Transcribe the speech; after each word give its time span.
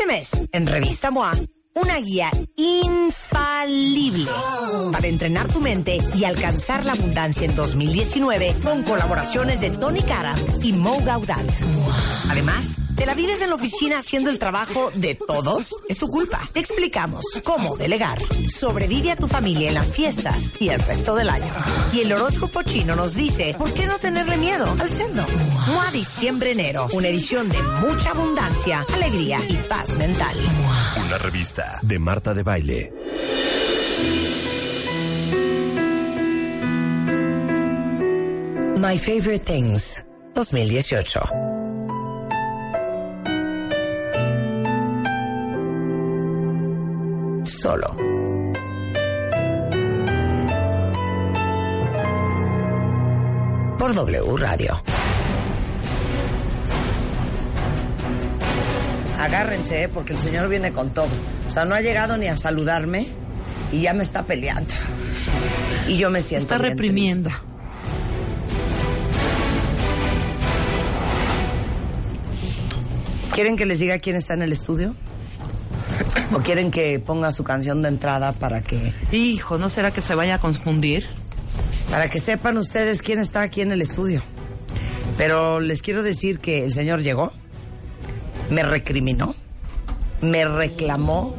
Este 0.00 0.12
mes, 0.12 0.48
en 0.52 0.66
Revista 0.66 1.10
MOA, 1.10 1.32
una 1.74 1.96
guía 1.98 2.30
infalible 2.56 4.30
para 4.92 5.06
entrenar 5.06 5.48
tu 5.48 5.60
mente 5.60 5.98
y 6.14 6.24
alcanzar 6.24 6.84
la 6.84 6.92
abundancia 6.92 7.44
en 7.44 7.54
2019 7.54 8.56
con 8.64 8.82
colaboraciones 8.82 9.60
de 9.60 9.70
Tony 9.70 10.02
Cara 10.02 10.34
y 10.62 10.72
Mo 10.72 11.00
Gaudat. 11.04 11.46
Además, 12.28 12.76
¿te 12.96 13.06
la 13.06 13.14
vives 13.14 13.40
en 13.42 13.50
la 13.50 13.56
oficina 13.56 13.98
haciendo 13.98 14.30
el 14.30 14.38
trabajo 14.38 14.90
de 14.94 15.14
todos? 15.14 15.74
Es 15.88 15.98
tu 15.98 16.08
culpa. 16.08 16.40
Te 16.52 16.60
explicamos 16.60 17.24
cómo 17.44 17.76
delegar. 17.76 18.18
Sobrevive 18.48 19.12
a 19.12 19.16
tu 19.16 19.28
familia 19.28 19.68
en 19.68 19.74
las 19.74 19.92
fiestas 19.92 20.52
y 20.58 20.68
el 20.68 20.80
resto 20.80 21.14
del 21.14 21.28
año. 21.28 21.52
Y 21.92 22.00
el 22.00 22.12
horóscopo 22.12 22.62
chino 22.62 22.96
nos 22.96 23.14
dice, 23.14 23.54
¿por 23.58 23.72
qué 23.74 23.86
no 23.86 23.98
tenerle 23.98 24.36
miedo 24.36 24.66
al 24.78 24.88
cerdo? 24.88 25.26
MOA 25.66 25.90
Diciembre-Enero, 25.92 26.88
una 26.92 27.08
edición 27.08 27.48
de 27.48 27.62
mucha 27.62 28.10
abundancia, 28.10 28.86
alegría 28.92 29.38
y 29.48 29.56
paz 29.68 29.90
mental. 29.96 30.36
Una 31.04 31.18
revista 31.18 31.59
de 31.82 31.98
Marta 31.98 32.34
de 32.34 32.42
Baile. 32.42 32.92
My 38.78 38.98
Favorite 38.98 39.44
Things 39.44 40.06
2018. 40.34 41.20
Solo. 47.44 47.96
Por 53.78 53.94
W 53.94 54.36
Radio. 54.36 54.82
Agárrense, 59.20 59.82
¿eh? 59.82 59.88
porque 59.88 60.14
el 60.14 60.18
señor 60.18 60.48
viene 60.48 60.72
con 60.72 60.90
todo. 60.90 61.08
O 61.46 61.50
sea, 61.50 61.64
no 61.64 61.74
ha 61.74 61.80
llegado 61.80 62.16
ni 62.16 62.26
a 62.26 62.36
saludarme 62.36 63.06
y 63.70 63.82
ya 63.82 63.92
me 63.94 64.02
está 64.02 64.24
peleando. 64.24 64.72
Y 65.86 65.98
yo 65.98 66.10
me 66.10 66.20
siento 66.22 66.54
Está 66.54 66.58
bien 66.58 66.70
reprimiendo. 66.72 67.28
triste. 67.28 67.44
¿Quieren 73.32 73.56
que 73.56 73.64
les 73.66 73.78
diga 73.78 73.98
quién 73.98 74.16
está 74.16 74.34
en 74.34 74.42
el 74.42 74.52
estudio? 74.52 74.94
¿O 76.32 76.38
quieren 76.38 76.70
que 76.70 76.98
ponga 76.98 77.30
su 77.32 77.44
canción 77.44 77.82
de 77.82 77.88
entrada 77.88 78.32
para 78.32 78.62
que, 78.62 78.92
Hijo, 79.12 79.58
¿no 79.58 79.68
será 79.68 79.90
que 79.90 80.02
se 80.02 80.14
vaya 80.14 80.36
a 80.36 80.38
confundir? 80.40 81.06
para 81.90 82.08
que 82.08 82.20
sepan 82.20 82.56
ustedes 82.56 83.02
quién 83.02 83.18
está 83.18 83.42
aquí 83.42 83.60
en 83.60 83.72
el 83.72 83.82
estudio? 83.82 84.22
Pero 85.16 85.60
les 85.60 85.82
quiero 85.82 86.02
decir 86.02 86.38
que 86.38 86.64
el 86.64 86.72
señor 86.72 87.02
llegó, 87.02 87.32
me 88.50 88.62
recriminó, 88.62 89.34
me 90.20 90.44
reclamó, 90.44 91.34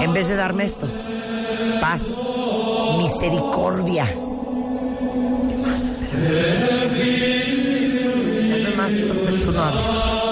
en 0.00 0.12
vez 0.12 0.28
de 0.28 0.36
darme 0.36 0.64
esto, 0.64 0.88
paz, 1.80 2.20
misericordia. 2.98 4.04
¿Qué 4.06 5.56
más? 5.66 5.92
Dame 8.50 8.76
más, 8.76 8.92
pero 8.94 9.36
tú 9.44 9.52
no 9.52 9.62
hables. 9.62 9.86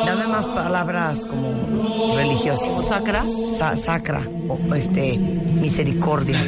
Dame 0.07 0.27
más 0.29 0.47
palabras 0.49 1.27
como 1.27 2.15
religiosas. 2.17 2.79
¿O 2.79 2.83
sacras? 2.83 3.33
Sa- 3.59 3.77
sacra, 3.77 4.21
o, 4.49 4.59
este, 4.75 5.17
misericordia, 5.19 6.41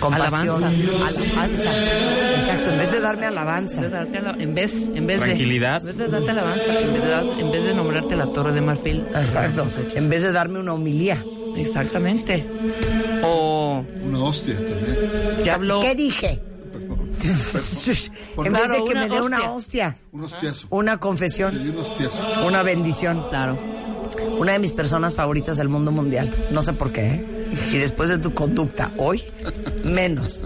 compasión, 0.00 0.62
Alabanzas. 0.64 0.88
alabanza. 1.24 2.34
Exacto, 2.36 2.70
en 2.70 2.78
vez 2.78 2.92
de 2.92 3.00
darme 3.00 3.26
alabanza. 3.26 3.80
De 3.82 3.88
darte 3.88 4.18
ala- 4.18 4.36
en 4.38 4.54
vez, 4.54 4.90
en 4.94 5.06
vez 5.06 5.20
Tranquilidad. 5.20 5.82
de, 5.82 5.90
en 5.90 5.96
vez 5.98 6.06
de 6.06 6.12
darte 6.12 6.30
alabanza, 6.30 6.80
en 6.80 6.92
vez 6.92 7.02
de, 7.04 7.40
en 7.40 7.50
vez 7.52 7.64
de 7.64 7.74
nombrarte 7.74 8.16
la 8.16 8.26
torre 8.26 8.52
de 8.52 8.60
marfil. 8.60 9.06
Exacto, 9.14 9.66
en 9.94 10.08
vez 10.08 10.22
de 10.22 10.32
darme 10.32 10.58
una 10.60 10.72
homilía. 10.74 11.22
Exactamente. 11.56 12.46
O 13.22 13.82
Una 14.06 14.18
hostia 14.24 14.54
también. 14.56 15.50
habló. 15.50 15.80
¿Qué 15.80 15.94
dije? 15.94 16.40
en 17.22 18.52
vez 18.52 18.68
de 18.70 18.84
que 18.84 18.94
me 18.94 19.08
dé 19.08 19.20
una 19.20 19.50
hostia. 19.50 19.96
Un 20.12 20.24
hostiazo. 20.24 20.66
una 20.70 20.98
confesión, 20.98 21.62
di 21.62 21.70
un 21.70 21.78
hostiazo. 21.78 22.22
una 22.46 22.62
bendición. 22.62 23.26
Claro. 23.30 23.58
Una 24.38 24.52
de 24.52 24.58
mis 24.58 24.74
personas 24.74 25.14
favoritas 25.16 25.56
del 25.56 25.68
mundo 25.68 25.90
mundial. 25.90 26.46
No 26.52 26.62
sé 26.62 26.72
por 26.74 26.92
qué. 26.92 27.06
¿eh? 27.06 27.24
Y 27.72 27.78
después 27.78 28.08
de 28.08 28.18
tu 28.18 28.34
conducta 28.34 28.92
hoy, 28.98 29.22
menos. 29.84 30.44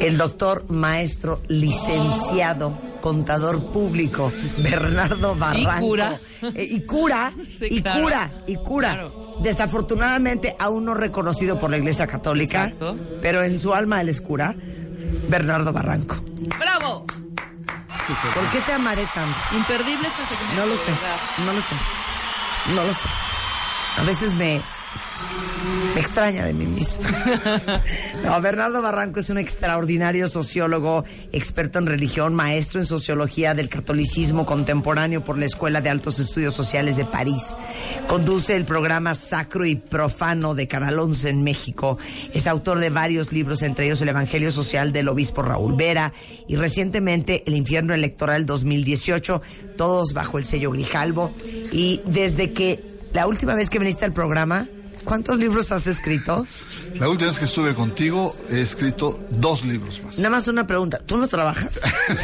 El 0.00 0.16
doctor, 0.18 0.64
maestro, 0.68 1.40
licenciado, 1.48 2.78
contador 3.00 3.70
público, 3.72 4.32
Bernardo 4.58 5.34
Barranco. 5.36 5.80
cura. 5.86 6.20
Eh, 6.42 6.66
y 6.70 6.80
cura. 6.82 7.32
Sí, 7.58 7.66
y 7.70 7.82
claro. 7.82 8.02
cura. 8.02 8.32
Y 8.46 8.56
cura. 8.56 8.88
Claro. 8.94 9.34
Desafortunadamente, 9.42 10.54
aún 10.58 10.84
no 10.84 10.94
reconocido 10.94 11.58
por 11.58 11.70
la 11.70 11.78
Iglesia 11.78 12.06
Católica, 12.06 12.64
Exacto. 12.66 12.96
pero 13.22 13.42
en 13.42 13.58
su 13.58 13.72
alma 13.74 14.00
él 14.00 14.08
es 14.10 14.20
cura, 14.20 14.54
Bernardo 15.28 15.72
Barranco. 15.72 16.16
¡Bravo! 16.58 17.06
¿Por 18.34 18.50
qué 18.50 18.60
te 18.60 18.72
amaré 18.72 19.06
tanto? 19.14 19.38
Imperdible 19.56 20.08
este 20.08 20.22
segmento. 20.34 20.56
No 20.60 20.66
lo 20.66 20.76
sé, 20.76 20.92
no 21.46 21.52
lo 21.52 21.60
sé, 21.60 21.74
no 22.74 22.84
lo 22.84 22.92
sé. 22.94 23.08
A 23.98 24.02
veces 24.04 24.34
me, 24.34 24.60
me 25.94 26.00
extraña 26.00 26.44
de 26.44 26.52
mí 26.52 26.66
misma. 26.66 27.10
No, 28.24 28.38
Bernardo 28.42 28.82
Barranco 28.82 29.20
es 29.20 29.30
un 29.30 29.38
extraordinario 29.38 30.28
sociólogo, 30.28 31.04
experto 31.32 31.78
en 31.78 31.86
religión, 31.86 32.34
maestro 32.34 32.78
en 32.78 32.86
sociología 32.86 33.54
del 33.54 33.70
catolicismo 33.70 34.44
contemporáneo 34.44 35.24
por 35.24 35.38
la 35.38 35.46
Escuela 35.46 35.80
de 35.80 35.88
Altos 35.88 36.18
Estudios 36.18 36.54
Sociales 36.54 36.98
de 36.98 37.06
París. 37.06 37.56
Conduce 38.08 38.56
el 38.56 38.66
programa 38.66 39.14
Sacro 39.14 39.64
y 39.64 39.76
Profano 39.76 40.54
de 40.54 40.68
Canal 40.68 40.98
11 40.98 41.30
en 41.30 41.42
México. 41.42 41.98
Es 42.34 42.46
autor 42.46 42.78
de 42.78 42.90
varios 42.90 43.32
libros, 43.32 43.62
entre 43.62 43.86
ellos 43.86 44.02
El 44.02 44.10
Evangelio 44.10 44.52
Social 44.52 44.92
del 44.92 45.08
Obispo 45.08 45.42
Raúl 45.42 45.74
Vera 45.76 46.12
y 46.46 46.56
recientemente 46.56 47.42
El 47.46 47.56
Infierno 47.56 47.94
Electoral 47.94 48.44
2018, 48.44 49.40
todos 49.76 50.12
bajo 50.12 50.36
el 50.36 50.44
sello 50.44 50.72
Grijalbo. 50.72 51.32
Y 51.72 52.02
desde 52.04 52.52
que 52.52 52.84
la 53.14 53.26
última 53.26 53.54
vez 53.54 53.70
que 53.70 53.78
viniste 53.78 54.04
al 54.04 54.12
programa, 54.12 54.68
¿cuántos 55.04 55.38
libros 55.38 55.72
has 55.72 55.86
escrito? 55.86 56.46
La 56.94 57.08
última 57.08 57.28
vez 57.30 57.38
que 57.38 57.44
estuve 57.44 57.74
contigo 57.74 58.34
he 58.50 58.60
escrito 58.60 59.20
dos 59.30 59.64
libros 59.64 60.02
más. 60.02 60.18
Nada 60.18 60.30
más 60.30 60.48
una 60.48 60.66
pregunta, 60.66 60.98
¿tú 61.04 61.16
no 61.16 61.28
trabajas? 61.28 61.80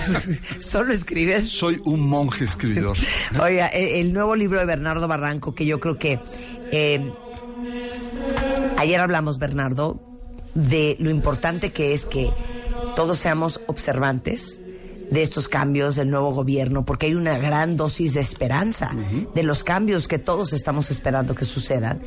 ¿Solo 0.58 0.92
escribes? 0.92 1.48
Soy 1.48 1.80
un 1.84 2.08
monje 2.08 2.44
escribidor. 2.44 2.96
Oiga, 3.40 3.68
e- 3.68 4.00
el 4.00 4.12
nuevo 4.12 4.34
libro 4.34 4.58
de 4.58 4.64
Bernardo 4.64 5.06
Barranco, 5.08 5.54
que 5.54 5.66
yo 5.66 5.78
creo 5.80 5.98
que 5.98 6.20
eh, 6.72 7.12
ayer 8.78 9.00
hablamos, 9.00 9.38
Bernardo, 9.38 10.00
de 10.54 10.96
lo 10.98 11.10
importante 11.10 11.70
que 11.70 11.92
es 11.92 12.06
que 12.06 12.30
todos 12.96 13.18
seamos 13.18 13.60
observantes 13.66 14.60
de 15.10 15.22
estos 15.22 15.48
cambios 15.48 15.96
del 15.96 16.10
nuevo 16.10 16.32
gobierno, 16.32 16.84
porque 16.84 17.06
hay 17.06 17.14
una 17.14 17.38
gran 17.38 17.76
dosis 17.76 18.14
de 18.14 18.20
esperanza 18.20 18.94
de 19.34 19.42
los 19.42 19.62
cambios 19.62 20.08
que 20.08 20.18
todos 20.18 20.52
estamos 20.52 20.90
esperando 20.90 21.34
que 21.34 21.44
sucedan. 21.44 22.00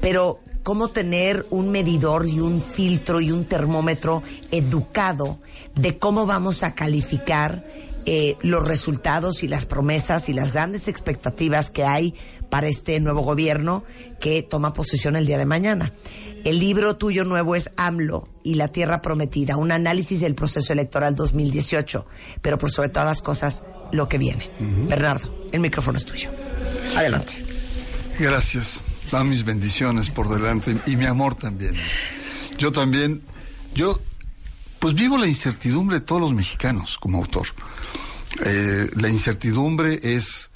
Pero 0.00 0.40
cómo 0.62 0.88
tener 0.88 1.46
un 1.50 1.70
medidor 1.70 2.26
y 2.26 2.40
un 2.40 2.60
filtro 2.60 3.20
y 3.20 3.32
un 3.32 3.44
termómetro 3.44 4.22
educado 4.50 5.38
de 5.74 5.96
cómo 5.96 6.26
vamos 6.26 6.62
a 6.62 6.74
calificar 6.74 7.64
eh, 8.10 8.36
los 8.40 8.66
resultados 8.66 9.42
y 9.42 9.48
las 9.48 9.66
promesas 9.66 10.28
y 10.28 10.32
las 10.32 10.52
grandes 10.52 10.88
expectativas 10.88 11.70
que 11.70 11.84
hay 11.84 12.14
para 12.48 12.66
este 12.66 13.00
nuevo 13.00 13.20
gobierno 13.20 13.84
que 14.18 14.42
toma 14.42 14.72
posesión 14.72 15.16
el 15.16 15.26
día 15.26 15.36
de 15.36 15.46
mañana. 15.46 15.92
El 16.44 16.58
libro 16.58 16.96
tuyo 16.96 17.24
nuevo 17.24 17.54
es 17.54 17.70
AMLO 17.76 18.28
y 18.42 18.54
la 18.54 18.68
Tierra 18.68 19.02
Prometida, 19.02 19.56
un 19.56 19.72
análisis 19.72 20.20
del 20.20 20.34
proceso 20.34 20.72
electoral 20.72 21.14
2018, 21.14 22.06
pero 22.40 22.58
por 22.58 22.70
sobre 22.70 22.88
todas 22.88 23.08
las 23.08 23.22
cosas, 23.22 23.64
lo 23.92 24.08
que 24.08 24.18
viene. 24.18 24.50
Bernardo, 24.88 25.46
el 25.52 25.60
micrófono 25.60 25.98
es 25.98 26.04
tuyo. 26.04 26.30
Adelante. 26.96 27.44
Gracias. 28.18 28.80
Dan 29.10 29.28
mis 29.28 29.44
bendiciones 29.44 30.10
por 30.10 30.28
delante 30.28 30.76
y 30.86 30.96
mi 30.96 31.06
amor 31.06 31.34
también. 31.34 31.74
Yo 32.58 32.72
también, 32.72 33.22
yo, 33.74 34.00
pues 34.78 34.94
vivo 34.94 35.16
la 35.16 35.26
incertidumbre 35.26 36.00
de 36.00 36.04
todos 36.04 36.20
los 36.20 36.34
mexicanos 36.34 36.98
como 36.98 37.18
autor. 37.18 37.46
Eh, 38.44 38.90
la 38.96 39.08
incertidumbre 39.08 40.00
es 40.02 40.50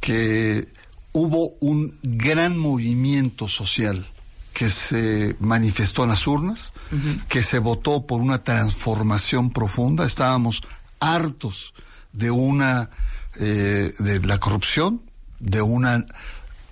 que 0.00 0.68
hubo 1.12 1.54
un 1.60 1.98
gran 2.02 2.56
movimiento 2.58 3.46
social 3.46 4.11
que 4.52 4.68
se 4.68 5.36
manifestó 5.40 6.02
en 6.04 6.10
las 6.10 6.26
urnas, 6.26 6.72
que 7.28 7.42
se 7.42 7.58
votó 7.58 8.06
por 8.06 8.20
una 8.20 8.44
transformación 8.44 9.50
profunda. 9.50 10.04
Estábamos 10.04 10.60
hartos 11.00 11.74
de 12.12 12.30
una 12.30 12.90
eh, 13.36 13.94
de 13.98 14.20
la 14.20 14.38
corrupción, 14.38 15.02
de 15.40 15.62
una 15.62 16.04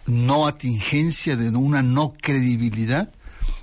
no 0.07 0.47
atingencia, 0.47 1.37
de 1.37 1.49
una 1.51 1.83
no 1.83 2.15
credibilidad 2.21 3.11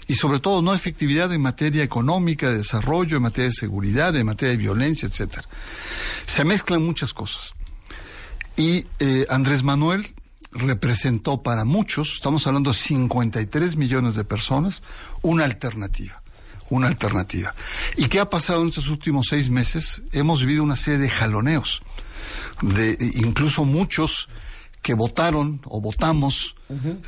y 0.08 0.16
sobre 0.16 0.40
todo 0.40 0.62
no 0.62 0.74
efectividad 0.74 1.32
en 1.34 1.42
materia 1.42 1.84
económica, 1.84 2.50
de 2.50 2.58
desarrollo, 2.58 3.18
en 3.18 3.24
materia 3.24 3.50
de 3.50 3.56
seguridad, 3.56 4.16
en 4.16 4.26
materia 4.26 4.52
de 4.52 4.58
violencia, 4.58 5.08
etcétera. 5.08 5.48
Se 6.26 6.46
mezclan 6.46 6.84
muchas 6.84 7.14
cosas. 7.14 7.54
Y 8.56 8.88
eh, 9.00 9.28
Andrés 9.30 9.64
Manuel 9.64 10.14
representó 10.58 11.42
para 11.42 11.66
muchos, 11.66 12.14
estamos 12.14 12.46
hablando 12.48 12.72
de 12.72 12.78
53 12.78 13.78
millones 13.78 14.16
de 14.16 14.24
personas, 14.24 14.84
una 15.22 15.46
alternativa. 15.46 16.22
Una 16.70 16.88
alternativa. 16.88 17.56
¿Y 17.96 18.08
qué 18.08 18.20
ha 18.20 18.30
pasado 18.30 18.62
en 18.62 18.70
estos 18.70 18.90
últimos 18.90 19.28
seis 19.30 19.50
meses? 19.50 20.02
Hemos 20.12 20.42
vivido 20.42 20.64
una 20.64 20.76
serie 20.76 21.00
de 21.00 21.10
jaloneos, 21.10 21.82
de 22.62 22.98
incluso 23.16 23.64
muchos 23.64 24.28
que 24.82 24.94
votaron 24.94 25.62
o 25.66 25.80
votamos, 25.80 26.56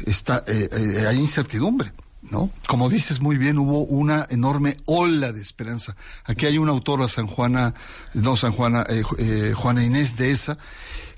está, 0.05 0.45
eh, 0.47 0.69
eh, 0.71 1.07
hay 1.07 1.17
incertidumbre. 1.17 1.91
¿no? 2.21 2.51
Como 2.67 2.89
dices 2.89 3.21
muy 3.21 3.37
bien, 3.37 3.57
hubo 3.57 3.81
una 3.83 4.27
enorme 4.29 4.77
ola 4.85 5.31
de 5.31 5.41
esperanza. 5.41 5.95
Aquí 6.25 6.45
hay 6.45 6.57
una 6.57 6.71
autora, 6.71 7.07
San 7.07 7.27
Juana, 7.27 7.73
no 8.13 8.35
San 8.35 8.51
Juana, 8.51 8.85
eh, 8.89 9.53
Juana 9.55 9.83
Inés 9.83 10.17
de 10.17 10.31
esa, 10.31 10.57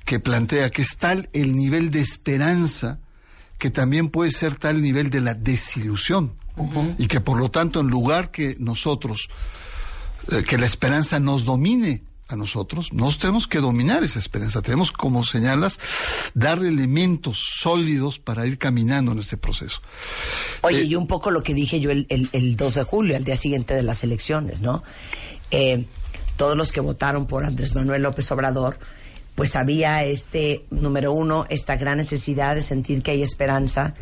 que 0.06 0.20
plantea 0.20 0.70
que 0.70 0.82
es 0.82 0.98
tal 0.98 1.30
el 1.34 1.56
nivel 1.56 1.92
de 1.92 2.02
esperanza 2.02 3.00
que 3.58 3.70
también 3.70 4.10
puede 4.10 4.32
ser 4.32 4.56
tal 4.56 4.78
el 4.78 4.82
nivel 4.82 5.10
de 5.10 5.22
la 5.22 5.34
desilusión. 5.34 6.34
Y 6.98 7.08
que 7.08 7.22
por 7.22 7.40
lo 7.40 7.50
tanto, 7.50 7.80
en 7.80 7.88
lugar 7.88 8.30
que 8.30 8.56
nosotros, 8.60 9.30
que 10.48 10.58
la 10.58 10.66
esperanza 10.66 11.20
nos 11.20 11.46
domine, 11.46 12.04
a 12.32 12.36
nosotros, 12.36 12.94
nos 12.94 13.20
tenemos 13.20 13.48
que 13.48 13.60
dominar 13.60 14.04
esa 14.04 14.20
esperanza, 14.20 14.62
tenemos, 14.62 14.92
como 14.92 15.24
señalas, 15.24 15.80
darle 16.34 16.70
elementos 16.70 17.38
sólidos 17.60 18.20
para 18.20 18.46
ir 18.46 18.58
caminando 18.58 19.12
en 19.12 19.20
este 19.20 19.38
proceso. 19.38 19.82
Oye, 20.62 20.82
eh, 20.82 20.86
y 20.86 20.96
un 20.96 21.08
poco 21.08 21.32
lo 21.32 21.44
que 21.44 21.54
dije 21.54 21.80
yo 21.80 21.92
el, 21.92 22.08
el, 22.10 22.56
2 22.56 22.76
de 22.76 22.84
julio, 22.84 23.16
al 23.16 23.24
día 23.24 23.36
siguiente 23.36 23.74
de 23.74 23.84
las 23.84 24.04
elecciones, 24.04 24.62
¿no? 24.62 24.84
Eh, 25.52 25.86
todos 26.38 26.58
los 26.58 26.72
que 26.72 26.80
votaron 26.80 27.28
por 27.28 27.44
Andrés 27.44 27.76
Manuel 27.76 28.04
López 28.04 28.32
Obrador, 28.32 28.80
pues 29.36 29.56
había 29.56 30.04
este, 30.04 30.66
número 30.70 31.14
uno, 31.14 31.46
esta 31.50 31.76
gran 31.78 31.98
necesidad 31.98 32.56
de 32.56 32.62
sentir 32.62 33.02
que 33.02 33.12
hay 33.12 33.22
esperanza 33.22 33.96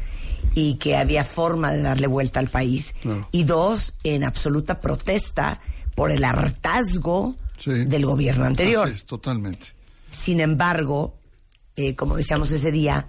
y 0.56 0.76
que 0.76 0.98
había 0.98 1.24
forma 1.24 1.72
de 1.72 1.81
darle 1.81 2.08
vuelta 2.08 2.40
al 2.40 2.50
país. 2.50 2.96
Y 3.31 3.44
dos, 3.44 3.94
en 4.04 4.24
absoluta 4.24 4.81
protesta 4.81 5.60
por 5.96 6.12
el 6.12 6.24
hartazgo 6.24 7.36
del 7.66 8.06
gobierno 8.06 8.46
anterior. 8.46 8.92
totalmente. 9.06 9.68
Sin 10.10 10.40
embargo, 10.40 11.18
eh, 11.75 11.96
como 11.96 12.16
decíamos 12.16 12.52
ese 12.52 12.72
día, 12.72 13.08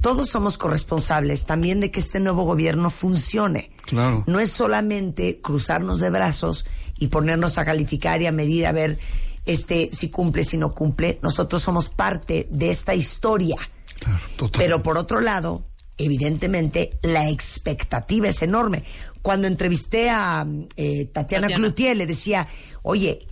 todos 0.00 0.28
somos 0.28 0.58
corresponsables 0.58 1.46
también 1.46 1.78
de 1.80 1.90
que 1.90 2.00
este 2.00 2.18
nuevo 2.18 2.44
gobierno 2.44 2.90
funcione. 2.90 3.70
Claro. 3.86 4.24
No 4.26 4.40
es 4.40 4.50
solamente 4.50 5.40
cruzarnos 5.40 6.00
de 6.00 6.10
brazos 6.10 6.66
y 6.98 7.08
ponernos 7.08 7.56
a 7.58 7.64
calificar 7.64 8.20
y 8.20 8.26
a 8.26 8.32
medir 8.32 8.66
a 8.66 8.72
ver 8.72 8.98
este 9.46 9.90
si 9.92 10.10
cumple, 10.10 10.44
si 10.44 10.56
no 10.56 10.70
cumple. 10.70 11.18
Nosotros 11.22 11.62
somos 11.62 11.88
parte 11.88 12.46
de 12.50 12.70
esta 12.70 12.94
historia. 12.94 13.56
Claro, 13.98 14.50
Pero 14.56 14.82
por 14.82 14.98
otro 14.98 15.20
lado, 15.20 15.64
evidentemente 15.96 16.98
la 17.02 17.28
expectativa 17.28 18.28
es 18.28 18.42
enorme. 18.42 18.84
Cuando 19.20 19.46
entrevisté 19.46 20.10
a 20.10 20.46
eh, 20.76 21.06
Tatiana, 21.06 21.46
Tatiana 21.46 21.56
Cloutier 21.56 21.96
le 21.96 22.06
decía, 22.06 22.48
oye, 22.82 23.26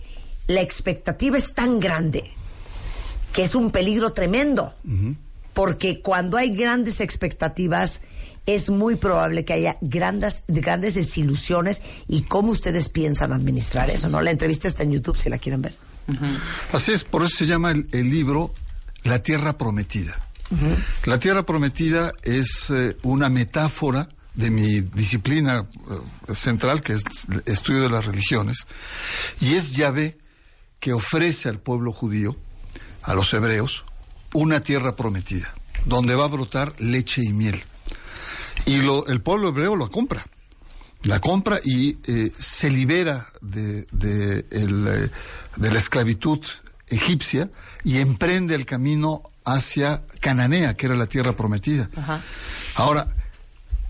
la 0.47 0.61
expectativa 0.61 1.37
es 1.37 1.53
tan 1.53 1.79
grande 1.79 2.23
que 3.33 3.43
es 3.43 3.55
un 3.55 3.71
peligro 3.71 4.13
tremendo. 4.13 4.73
Porque 5.53 6.01
cuando 6.01 6.37
hay 6.37 6.55
grandes 6.55 7.01
expectativas, 7.01 8.01
es 8.45 8.69
muy 8.69 8.95
probable 8.95 9.45
que 9.45 9.53
haya 9.53 9.77
grandes, 9.81 10.43
grandes 10.47 10.95
desilusiones. 10.95 11.81
¿Y 12.07 12.23
cómo 12.23 12.51
ustedes 12.51 12.89
piensan 12.89 13.33
administrar 13.33 13.89
eso? 13.89 14.09
¿no? 14.09 14.21
La 14.21 14.31
entrevista 14.31 14.67
está 14.67 14.83
en 14.83 14.91
YouTube 14.93 15.17
si 15.17 15.29
la 15.29 15.37
quieren 15.37 15.61
ver. 15.61 15.75
Así 16.73 16.91
es, 16.91 17.03
por 17.03 17.23
eso 17.23 17.37
se 17.37 17.47
llama 17.47 17.71
el, 17.71 18.09
libro 18.09 18.53
La 19.03 19.23
Tierra 19.23 19.57
Prometida. 19.57 20.27
La 21.05 21.19
Tierra 21.19 21.45
Prometida 21.45 22.11
es 22.23 22.69
eh, 22.69 22.97
una 23.03 23.29
metáfora 23.29 24.09
de 24.33 24.49
mi 24.49 24.81
disciplina 24.81 25.65
eh, 26.29 26.35
central, 26.35 26.81
que 26.81 26.93
es 26.93 27.03
el 27.29 27.43
estudio 27.45 27.81
de 27.83 27.89
las 27.89 28.05
religiones, 28.05 28.67
y 29.39 29.53
es 29.53 29.71
Yahvé 29.71 30.17
que 30.79 30.93
ofrece 30.93 31.47
al 31.47 31.59
pueblo 31.59 31.93
judío, 31.93 32.35
a 33.03 33.13
los 33.13 33.33
hebreos, 33.33 33.85
una 34.33 34.61
tierra 34.61 34.95
prometida, 34.95 35.53
donde 35.85 36.15
va 36.15 36.25
a 36.25 36.29
brotar 36.29 36.73
leche 36.79 37.21
y 37.23 37.33
miel. 37.33 37.63
Y 38.65 38.81
lo, 38.81 39.07
el 39.07 39.21
pueblo 39.21 39.49
hebreo 39.49 39.75
lo 39.75 39.89
compra. 39.89 40.25
La 41.03 41.19
compra 41.19 41.59
y 41.63 41.97
eh, 42.07 42.31
se 42.37 42.69
libera 42.69 43.31
de, 43.41 43.87
de, 43.91 44.45
eh, 44.51 45.09
de, 45.55 45.71
la 45.71 45.79
esclavitud 45.79 46.39
egipcia 46.87 47.49
y 47.83 47.99
emprende 47.99 48.55
el 48.55 48.65
camino 48.65 49.23
hacia 49.45 50.01
Cananea, 50.19 50.75
que 50.75 50.85
era 50.85 50.95
la 50.95 51.07
tierra 51.07 51.33
prometida. 51.33 51.89
Ahora, 52.75 53.07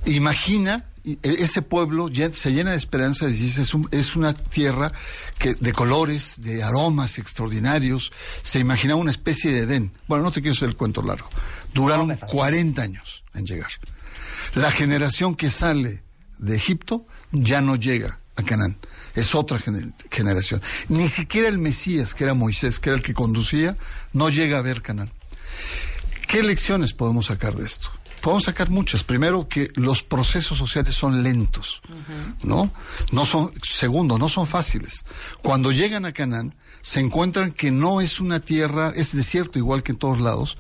imagina 0.06 0.86
e, 1.04 1.18
ese 1.24 1.62
pueblo 1.62 2.10
se 2.32 2.52
llena 2.52 2.72
de 2.72 2.78
esperanza 2.78 3.28
y 3.28 3.34
dice, 3.34 3.64
es, 3.64 3.72
es 3.92 4.16
una 4.16 4.34
tierra 4.34 4.92
que, 5.38 5.56
de 5.56 5.74
colores, 5.74 6.42
de 6.42 6.64
aromas 6.64 7.18
extraordinarios. 7.18 8.12
Se 8.44 8.60
imagina 8.60 8.96
una 8.96 9.12
especie 9.12 9.52
de 9.52 9.62
Edén. 9.62 9.92
Bueno, 10.08 10.24
no 10.24 10.32
te 10.32 10.42
quiero 10.42 10.56
hacer 10.56 10.70
el 10.70 10.76
cuento 10.76 11.02
largo. 11.02 11.30
Duraron 11.74 12.16
40 12.16 12.82
años 12.82 13.24
en 13.34 13.46
llegar. 13.46 13.72
La 14.56 14.72
generación 14.72 15.36
que 15.36 15.50
sale 15.50 16.04
de 16.38 16.56
Egipto 16.56 17.06
ya 17.32 17.62
no 17.62 17.76
llega 17.76 18.21
a 18.42 18.46
Canaán. 18.46 18.78
Es 19.16 19.36
otra 19.36 19.60
generación. 20.10 20.62
Ni 20.90 21.10
siquiera 21.10 21.48
el 21.48 21.58
Mesías, 21.58 22.14
que 22.14 22.24
era 22.26 22.34
Moisés, 22.34 22.80
que 22.80 22.90
era 22.90 22.98
el 22.98 23.04
que 23.04 23.14
conducía, 23.14 23.78
no 24.14 24.30
llega 24.30 24.58
a 24.58 24.62
ver 24.62 24.82
Canaán. 24.82 25.12
¿Qué 26.28 26.44
lecciones 26.44 26.94
podemos 26.94 27.28
sacar 27.28 27.56
de 27.56 27.66
esto? 27.66 27.92
podemos 28.22 28.44
sacar 28.44 28.70
muchas. 28.70 29.04
Primero, 29.04 29.48
que 29.48 29.72
los 29.76 30.04
procesos 30.04 30.58
sociales 30.58 30.96
son 30.96 31.24
lentos, 31.24 31.82
¿no? 32.44 32.72
No 33.12 33.26
son, 33.26 33.52
segundo, 33.68 34.18
no 34.18 34.30
son 34.30 34.48
fáciles. 34.48 35.04
Cuando 35.42 35.72
llegan 35.72 36.06
a 36.06 36.14
Canaán, 36.14 36.56
se 36.82 37.00
encuentran 37.00 37.52
que 37.52 37.72
no 37.72 38.00
es 38.00 38.20
una 38.20 38.40
tierra, 38.40 38.94
es 38.96 39.14
desierto 39.16 39.60
igual 39.60 39.84
que 39.84 39.92
en 39.92 39.98
todos 39.98 40.22
lados, 40.22 40.58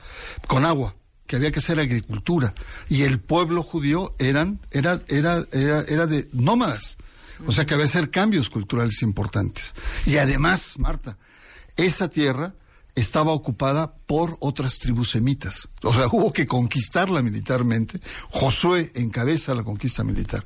con 0.48 0.66
agua 0.66 0.96
que 1.28 1.38
había 1.38 1.52
que 1.52 1.60
hacer 1.60 1.80
agricultura 1.80 2.54
y 2.90 3.04
el 3.04 3.22
pueblo 3.22 3.64
judío 3.64 4.14
eran 4.20 4.60
era 4.70 5.02
era 5.08 5.46
era, 5.54 5.80
era 5.88 6.06
de 6.06 6.28
nómadas 6.34 6.98
o 7.46 7.52
sea 7.52 7.66
que 7.66 7.74
había 7.74 7.86
que 7.86 7.90
hacer 7.90 8.10
cambios 8.10 8.50
culturales 8.50 9.02
importantes 9.02 9.74
y 10.06 10.18
además 10.18 10.76
Marta 10.78 11.18
esa 11.78 12.10
tierra 12.10 12.54
estaba 12.96 13.32
ocupada 13.32 13.94
por 14.06 14.38
otras 14.40 14.78
tribus 14.78 15.12
semitas. 15.12 15.70
O 15.84 15.94
sea, 15.94 16.08
hubo 16.08 16.34
que 16.34 16.46
conquistarla 16.46 17.22
militarmente. 17.22 18.02
Josué 18.30 18.92
encabeza 18.96 19.56
la 19.56 19.64
conquista 19.64 20.04
militar. 20.04 20.46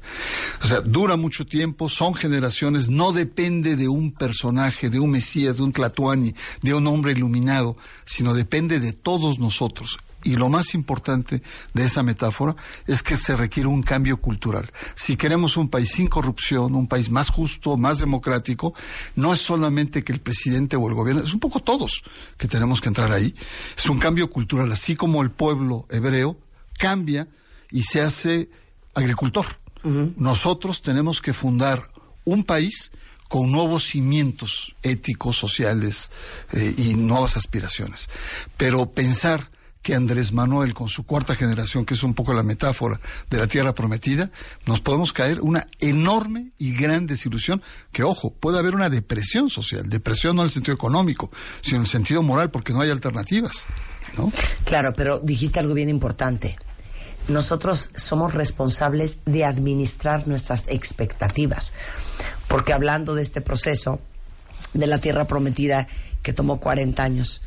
O 0.64 0.68
sea, 0.68 0.82
dura 0.82 1.16
mucho 1.16 1.46
tiempo, 1.46 1.90
son 1.90 2.14
generaciones, 2.14 2.88
no 2.88 3.12
depende 3.12 3.76
de 3.76 3.88
un 3.88 4.12
personaje, 4.14 4.90
de 4.90 5.00
un 5.00 5.12
Mesías, 5.12 5.58
de 5.58 5.64
un 5.64 5.72
Tlatuani, 5.72 6.36
de 6.62 6.74
un 6.74 6.86
hombre 6.88 7.14
iluminado, 7.14 7.78
sino 8.06 8.34
depende 8.34 8.80
de 8.80 8.94
todos 8.94 9.40
nosotros. 9.40 9.98
Y 10.26 10.38
lo 10.38 10.50
más 10.50 10.74
importante 10.74 11.44
de 11.76 11.86
esa 11.86 12.02
metáfora 12.02 12.56
es 12.88 13.04
que 13.04 13.16
se 13.16 13.38
requiere 13.38 13.70
un 13.70 13.84
cambio 13.84 14.18
cultural. 14.18 14.72
Si 14.96 15.16
queremos 15.16 15.56
un 15.56 15.70
país 15.70 15.92
sin 15.92 16.08
corrupción, 16.08 16.74
un 16.74 16.88
país 16.88 17.12
más 17.12 17.30
justo, 17.30 17.78
más 17.78 18.00
democrático, 18.00 18.74
no 19.16 19.34
es 19.36 19.40
solamente 19.40 20.04
que 20.04 20.12
el 20.12 20.22
presidente 20.22 20.76
o 20.76 20.90
el 20.90 20.96
gobierno, 20.96 21.24
es 21.24 21.32
un 21.32 21.40
poco 21.40 21.60
todos 21.60 22.04
que 22.38 22.48
tenemos 22.48 22.82
que 22.82 22.88
entrar 22.88 23.12
ahí. 23.12 23.36
Es 23.78 23.86
un 23.88 24.00
cambio 24.00 24.32
cultural, 24.32 24.72
así 24.72 24.96
como 24.96 25.22
el 25.22 25.30
pueblo 25.30 25.86
hebreo 25.92 26.38
cambia 26.80 27.28
y 27.70 27.84
se 27.84 28.02
hace 28.02 28.50
agricultor. 28.96 29.46
Nosotros 30.18 30.82
tenemos 30.82 31.22
que 31.22 31.34
fundar 31.34 31.92
un 32.24 32.44
país 32.44 32.92
con 33.28 33.52
nuevos 33.52 33.84
cimientos 33.84 34.76
éticos, 34.82 35.38
sociales 35.38 36.10
eh, 36.52 36.74
y 36.76 36.96
nuevas 36.96 37.38
aspiraciones. 37.38 38.10
Pero 38.58 38.90
pensar 38.90 39.52
que 39.86 39.94
Andrés 39.94 40.34
Manuel, 40.34 40.74
con 40.74 40.90
su 40.90 41.06
cuarta 41.06 41.36
generación, 41.36 41.86
que 41.86 41.94
es 41.94 42.02
un 42.02 42.16
poco 42.16 42.34
la 42.34 42.42
metáfora 42.42 43.00
de 43.30 43.38
la 43.38 43.46
tierra 43.46 43.76
prometida, 43.76 44.32
nos 44.66 44.82
podemos 44.82 45.14
caer 45.14 45.42
una 45.42 45.68
enorme 45.80 46.54
y 46.58 46.74
gran 46.74 47.06
desilusión, 47.06 47.62
que 47.92 48.02
ojo, 48.02 48.32
puede 48.32 48.58
haber 48.58 48.74
una 48.74 48.90
depresión 48.90 49.48
social, 49.48 49.88
depresión 49.88 50.38
no 50.38 50.42
en 50.42 50.48
el 50.48 50.52
sentido 50.52 50.74
económico, 50.74 51.30
sino 51.62 51.78
en 51.78 51.84
el 51.84 51.88
sentido 51.88 52.24
moral, 52.24 52.50
porque 52.50 52.74
no 52.74 52.82
hay 52.82 52.90
alternativas. 52.90 53.68
¿no? 54.18 54.32
Claro, 54.64 54.96
pero 54.96 55.20
dijiste 55.20 55.60
algo 55.60 55.76
bien 55.76 55.90
importante. 55.90 56.58
Nosotros 57.28 57.92
somos 57.96 58.34
responsables 58.34 59.20
de 59.26 59.46
administrar 59.46 60.28
nuestras 60.28 60.68
expectativas. 60.68 61.74
Porque 62.48 62.74
hablando 62.74 63.14
de 63.14 63.22
este 63.22 63.40
proceso 63.40 64.00
de 64.74 64.88
la 64.88 64.98
tierra 64.98 65.28
prometida 65.28 65.88
que 66.24 66.34
tomó 66.34 66.60
40 66.60 67.04
años, 67.04 67.44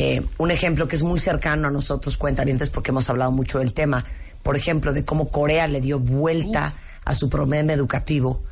eh, 0.00 0.22
un 0.38 0.52
ejemplo 0.52 0.86
que 0.86 0.94
es 0.94 1.02
muy 1.02 1.18
cercano 1.18 1.66
a 1.66 1.72
nosotros, 1.72 2.18
cuentavientes, 2.18 2.70
porque 2.70 2.92
hemos 2.92 3.10
hablado 3.10 3.32
mucho 3.32 3.58
del 3.58 3.72
tema, 3.72 4.04
por 4.44 4.54
ejemplo, 4.54 4.92
de 4.92 5.04
cómo 5.04 5.26
Corea 5.26 5.66
le 5.66 5.80
dio 5.80 5.98
vuelta 5.98 6.74
a 7.04 7.16
su 7.16 7.28
promedio 7.28 7.72
educativo 7.72 8.44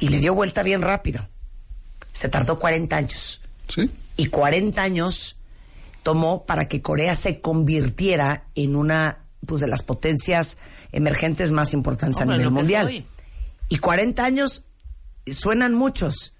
y 0.00 0.08
le 0.08 0.18
dio 0.18 0.34
vuelta 0.34 0.64
bien 0.64 0.82
rápido. 0.82 1.28
Se 2.10 2.28
tardó 2.28 2.58
40 2.58 2.96
años. 2.96 3.40
Sí. 3.68 3.88
Y 4.16 4.26
40 4.26 4.82
años 4.82 5.36
tomó 6.02 6.44
para 6.46 6.66
que 6.66 6.82
Corea 6.82 7.14
se 7.14 7.40
convirtiera 7.40 8.46
en 8.56 8.74
una 8.74 9.18
pues 9.46 9.60
de 9.60 9.68
las 9.68 9.84
potencias 9.84 10.58
emergentes 10.90 11.52
más 11.52 11.74
importantes 11.74 12.20
Hombre, 12.22 12.34
a 12.34 12.38
nivel 12.38 12.52
mundial. 12.52 12.86
soy. 12.86 13.06
Y 13.68 13.78
40 13.78 14.24
años 14.24 14.64
suenan 15.28 15.74
muchos 15.74 16.34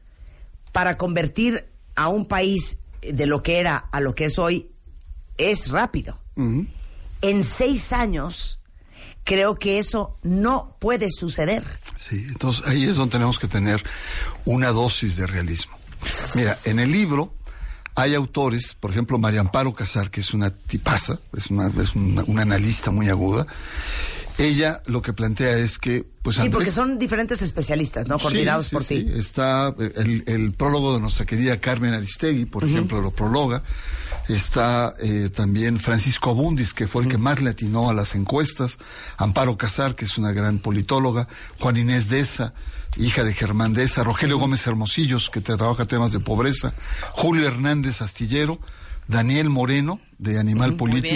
para 0.73 0.97
convertir 0.97 1.69
a 1.95 2.09
un 2.09 2.27
país 2.27 2.79
de 3.03 3.27
lo 3.27 3.43
que 3.43 3.59
era 3.59 3.77
a 3.77 4.01
lo 4.01 4.15
que 4.15 4.27
es 4.27 4.39
hoy 4.39 4.71
es 5.37 5.71
rápido. 5.71 6.19
En 7.21 7.43
seis 7.43 7.93
años 7.93 8.61
creo 9.25 9.57
que 9.57 9.79
eso 9.79 10.19
no 10.23 10.77
puede 10.79 11.11
suceder. 11.11 11.65
Sí, 11.97 12.25
entonces 12.29 12.67
ahí 12.67 12.85
es 12.85 12.97
donde 12.97 13.13
tenemos 13.13 13.39
que 13.39 13.49
tener 13.49 13.83
una 14.45 14.69
dosis 14.69 15.17
de 15.17 15.27
realismo. 15.27 15.77
Mira, 16.35 16.57
en 16.65 16.79
el 16.79 16.93
libro 16.93 17.35
hay 17.95 18.15
autores, 18.15 18.75
por 18.79 18.93
ejemplo, 18.93 19.19
María 19.19 19.41
Amparo 19.41 19.75
Casar, 19.75 20.11
que 20.11 20.21
es 20.21 20.33
una 20.33 20.51
tipaza, 20.51 21.19
es 21.37 21.51
una, 21.51 21.67
es 21.83 21.95
una, 21.97 22.23
una 22.25 22.43
analista 22.43 22.91
muy 22.91 23.09
aguda. 23.09 23.47
Ella 24.39 24.83
lo 24.87 25.03
que 25.03 25.13
plantea 25.13 25.57
es 25.59 25.79
que, 25.79 26.07
pues 26.23 26.37
Sí, 26.37 26.43
Andrés- 26.43 26.53
porque 26.53 26.71
son 26.71 26.97
diferentes 26.99 27.43
especialistas, 27.43 28.07
¿no? 28.07 28.19
Coordinados 28.19 28.67
sí, 28.67 28.73
por 28.73 28.85
sí. 28.85 29.03
ti. 29.05 29.13
Está 29.19 29.75
eh, 29.79 29.93
el, 29.97 30.23
el 30.27 30.53
prólogo 30.53 30.95
de 30.95 31.01
nuestra 31.01 31.27
querida 31.27 31.61
Carmen 31.61 31.93
Aristegui, 31.95 32.45
por 32.45 32.63
ejemplo, 32.65 33.01
lo 33.01 33.11
prologa. 33.11 33.63
Está 34.29 34.95
eh, 35.01 35.31
también 35.35 35.81
Francisco 35.81 36.31
Abundis, 36.31 36.73
que 36.75 36.87
fue 36.87 37.03
el 37.03 37.09
que 37.09 37.19
más 37.19 37.41
le 37.43 37.51
atinó 37.51 37.91
a 37.91 37.95
las 37.95 38.15
encuestas. 38.15 38.79
Amparo 39.17 39.57
Casar, 39.57 39.95
que 39.97 40.05
es 40.05 40.17
una 40.19 40.33
gran 40.33 40.59
politóloga. 40.59 41.27
Juan 41.59 41.77
Inés 41.79 42.09
Deza, 42.09 42.53
hija 42.97 43.25
de 43.25 43.35
Germán 43.35 43.73
Deza. 43.73 44.05
Rogelio 44.05 44.39
Gómez 44.39 44.67
Hermosillos, 44.67 45.31
que 45.31 45.41
trabaja 45.41 45.85
temas 45.87 46.13
de 46.13 46.21
pobreza. 46.21 46.75
Julio 47.13 47.47
Hernández 47.49 48.03
Astillero. 48.03 48.61
Daniel 49.09 49.49
Moreno, 49.49 50.03
de 50.19 50.39
Animal 50.39 50.75
Político. 50.77 51.15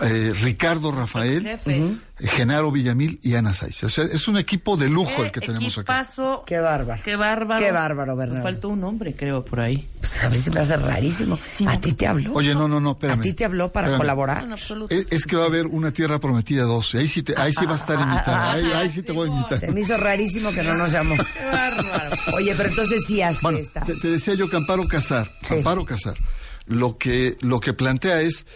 Eh, 0.00 0.32
Ricardo 0.42 0.92
Rafael. 0.92 1.46
Eh, 1.46 1.96
Genaro 2.18 2.72
Villamil 2.72 3.20
y 3.22 3.34
Ana 3.34 3.52
Saiz. 3.52 3.84
O 3.84 3.90
sea, 3.90 4.04
es 4.04 4.26
un 4.26 4.38
equipo 4.38 4.78
de 4.78 4.88
lujo 4.88 5.22
el 5.22 5.30
que 5.30 5.40
tenemos 5.40 5.76
acá. 5.76 6.00
Equipazo. 6.00 6.44
Qué 6.46 6.58
bárbaro. 6.60 7.02
Qué 7.04 7.14
bárbaro. 7.14 7.60
Qué 7.62 7.72
bárbaro, 7.72 8.16
Bernardo. 8.16 8.42
Me 8.42 8.52
faltó 8.52 8.68
un 8.70 8.80
nombre, 8.80 9.14
creo, 9.14 9.44
por 9.44 9.60
ahí. 9.60 9.86
Pues 10.00 10.24
a 10.24 10.30
mí 10.30 10.38
se 10.38 10.50
me 10.50 10.60
hace 10.60 10.76
rarísimo. 10.78 11.38
¿A 11.66 11.78
ti 11.78 11.92
te 11.92 12.06
habló? 12.06 12.32
Oye, 12.32 12.54
no, 12.54 12.68
no, 12.68 12.80
no, 12.80 12.92
espérame. 12.92 13.18
¿A 13.18 13.22
ti 13.22 13.34
te 13.34 13.44
habló 13.44 13.70
para 13.70 13.88
Espérame. 13.88 14.00
colaborar? 14.00 14.44
En 14.44 14.52
absoluto. 14.52 14.94
Es, 14.94 15.06
es 15.10 15.26
que 15.26 15.36
va 15.36 15.42
a 15.42 15.46
haber 15.46 15.66
una 15.66 15.90
tierra 15.90 16.18
prometida 16.18 16.62
12. 16.62 16.98
Ahí 17.00 17.08
sí, 17.08 17.22
te, 17.22 17.36
ahí 17.36 17.52
sí 17.52 17.66
va 17.66 17.72
a 17.72 17.76
estar 17.76 18.00
invitada. 18.00 18.52
Ahí, 18.52 18.64
ahí 18.72 18.88
sí 18.88 19.02
te 19.02 19.12
voy 19.12 19.28
a 19.28 19.32
invitar. 19.32 19.58
Se 19.60 19.70
me 19.70 19.80
hizo 19.80 19.96
rarísimo 19.98 20.52
que 20.52 20.62
no 20.62 20.72
nos 20.72 20.92
llamó. 20.92 21.16
Qué 21.16 21.44
bárbaro. 21.44 22.16
Oye, 22.34 22.54
pero 22.56 22.70
entonces 22.70 23.04
sí 23.06 23.20
haz 23.20 23.42
Bueno, 23.42 23.58
te, 23.84 23.94
te 23.94 24.08
decía 24.08 24.32
yo 24.32 24.48
que 24.48 24.56
Amparo 24.56 24.88
Casar, 24.88 25.30
Sí. 25.42 25.54
Amparo 25.56 25.84
Casar, 25.84 26.16
lo 26.66 26.96
que, 26.96 27.36
lo 27.40 27.60
que 27.60 27.74
plantea 27.74 28.22
es 28.22 28.46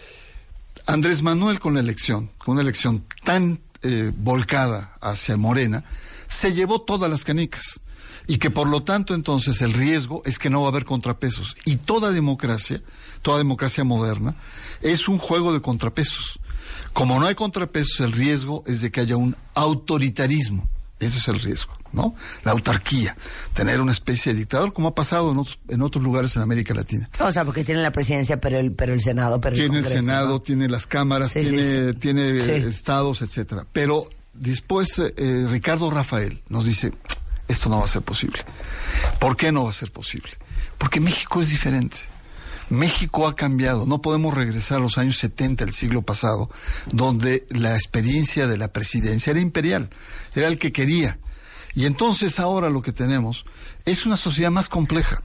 Andrés 0.85 1.21
Manuel 1.21 1.59
con 1.59 1.75
la 1.75 1.79
elección, 1.79 2.31
con 2.37 2.53
una 2.53 2.61
elección 2.61 3.05
tan 3.23 3.61
eh, 3.83 4.11
volcada 4.15 4.97
hacia 5.01 5.37
Morena, 5.37 5.83
se 6.27 6.53
llevó 6.53 6.81
todas 6.81 7.09
las 7.09 7.23
canicas. 7.23 7.79
Y 8.27 8.37
que 8.37 8.51
por 8.51 8.67
lo 8.67 8.83
tanto 8.83 9.15
entonces 9.15 9.61
el 9.61 9.73
riesgo 9.73 10.21
es 10.25 10.37
que 10.37 10.49
no 10.49 10.61
va 10.61 10.67
a 10.67 10.69
haber 10.69 10.85
contrapesos. 10.85 11.57
Y 11.65 11.77
toda 11.77 12.11
democracia, 12.11 12.81
toda 13.21 13.39
democracia 13.39 13.83
moderna, 13.83 14.35
es 14.81 15.07
un 15.07 15.17
juego 15.17 15.53
de 15.53 15.61
contrapesos. 15.61 16.39
Como 16.93 17.19
no 17.19 17.25
hay 17.25 17.35
contrapesos, 17.35 17.99
el 17.99 18.11
riesgo 18.11 18.63
es 18.67 18.81
de 18.81 18.91
que 18.91 19.01
haya 19.01 19.17
un 19.17 19.35
autoritarismo. 19.55 20.69
Ese 21.01 21.17
es 21.17 21.27
el 21.27 21.39
riesgo, 21.39 21.73
¿no? 21.91 22.15
La 22.45 22.51
autarquía, 22.53 23.17
tener 23.53 23.81
una 23.81 23.91
especie 23.91 24.31
de 24.31 24.39
dictador, 24.39 24.71
como 24.71 24.87
ha 24.89 24.95
pasado 24.95 25.31
en 25.31 25.39
otros, 25.39 25.59
en 25.67 25.81
otros 25.81 26.03
lugares 26.03 26.35
en 26.37 26.43
América 26.43 26.73
Latina. 26.73 27.09
O 27.19 27.31
sea, 27.31 27.43
porque 27.43 27.65
tiene 27.65 27.81
la 27.81 27.91
presidencia, 27.91 28.39
pero 28.39 28.59
el, 28.59 28.71
pero 28.71 28.93
el 28.93 29.01
Senado, 29.01 29.41
pero 29.41 29.55
Tiene 29.55 29.77
el 29.79 29.83
Congreso, 29.83 30.01
Senado, 30.05 30.29
¿no? 30.29 30.41
tiene 30.41 30.69
las 30.69 30.87
cámaras, 30.87 31.31
Sí, 31.31 31.41
tiene, 31.41 31.91
sí. 31.91 31.97
tiene 31.99 32.39
Sí. 32.41 32.49
eh, 32.51 32.65
estados, 32.69 33.21
etcétera. 33.21 33.65
Pero 33.73 34.07
después 34.33 34.97
eh, 34.99 35.45
Ricardo 35.49 35.89
Rafael 35.91 36.41
nos 36.49 36.65
dice, 36.65 36.93
esto 37.47 37.67
no 37.67 37.79
va 37.79 37.85
a 37.85 37.87
ser 37.89 38.03
posible. 38.03 38.39
¿Por 39.19 39.35
qué 39.35 39.51
no 39.51 39.63
va 39.65 39.71
a 39.71 39.73
ser 39.73 39.91
posible? 39.91 40.29
Porque 40.77 40.99
México 40.99 41.41
es 41.41 41.49
diferente. 41.49 41.97
México 42.71 43.27
ha 43.27 43.35
cambiado. 43.35 43.85
No 43.85 44.01
podemos 44.01 44.33
regresar 44.33 44.77
a 44.77 44.81
los 44.81 44.97
años 44.97 45.17
70 45.17 45.65
del 45.65 45.73
siglo 45.73 46.01
pasado, 46.01 46.49
donde 46.91 47.45
la 47.49 47.75
experiencia 47.75 48.47
de 48.47 48.57
la 48.57 48.71
presidencia 48.71 49.31
era 49.31 49.39
imperial, 49.39 49.89
era 50.33 50.47
el 50.47 50.57
que 50.57 50.71
quería. 50.71 51.19
Y 51.73 51.85
entonces 51.85 52.39
ahora 52.39 52.69
lo 52.69 52.81
que 52.81 52.91
tenemos 52.91 53.45
es 53.85 54.05
una 54.05 54.17
sociedad 54.17 54.51
más 54.51 54.67
compleja, 54.67 55.21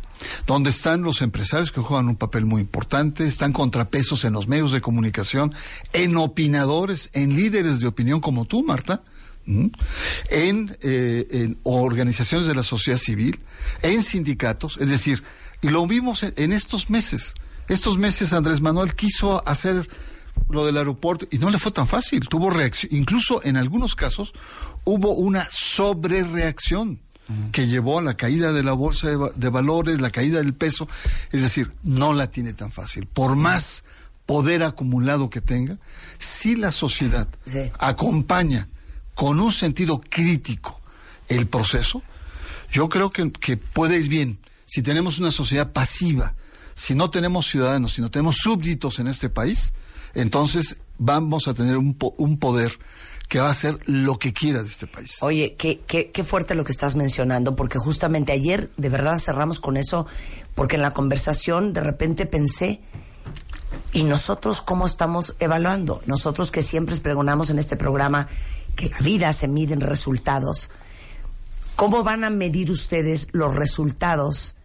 donde 0.46 0.70
están 0.70 1.02
los 1.02 1.22
empresarios 1.22 1.72
que 1.72 1.80
juegan 1.80 2.08
un 2.08 2.16
papel 2.16 2.46
muy 2.46 2.62
importante, 2.62 3.26
están 3.26 3.52
contrapesos 3.52 4.24
en 4.24 4.32
los 4.32 4.46
medios 4.46 4.72
de 4.72 4.80
comunicación, 4.80 5.54
en 5.92 6.16
opinadores, 6.16 7.10
en 7.14 7.34
líderes 7.34 7.80
de 7.80 7.88
opinión 7.88 8.20
como 8.20 8.44
tú, 8.44 8.62
Marta, 8.62 9.02
en, 9.46 10.76
eh, 10.82 11.26
en 11.30 11.58
organizaciones 11.62 12.46
de 12.46 12.54
la 12.54 12.62
sociedad 12.62 12.98
civil, 12.98 13.40
en 13.82 14.02
sindicatos, 14.02 14.78
es 14.80 14.88
decir, 14.88 15.22
y 15.62 15.68
lo 15.68 15.86
vimos 15.86 16.22
en, 16.22 16.32
en 16.36 16.52
estos 16.52 16.90
meses. 16.90 17.34
Estos 17.68 17.98
meses 17.98 18.32
Andrés 18.32 18.60
Manuel 18.60 18.94
quiso 18.94 19.46
hacer 19.48 19.88
lo 20.48 20.64
del 20.66 20.76
aeropuerto 20.76 21.26
y 21.30 21.38
no 21.38 21.50
le 21.50 21.58
fue 21.58 21.72
tan 21.72 21.86
fácil. 21.88 22.28
Tuvo 22.28 22.50
reacción, 22.50 22.94
incluso 22.94 23.42
en 23.44 23.56
algunos 23.56 23.94
casos 23.94 24.32
hubo 24.84 25.12
una 25.14 25.46
sobrereacción 25.50 27.00
que 27.50 27.66
llevó 27.66 27.98
a 27.98 28.02
la 28.02 28.16
caída 28.16 28.52
de 28.52 28.62
la 28.62 28.72
bolsa 28.72 29.08
de, 29.08 29.16
va- 29.16 29.30
de 29.34 29.48
valores, 29.48 30.00
la 30.00 30.10
caída 30.10 30.38
del 30.38 30.54
peso. 30.54 30.86
Es 31.32 31.42
decir, 31.42 31.72
no 31.82 32.12
la 32.12 32.28
tiene 32.30 32.52
tan 32.52 32.70
fácil. 32.70 33.06
Por 33.06 33.34
más 33.34 33.82
poder 34.26 34.62
acumulado 34.62 35.28
que 35.28 35.40
tenga, 35.40 35.76
si 36.18 36.54
la 36.54 36.70
sociedad 36.70 37.26
Sí. 37.44 37.70
acompaña 37.80 38.68
con 39.16 39.40
un 39.40 39.50
sentido 39.50 40.00
crítico 40.08 40.80
el 41.28 41.48
proceso, 41.48 42.00
yo 42.70 42.88
creo 42.88 43.10
que, 43.10 43.32
que 43.32 43.56
puede 43.56 43.96
ir 43.98 44.08
bien. 44.08 44.38
Si 44.66 44.82
tenemos 44.82 45.18
una 45.18 45.30
sociedad 45.30 45.72
pasiva, 45.72 46.34
si 46.74 46.94
no 46.94 47.08
tenemos 47.10 47.46
ciudadanos, 47.46 47.94
si 47.94 48.02
no 48.02 48.10
tenemos 48.10 48.36
súbditos 48.36 48.98
en 48.98 49.06
este 49.08 49.30
país, 49.30 49.72
entonces 50.14 50.76
vamos 50.98 51.48
a 51.48 51.54
tener 51.54 51.76
un, 51.78 51.94
po- 51.94 52.14
un 52.18 52.38
poder 52.38 52.78
que 53.28 53.40
va 53.40 53.48
a 53.48 53.50
hacer 53.50 53.78
lo 53.86 54.18
que 54.18 54.32
quiera 54.32 54.62
de 54.62 54.68
este 54.68 54.86
país. 54.86 55.16
Oye, 55.20 55.56
qué, 55.58 55.80
qué, 55.86 56.24
fuerte 56.24 56.54
lo 56.54 56.64
que 56.64 56.72
estás 56.72 56.94
mencionando, 56.94 57.56
porque 57.56 57.78
justamente 57.78 58.32
ayer 58.32 58.70
de 58.76 58.88
verdad 58.88 59.18
cerramos 59.18 59.58
con 59.58 59.76
eso, 59.76 60.06
porque 60.54 60.76
en 60.76 60.82
la 60.82 60.92
conversación 60.92 61.72
de 61.72 61.80
repente 61.80 62.26
pensé, 62.26 62.80
¿y 63.92 64.04
nosotros 64.04 64.62
cómo 64.62 64.86
estamos 64.86 65.34
evaluando? 65.40 66.02
Nosotros 66.06 66.50
que 66.50 66.62
siempre 66.62 66.96
pregonamos 66.96 67.50
en 67.50 67.58
este 67.58 67.76
programa 67.76 68.28
que 68.76 68.90
la 68.90 68.98
vida 69.00 69.32
se 69.32 69.48
mide 69.48 69.72
en 69.74 69.80
resultados, 69.80 70.70
¿cómo 71.76 72.02
van 72.02 72.24
a 72.24 72.30
medir 72.30 72.70
ustedes 72.70 73.28
los 73.32 73.54
resultados 73.54 74.56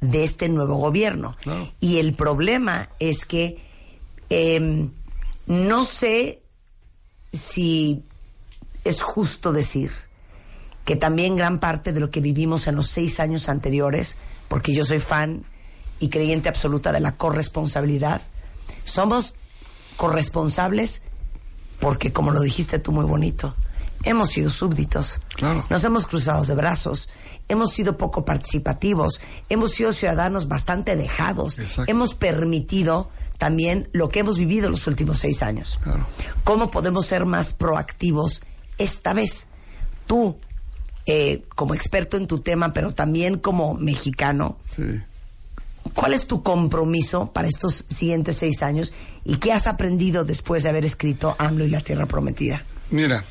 de 0.00 0.24
este 0.24 0.48
nuevo 0.48 0.76
gobierno? 0.76 1.36
Claro. 1.42 1.72
Y 1.80 1.98
el 1.98 2.14
problema 2.14 2.90
es 2.98 3.24
que 3.24 3.64
em, 4.28 4.90
no 5.46 5.84
sé 5.84 6.42
si 7.32 8.04
es 8.84 9.02
justo 9.02 9.52
decir 9.52 9.90
que 10.84 10.96
también 10.96 11.36
gran 11.36 11.58
parte 11.58 11.92
de 11.92 12.00
lo 12.00 12.10
que 12.10 12.20
vivimos 12.20 12.66
en 12.66 12.76
los 12.76 12.86
seis 12.86 13.18
años 13.18 13.48
anteriores, 13.48 14.16
porque 14.48 14.72
yo 14.72 14.84
soy 14.84 15.00
fan 15.00 15.44
y 15.98 16.08
creyente 16.08 16.48
absoluta 16.48 16.92
de 16.92 17.00
la 17.00 17.16
corresponsabilidad, 17.16 18.22
somos 18.84 19.34
corresponsables 19.96 21.02
porque, 21.80 22.12
como 22.12 22.30
lo 22.30 22.40
dijiste 22.40 22.78
tú 22.78 22.92
muy 22.92 23.04
bonito, 23.04 23.54
hemos 24.04 24.30
sido 24.30 24.50
súbditos, 24.50 25.20
Claro. 25.36 25.64
nos 25.70 25.84
hemos 25.84 26.06
cruzado 26.06 26.44
de 26.44 26.54
brazos, 26.54 27.08
hemos 27.48 27.72
sido 27.72 27.96
poco 27.96 28.24
participativos, 28.24 29.20
hemos 29.48 29.72
sido 29.72 29.92
ciudadanos 29.92 30.48
bastante 30.48 30.96
dejados, 30.96 31.58
Exacto. 31.58 31.90
hemos 31.90 32.14
permitido 32.14 33.10
también 33.38 33.88
lo 33.92 34.08
que 34.08 34.20
hemos 34.20 34.38
vivido 34.38 34.70
los 34.70 34.86
últimos 34.86 35.18
seis 35.18 35.42
años. 35.42 35.78
Claro. 35.82 36.06
¿Cómo 36.44 36.70
podemos 36.70 37.06
ser 37.06 37.26
más 37.26 37.52
proactivos 37.52 38.42
esta 38.78 39.12
vez? 39.12 39.48
Tú, 40.06 40.38
eh, 41.06 41.42
como 41.54 41.74
experto 41.74 42.16
en 42.16 42.26
tu 42.26 42.40
tema, 42.40 42.72
pero 42.72 42.92
también 42.94 43.38
como 43.38 43.74
mexicano, 43.74 44.58
Sí. 44.74 44.82
¿Cuál 45.94 46.14
es 46.14 46.26
tu 46.26 46.42
compromiso 46.42 47.30
para 47.32 47.46
estos 47.46 47.84
siguientes 47.88 48.36
seis 48.38 48.64
años 48.64 48.92
y 49.24 49.36
qué 49.36 49.52
has 49.52 49.68
aprendido 49.68 50.24
después 50.24 50.64
de 50.64 50.68
haber 50.68 50.84
escrito 50.84 51.36
AMLO 51.38 51.64
y 51.64 51.68
la 51.70 51.80
Tierra 51.80 52.06
Prometida? 52.06 52.64
Mira, 52.90 53.24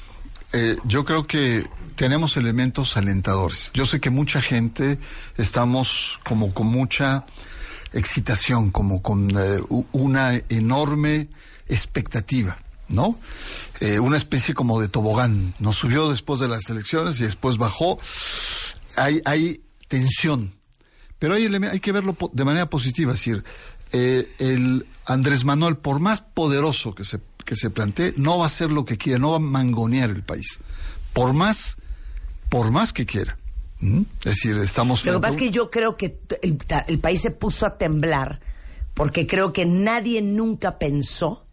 eh, 0.55 0.77
yo 0.85 1.03
creo 1.03 1.27
que 1.27 1.67
tenemos 1.95 2.37
elementos 2.37 2.95
alentadores. 2.95 3.71
Yo 3.73 3.85
sé 3.85 3.99
que 3.99 4.09
mucha 4.09 4.41
gente 4.41 4.99
estamos 5.37 6.19
como 6.23 6.53
con 6.53 6.67
mucha 6.67 7.25
excitación, 7.91 8.71
como 8.71 9.01
con 9.01 9.31
eh, 9.31 9.59
una 9.91 10.41
enorme 10.47 11.27
expectativa, 11.67 12.57
¿no? 12.87 13.19
Eh, 13.81 13.99
una 13.99 14.15
especie 14.15 14.53
como 14.53 14.79
de 14.79 14.87
tobogán. 14.87 15.53
Nos 15.59 15.75
subió 15.75 16.09
después 16.09 16.39
de 16.39 16.47
las 16.47 16.69
elecciones 16.69 17.19
y 17.19 17.25
después 17.25 17.57
bajó. 17.57 17.99
Hay, 18.95 19.61
tensión. 19.89 20.53
Pero 21.19 21.33
hay, 21.33 21.47
hay 21.47 21.79
que 21.81 21.91
verlo 21.91 22.15
de 22.31 22.45
manera 22.45 22.69
positiva. 22.69 23.13
Es 23.13 23.19
decir, 23.19 23.43
eh, 23.91 24.33
el 24.39 24.85
Andrés 25.05 25.43
Manuel, 25.43 25.77
por 25.77 25.99
más 25.99 26.21
poderoso 26.21 26.95
que 26.95 27.03
se, 27.03 27.19
que 27.45 27.55
se 27.55 27.69
plantee, 27.69 28.13
no 28.17 28.39
va 28.39 28.45
a 28.45 28.47
hacer 28.47 28.71
lo 28.71 28.83
que 28.85 28.97
quiera, 28.97 29.19
no 29.19 29.31
va 29.31 29.37
a 29.37 29.39
mangonear 29.39 30.09
el 30.09 30.23
país. 30.23 30.59
Por 31.13 31.33
más, 31.33 31.77
por 32.49 32.71
más 32.71 32.91
que 32.91 33.05
quiera. 33.05 33.37
¿Mm? 33.79 34.01
Es 34.19 34.25
decir, 34.25 34.57
estamos... 34.57 35.05
Lo 35.05 35.13
que 35.13 35.19
pasa 35.19 35.35
es 35.35 35.39
que 35.39 35.51
yo 35.51 35.69
creo 35.69 35.95
que 35.95 36.19
el, 36.41 36.57
el 36.87 36.99
país 36.99 37.21
se 37.21 37.31
puso 37.31 37.65
a 37.65 37.77
temblar 37.77 38.41
porque 38.95 39.27
creo 39.27 39.53
que 39.53 39.65
nadie 39.65 40.21
nunca 40.21 40.79
pensó 40.79 41.45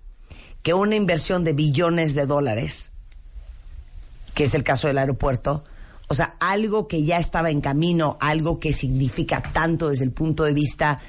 que 0.62 0.75
una 0.75 0.96
inversión 0.96 1.44
de 1.44 1.52
billones 1.52 2.14
de 2.14 2.25
dólares, 2.25 2.92
que 4.34 4.44
es 4.44 4.54
el 4.54 4.62
caso 4.62 4.87
del 4.87 4.99
aeropuerto, 4.99 5.64
o 6.08 6.14
sea, 6.14 6.37
algo 6.40 6.88
que 6.88 7.04
ya 7.04 7.18
estaba 7.18 7.50
en 7.50 7.61
camino, 7.61 8.16
algo 8.20 8.61
que 8.61 8.72
significa 8.72 9.42
tanto 9.42 9.88
desde 9.88 10.04
el 10.04 10.12
punto 10.12 10.44
de 10.44 10.52
vista 10.52 11.00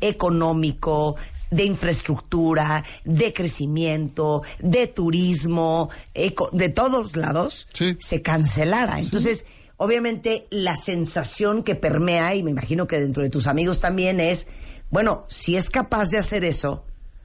económico, 0.00 1.16
de 1.50 1.64
infraestructura, 1.64 2.84
de 3.04 3.32
crecimiento, 3.32 4.42
de 4.58 4.86
turismo, 4.86 5.90
eco- 6.14 6.50
de 6.52 6.68
todos 6.68 7.16
lados, 7.16 7.68
Sí. 7.72 7.96
se 8.00 8.22
cancelara. 8.22 8.98
Entonces, 8.98 9.46
obviamente, 9.76 10.46
la 10.50 10.76
sensación 10.76 11.62
que 11.62 11.74
permea, 11.74 12.34
y 12.34 12.42
me 12.42 12.50
imagino 12.50 12.86
que 12.86 12.98
dentro 13.00 13.22
de 13.22 13.30
tus 13.30 13.46
amigos 13.46 13.80
también, 13.80 14.20
es, 14.20 14.48
bueno, 14.90 15.24
si 15.28 15.56
es 15.56 15.70
capaz 15.70 16.08
de 16.10 16.18
hacer 16.18 16.44
eso, 16.44 16.84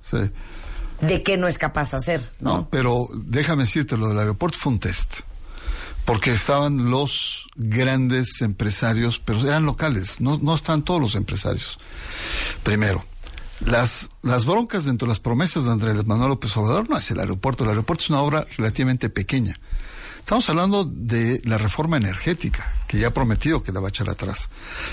Sí. 0.10 0.18
¿de 1.02 1.24
qué 1.24 1.38
no 1.38 1.48
es 1.48 1.58
capaz 1.58 1.92
de 1.92 1.98
hacer? 1.98 2.22
No, 2.40 2.58
¿No? 2.58 2.70
pero 2.70 3.08
déjame 3.14 3.64
decirte, 3.64 3.98
lo 3.98 4.10
del 4.10 4.20
aeropuerto 4.20 4.58
fue 4.60 4.74
un 4.74 4.80
test. 4.80 5.22
Porque 6.06 6.32
estaban 6.34 6.90
los 6.90 7.46
grandes 7.56 8.42
empresarios, 8.42 9.20
pero 9.24 9.48
eran 9.48 9.66
locales, 9.66 10.20
no, 10.20 10.40
no 10.42 10.56
están 10.56 10.84
todos 10.84 11.00
los 11.00 11.14
empresarios. 11.16 11.78
Primero, 12.64 13.06
las, 13.66 14.10
las 14.22 14.46
broncas 14.46 14.86
dentro 14.86 15.08
de 15.08 15.10
las 15.10 15.20
promesas 15.20 15.66
de 15.66 15.72
Andrés 15.72 16.06
Manuel 16.06 16.30
López 16.30 16.56
Obrador 16.58 16.90
no 16.90 16.98
es 16.98 17.10
el 17.12 17.20
aeropuerto, 17.20 17.64
el 17.64 17.70
aeropuerto 17.70 18.04
es 18.04 18.10
una 18.10 18.22
obra 18.22 18.46
relativamente 18.58 19.10
pequeña. 19.10 19.56
Estamos 20.20 20.48
hablando 20.50 20.86
de 20.86 21.42
la 21.46 21.58
reforma 21.58 21.98
energética, 21.98 22.72
que 22.88 23.00
ya 23.00 23.08
ha 23.08 23.14
prometido 23.14 23.64
que 23.64 23.72
la 23.72 23.80
va 23.80 23.88
a 23.88 23.90
echar 23.90 24.08
atrás. 24.08 24.50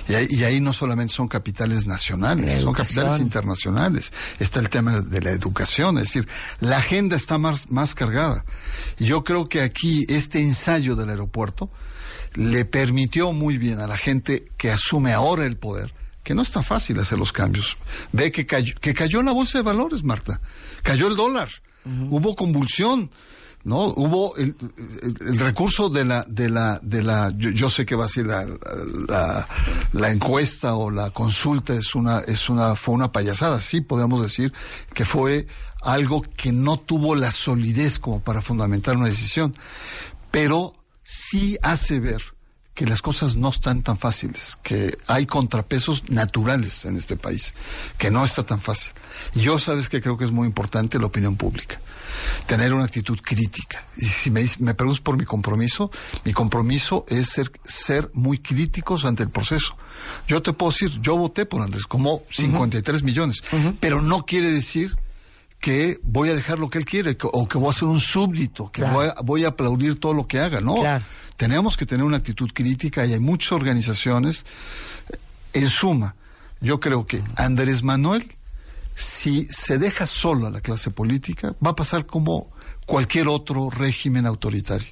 Y 0.09 0.15
ahí, 0.15 0.27
y 0.31 0.43
ahí 0.45 0.61
no 0.61 0.73
solamente 0.73 1.13
son 1.13 1.29
capitales 1.29 1.87
nacionales, 1.87 2.63
son 2.63 2.73
capitales 2.73 3.21
internacionales. 3.21 4.11
Está 4.41 4.61
el 4.61 4.71
tema 4.71 5.03
de 5.03 5.21
la 5.21 5.31
educación, 5.31 5.99
es 5.99 6.05
decir, 6.05 6.27
la 6.61 6.79
agenda 6.79 7.15
está 7.15 7.37
más, 7.37 7.71
más 7.71 7.95
cargada. 7.95 8.45
Y 8.99 9.05
yo 9.05 9.23
creo 9.23 9.49
que 9.49 9.61
aquí 9.61 10.07
este 10.09 10.41
ensayo 10.41 10.97
del 10.97 11.11
aeropuerto 11.11 11.71
le 12.35 12.65
permitió 12.65 13.33
muy 13.33 13.59
bien 13.59 13.81
a 13.81 13.87
la 13.87 13.99
gente 13.99 14.51
que 14.57 14.71
asume 14.71 15.13
ahora 15.13 15.45
el 15.45 15.59
poder 15.59 15.93
que 16.29 16.35
no 16.35 16.43
es 16.43 16.51
tan 16.51 16.63
fácil 16.63 17.01
hacer 17.01 17.19
los 17.19 17.33
cambios. 17.33 17.79
Ve 18.13 18.31
que 18.31 18.45
cayó, 18.45 18.75
que 18.83 18.93
cayó 18.93 19.23
la 19.23 19.33
bolsa 19.33 19.57
de 19.57 19.63
valores, 19.65 20.05
Marta. 20.05 20.41
Cayó 20.83 21.07
el 21.07 21.17
dólar. 21.17 21.49
Hubo 22.11 22.37
convulsión. 22.37 23.11
¿no? 23.65 23.87
Hubo 23.87 24.37
el, 24.37 24.55
el- 25.03 25.17
el 25.29 25.39
recurso 25.39 25.89
de 25.89 26.05
la, 26.05 26.25
de 26.29 26.51
la, 26.51 26.79
de 26.83 27.03
la, 27.03 27.33
yo, 27.37 27.49
yo 27.51 27.71
sé 27.71 27.87
que 27.87 27.97
va 27.97 28.05
a 28.05 28.09
ser 28.09 28.27
la, 28.27 28.47
la, 29.09 29.49
la 29.93 30.11
encuesta 30.11 30.75
o 30.75 30.91
la 30.91 31.11
consulta 31.11 31.73
es 31.75 31.95
una, 31.95 32.19
es 32.21 32.49
una, 32.51 32.75
fue 32.77 32.95
una 32.95 33.11
payasada, 33.11 33.61
sí 33.63 33.81
podemos 33.81 34.21
decir 34.23 34.53
que 34.95 35.05
fue 35.07 35.47
algo 35.83 36.23
que 36.37 36.53
no 36.53 36.79
tuvo 36.79 37.15
la 37.15 37.31
solidez 37.33 37.99
como 37.99 38.21
para 38.21 38.43
fundamentar 38.43 38.97
una 38.97 39.09
decisión, 39.09 39.55
pero 40.31 40.75
sí 41.03 41.57
hace 41.63 42.01
ver 42.01 42.23
que 42.79 42.87
las 42.87 43.03
cosas 43.03 43.35
no 43.35 43.49
están 43.49 43.83
tan 43.83 43.99
fáciles, 43.99 44.57
que 44.63 44.97
hay 45.09 45.27
contrapesos 45.27 46.09
naturales 46.11 46.85
en 46.85 46.97
este 46.97 47.17
país, 47.17 47.53
que 47.99 48.09
no 48.09 48.25
está 48.25 48.47
tan 48.47 48.61
fácil. 48.61 48.93
Yo 49.35 49.59
sabes 49.59 49.89
que 49.89 50.01
creo 50.01 50.17
que 50.17 50.25
es 50.25 50.31
muy 50.31 50.47
importante 50.47 50.97
la 51.01 51.07
opinión 51.07 51.35
pública, 51.35 51.81
tener 52.47 52.73
una 52.73 52.85
actitud 52.85 53.19
crítica. 53.21 53.85
Y 53.97 54.07
si 54.07 54.31
me, 54.31 54.45
me 54.61 54.75
preguntas 54.75 55.01
por 55.01 55.17
mi 55.17 55.25
compromiso, 55.25 55.91
mi 56.25 56.33
compromiso 56.33 57.05
es 57.09 57.31
ser, 57.31 57.51
ser 57.65 58.13
muy 58.15 58.39
críticos 58.39 59.05
ante 59.05 59.25
el 59.25 59.31
proceso. 59.31 59.77
Yo 60.29 60.41
te 60.41 60.53
puedo 60.53 60.71
decir, 60.71 61.01
yo 61.01 61.17
voté 61.17 61.47
por 61.47 61.63
Andrés, 61.63 61.85
como 61.85 62.23
53 62.31 63.03
millones, 63.03 63.43
pero 63.81 64.03
no 64.03 64.25
quiere 64.25 64.53
decir 64.53 64.97
que 65.61 65.99
voy 66.03 66.29
a 66.31 66.35
dejar 66.35 66.59
lo 66.59 66.71
que 66.71 66.79
él 66.79 66.85
quiere 66.85 67.17
o 67.21 67.49
que 67.49 67.59
voy 67.59 67.71
a 67.71 67.73
ser 67.73 67.89
un 67.89 68.01
súbdito, 68.01 68.71
que 68.71 68.83
Claro. 68.83 68.95
voy, 68.97 69.07
a, 69.09 69.15
voy 69.25 69.45
a 69.45 69.49
aplaudir 69.49 69.99
todo 69.99 70.15
lo 70.15 70.27
que 70.27 70.39
haga. 70.39 70.61
No, 70.61 70.77
Claro. 70.77 71.05
tenemos 71.37 71.77
que 71.77 71.85
tener 71.87 72.05
una 72.05 72.17
actitud 72.17 72.51
crítica 72.55 73.05
y 73.07 73.13
hay 73.15 73.21
muchas 73.21 73.53
organizaciones. 73.53 74.47
En 75.53 75.69
suma, 75.71 76.15
yo 76.61 76.79
creo 76.79 77.07
que 77.07 77.23
Andrés 77.37 77.83
Manuel, 77.83 78.37
si 78.95 79.47
se 79.51 79.79
deja 79.79 80.07
solo 80.07 80.47
a 80.47 80.51
la 80.51 80.61
clase 80.61 80.91
política, 80.91 81.55
va 81.65 81.71
a 81.71 81.77
pasar 81.77 82.07
como 82.07 82.51
cualquier 82.87 83.29
otro 83.29 83.69
régimen 83.71 84.27
autoritario. 84.27 84.89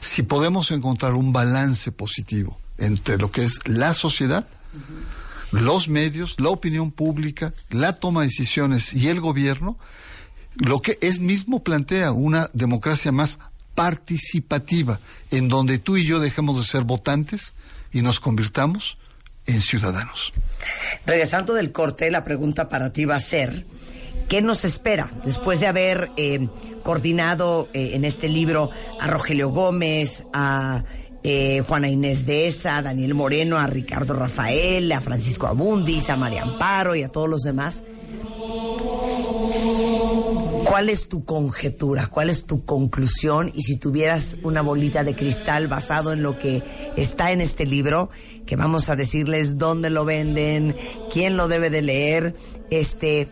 Si 0.00 0.22
podemos 0.22 0.70
encontrar 0.70 1.14
un 1.14 1.32
balance 1.32 1.90
positivo 1.92 2.58
entre 2.78 3.18
lo 3.18 3.30
que 3.32 3.44
es 3.44 3.58
la 3.66 3.92
sociedad, 3.94 4.46
los 5.60 5.88
medios, 5.88 6.38
la 6.38 6.50
opinión 6.50 6.90
pública, 6.90 7.54
la 7.70 7.94
toma 7.94 8.20
de 8.20 8.28
decisiones 8.28 8.94
y 8.94 9.08
el 9.08 9.20
gobierno, 9.20 9.78
lo 10.56 10.80
que 10.80 10.98
es 11.00 11.20
mismo 11.20 11.62
plantea 11.62 12.12
una 12.12 12.50
democracia 12.52 13.12
más 13.12 13.38
participativa, 13.74 15.00
en 15.30 15.48
donde 15.48 15.78
tú 15.78 15.96
y 15.96 16.04
yo 16.04 16.18
dejemos 16.18 16.56
de 16.56 16.64
ser 16.64 16.84
votantes 16.84 17.52
y 17.92 18.02
nos 18.02 18.20
convirtamos 18.20 18.96
en 19.46 19.60
ciudadanos. 19.60 20.32
Regresando 21.06 21.54
del 21.54 21.72
corte, 21.72 22.10
la 22.10 22.24
pregunta 22.24 22.68
para 22.68 22.92
ti 22.92 23.04
va 23.04 23.16
a 23.16 23.20
ser, 23.20 23.66
¿qué 24.28 24.42
nos 24.42 24.64
espera 24.64 25.10
después 25.24 25.60
de 25.60 25.66
haber 25.66 26.10
eh, 26.16 26.48
coordinado 26.82 27.68
eh, 27.72 27.90
en 27.94 28.04
este 28.04 28.28
libro 28.28 28.70
a 28.98 29.06
Rogelio 29.06 29.50
Gómez, 29.50 30.24
a 30.32 30.84
eh, 31.28 31.60
Juana 31.66 31.88
Inés 31.88 32.24
de 32.24 32.46
Esa, 32.46 32.80
Daniel 32.82 33.14
Moreno, 33.14 33.58
a 33.58 33.66
Ricardo 33.66 34.14
Rafael, 34.14 34.92
a 34.92 35.00
Francisco 35.00 35.48
Abundis, 35.48 36.08
a 36.08 36.16
María 36.16 36.42
Amparo 36.42 36.94
y 36.94 37.02
a 37.02 37.08
todos 37.08 37.28
los 37.28 37.42
demás? 37.42 37.82
¿Cuál 40.64 40.88
es 40.88 41.08
tu 41.08 41.24
conjetura? 41.24 42.06
¿Cuál 42.06 42.30
es 42.30 42.46
tu 42.46 42.64
conclusión? 42.64 43.50
Y 43.56 43.62
si 43.62 43.74
tuvieras 43.74 44.38
una 44.44 44.62
bolita 44.62 45.02
de 45.02 45.16
cristal 45.16 45.66
basado 45.66 46.12
en 46.12 46.22
lo 46.22 46.38
que 46.38 46.62
está 46.96 47.32
en 47.32 47.40
este 47.40 47.66
libro, 47.66 48.08
que 48.46 48.54
vamos 48.54 48.88
a 48.88 48.94
decirles 48.94 49.58
dónde 49.58 49.90
lo 49.90 50.04
venden, 50.04 50.76
quién 51.10 51.36
lo 51.36 51.48
debe 51.48 51.70
de 51.70 51.82
leer, 51.82 52.36
este, 52.70 53.26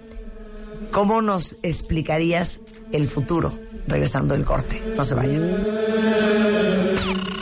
¿cómo 0.91 1.23
nos 1.23 1.59
explicarías 1.63 2.61
el 2.91 3.07
futuro? 3.07 3.57
Regresando 3.87 4.35
del 4.35 4.45
corte. 4.45 4.83
No 4.97 5.05
se 5.05 5.15
vayan. 5.15 7.34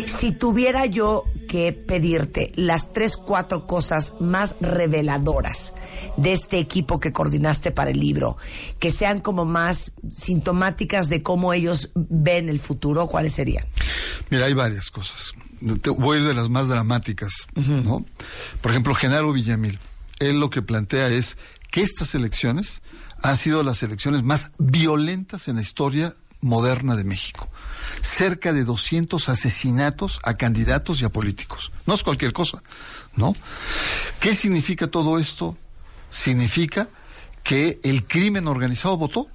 Si 0.05 0.31
tuviera 0.33 0.85
yo 0.85 1.23
que 1.51 1.73
pedirte 1.73 2.53
las 2.55 2.93
tres, 2.93 3.17
cuatro 3.17 3.67
cosas 3.67 4.13
más 4.21 4.55
reveladoras 4.61 5.73
de 6.15 6.31
este 6.31 6.59
equipo 6.59 7.01
que 7.01 7.11
coordinaste 7.11 7.71
para 7.71 7.91
el 7.91 7.99
libro, 7.99 8.37
que 8.79 8.89
sean 8.89 9.19
como 9.19 9.43
más 9.43 9.91
sintomáticas 10.09 11.09
de 11.09 11.21
cómo 11.21 11.51
ellos 11.51 11.89
ven 11.93 12.47
el 12.47 12.57
futuro, 12.57 13.07
¿cuáles 13.07 13.33
serían? 13.33 13.65
Mira, 14.29 14.45
hay 14.45 14.53
varias 14.53 14.89
cosas. 14.91 15.33
Voy 15.59 16.19
a 16.19 16.21
ir 16.21 16.27
de 16.27 16.33
las 16.35 16.47
más 16.47 16.69
dramáticas, 16.69 17.33
¿no? 17.83 18.05
Por 18.61 18.71
ejemplo, 18.71 18.95
Genaro 18.95 19.33
Villamil. 19.33 19.77
Él 20.19 20.39
lo 20.39 20.49
que 20.49 20.61
plantea 20.61 21.09
es 21.09 21.37
que 21.69 21.81
estas 21.81 22.15
elecciones 22.15 22.81
han 23.21 23.35
sido 23.35 23.61
las 23.63 23.83
elecciones 23.83 24.23
más 24.23 24.51
violentas 24.57 25.49
en 25.49 25.57
la 25.57 25.63
historia 25.63 26.15
moderna 26.39 26.95
de 26.95 27.03
México. 27.03 27.50
Cerca 28.01 28.53
de 28.53 28.63
200 28.63 29.29
asesinatos 29.29 30.19
a 30.23 30.35
candidatos 30.35 31.01
y 31.01 31.05
a 31.05 31.09
políticos. 31.09 31.71
No 31.85 31.93
es 31.93 32.03
cualquier 32.03 32.33
cosa, 32.33 32.61
¿no? 33.15 33.35
¿Qué 34.19 34.35
significa 34.35 34.87
todo 34.87 35.19
esto? 35.19 35.57
Significa 36.09 36.89
que 37.43 37.79
el 37.83 38.05
crimen 38.05 38.47
organizado 38.47 38.97
votó 38.97 39.27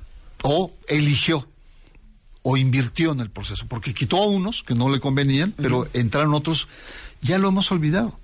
o 0.43 0.73
eligió 0.89 1.49
o 2.49 2.57
invirtió 2.57 3.11
en 3.11 3.19
el 3.19 3.31
proceso, 3.31 3.67
porque 3.67 3.93
quitó 3.93 4.19
a 4.19 4.27
unos 4.27 4.63
que 4.63 4.77
no 4.77 4.89
le 4.89 5.01
convenían, 5.01 5.53
pero 5.57 5.89
entraron 5.95 6.33
otros, 6.33 6.69
ya 7.21 7.39
lo 7.39 7.49
hemos 7.49 7.73
olvidado. 7.73 8.21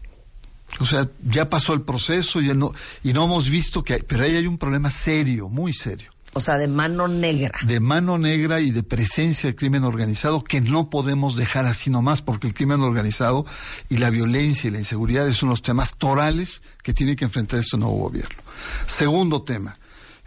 O 0.79 0.87
sea, 0.87 1.09
ya 1.25 1.51
pasó 1.51 1.75
el 1.75 1.83
proceso 1.83 2.41
ya 2.41 2.55
no, 2.55 2.73
y 3.03 3.13
no 3.13 3.25
hemos 3.25 3.51
visto 3.51 3.83
que 3.83 3.95
hay, 3.95 4.03
pero 4.07 4.23
ahí 4.23 4.37
hay 4.37 4.47
un 4.47 4.59
problema 4.59 4.91
serio, 4.91 5.49
muy 5.49 5.73
serio, 5.73 6.12
O 6.35 6.40
sea, 6.40 6.57
de 6.57 6.66
mano 6.66 7.09
negra. 7.09 7.59
de 7.62 7.79
mano 7.79 8.16
negra 8.16 8.61
y 8.61 8.71
de 8.71 8.83
presencia 8.83 9.51
de 9.51 9.55
crimen 9.55 9.85
organizado 9.85 10.42
que 10.42 10.62
no 10.62 10.88
podemos 10.88 11.37
dejar 11.37 11.66
así 11.66 11.90
nomás, 11.90 12.23
porque 12.23 12.47
el 12.47 12.55
crimen 12.55 12.81
organizado 12.81 13.45
y 13.90 13.99
la 13.99 14.09
violencia 14.09 14.68
y 14.68 14.71
la 14.71 14.79
inseguridad 14.79 15.31
son 15.33 15.51
los 15.51 15.61
temas 15.61 15.95
torales 15.99 16.62
que 16.83 16.95
tiene 16.95 17.16
que 17.16 17.27
enfrentar 17.27 17.61
este 17.61 17.77
nuevo 17.77 17.97
gobierno. 17.97 18.37
Segundo 18.87 19.42
tema, 19.42 19.77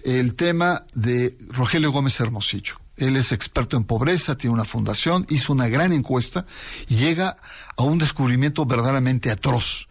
el 0.03 0.35
tema 0.35 0.85
de 0.93 1.35
Rogelio 1.49 1.91
Gómez 1.91 2.19
Hermosillo. 2.19 2.75
Él 2.97 3.17
es 3.17 3.31
experto 3.31 3.75
en 3.75 3.83
pobreza, 3.83 4.37
tiene 4.37 4.53
una 4.53 4.63
fundación, 4.63 5.25
hizo 5.29 5.51
una 5.51 5.67
gran 5.67 5.91
encuesta 5.91 6.45
y 6.87 6.95
llega 6.95 7.37
a 7.75 7.83
un 7.83 7.97
descubrimiento 7.97 8.65
verdaderamente 8.65 9.31
atroz. 9.31 9.87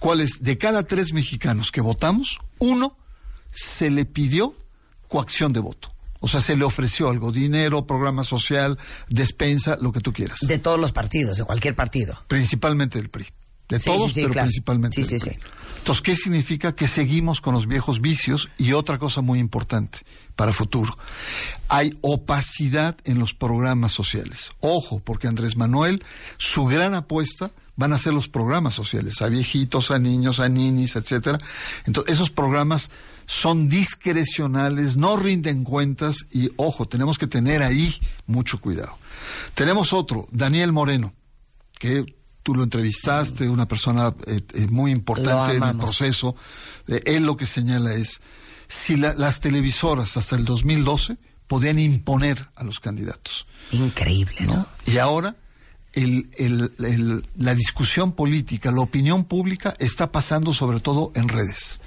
¿Cuál 0.00 0.22
es? 0.22 0.42
De 0.42 0.56
cada 0.56 0.82
tres 0.84 1.12
mexicanos 1.12 1.70
que 1.70 1.82
votamos, 1.82 2.38
uno 2.58 2.96
se 3.50 3.90
le 3.90 4.06
pidió 4.06 4.56
coacción 5.10 5.52
de 5.52 5.60
voto. 5.60 5.92
O 6.20 6.28
sea, 6.28 6.40
se 6.40 6.54
le 6.56 6.64
ofreció 6.64 7.08
algo, 7.10 7.32
dinero, 7.32 7.86
programa 7.86 8.24
social, 8.24 8.78
despensa, 9.08 9.76
lo 9.80 9.90
que 9.92 10.00
tú 10.00 10.12
quieras. 10.12 10.38
De 10.42 10.58
todos 10.58 10.78
los 10.78 10.92
partidos, 10.92 11.36
de 11.38 11.44
cualquier 11.44 11.74
partido. 11.74 12.22
Principalmente 12.28 12.98
del 12.98 13.08
PRI. 13.10 13.26
De 13.70 13.78
Sí, 13.80 13.88
todos, 13.88 14.08
sí, 14.08 14.14
sí, 14.14 14.20
pero 14.22 14.32
claro. 14.32 14.46
principalmente 14.46 15.02
Sí, 15.02 15.08
del 15.10 15.20
sí, 15.20 15.26
PRI. 15.30 15.34
sí. 15.40 15.48
Entonces, 15.78 16.02
¿qué 16.02 16.16
significa? 16.16 16.74
Que 16.74 16.86
seguimos 16.86 17.40
con 17.40 17.54
los 17.54 17.66
viejos 17.66 18.00
vicios 18.02 18.50
y 18.58 18.72
otra 18.74 18.98
cosa 18.98 19.22
muy 19.22 19.38
importante 19.38 20.00
para 20.36 20.52
futuro. 20.52 20.96
Hay 21.68 21.96
opacidad 22.02 22.96
en 23.04 23.18
los 23.18 23.32
programas 23.32 23.92
sociales. 23.92 24.50
Ojo, 24.60 25.00
porque 25.00 25.26
Andrés 25.26 25.56
Manuel, 25.56 26.04
su 26.36 26.66
gran 26.66 26.94
apuesta 26.94 27.50
van 27.76 27.94
a 27.94 27.98
ser 27.98 28.12
los 28.12 28.28
programas 28.28 28.74
sociales, 28.74 29.22
a 29.22 29.28
viejitos, 29.30 29.90
a 29.90 29.98
niños, 29.98 30.38
a 30.38 30.50
ninis, 30.50 30.96
etcétera. 30.96 31.38
Entonces, 31.86 32.12
esos 32.12 32.30
programas 32.30 32.90
son 33.30 33.68
discrecionales, 33.68 34.96
no 34.96 35.16
rinden 35.16 35.62
cuentas 35.62 36.26
y, 36.32 36.50
ojo, 36.56 36.88
tenemos 36.88 37.16
que 37.16 37.28
tener 37.28 37.62
ahí 37.62 37.94
mucho 38.26 38.60
cuidado. 38.60 38.98
Tenemos 39.54 39.92
otro, 39.92 40.26
Daniel 40.32 40.72
Moreno, 40.72 41.12
que 41.78 42.04
tú 42.42 42.56
lo 42.56 42.64
entrevistaste, 42.64 43.48
una 43.48 43.68
persona 43.68 44.12
eh, 44.26 44.40
eh, 44.54 44.66
muy 44.68 44.90
importante 44.90 45.56
en 45.56 45.62
el 45.62 45.76
proceso. 45.76 46.34
Eh, 46.88 47.02
él 47.06 47.22
lo 47.22 47.36
que 47.36 47.46
señala 47.46 47.94
es, 47.94 48.20
si 48.66 48.96
la- 48.96 49.14
las 49.14 49.38
televisoras 49.38 50.16
hasta 50.16 50.34
el 50.34 50.44
2012 50.44 51.16
podían 51.46 51.78
imponer 51.78 52.48
a 52.56 52.64
los 52.64 52.80
candidatos, 52.80 53.46
Increíble, 53.70 54.34
¿no? 54.40 54.54
¿no? 54.56 54.66
Y 54.86 54.98
ahora 54.98 55.36
el- 55.92 56.30
el- 56.36 56.72
el- 56.80 57.26
la 57.36 57.54
discusión 57.54 58.10
política, 58.12 58.72
la 58.72 58.80
opinión 58.80 59.22
pública 59.24 59.76
está 59.78 60.10
pasando 60.10 60.52
sobre 60.52 60.80
todo 60.80 61.12
en 61.14 61.28
redes. 61.28 61.80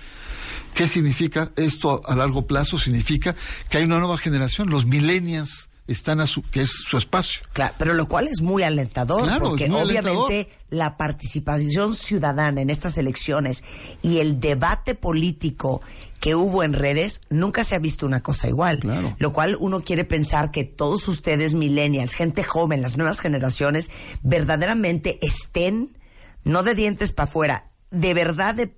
¿Qué 0.73 0.87
significa 0.87 1.51
esto 1.55 2.01
a 2.05 2.15
largo 2.15 2.47
plazo? 2.47 2.77
Significa 2.77 3.35
que 3.69 3.77
hay 3.77 3.83
una 3.83 3.99
nueva 3.99 4.17
generación, 4.17 4.69
los 4.69 4.85
millennials 4.85 5.69
están 5.85 6.21
a 6.21 6.27
su, 6.27 6.41
que 6.43 6.61
es 6.61 6.69
su 6.71 6.97
espacio. 6.97 7.41
Claro, 7.51 7.75
pero 7.77 7.93
lo 7.93 8.07
cual 8.07 8.27
es 8.27 8.41
muy 8.41 8.63
alentador, 8.63 9.23
Claro, 9.23 9.49
porque 9.49 9.67
muy 9.67 9.81
obviamente 9.81 10.07
alentador. 10.33 10.47
la 10.69 10.95
participación 10.97 11.93
ciudadana 11.93 12.61
en 12.61 12.69
estas 12.69 12.97
elecciones 12.97 13.63
y 14.01 14.19
el 14.19 14.39
debate 14.39 14.95
político 14.95 15.81
que 16.21 16.35
hubo 16.35 16.63
en 16.63 16.71
redes, 16.71 17.19
nunca 17.29 17.65
se 17.65 17.75
ha 17.75 17.79
visto 17.79 18.05
una 18.05 18.23
cosa 18.23 18.47
igual. 18.47 18.79
Claro. 18.79 19.13
Lo 19.19 19.33
cual 19.33 19.57
uno 19.59 19.81
quiere 19.81 20.05
pensar 20.05 20.51
que 20.51 20.63
todos 20.63 21.05
ustedes, 21.09 21.53
millennials, 21.53 22.13
gente 22.13 22.43
joven, 22.43 22.81
las 22.81 22.97
nuevas 22.97 23.19
generaciones, 23.19 23.91
verdaderamente 24.21 25.19
estén, 25.21 25.97
no 26.45 26.63
de 26.63 26.75
dientes 26.75 27.11
para 27.11 27.29
afuera, 27.29 27.71
de 27.91 28.13
verdad 28.13 28.55
de 28.55 28.73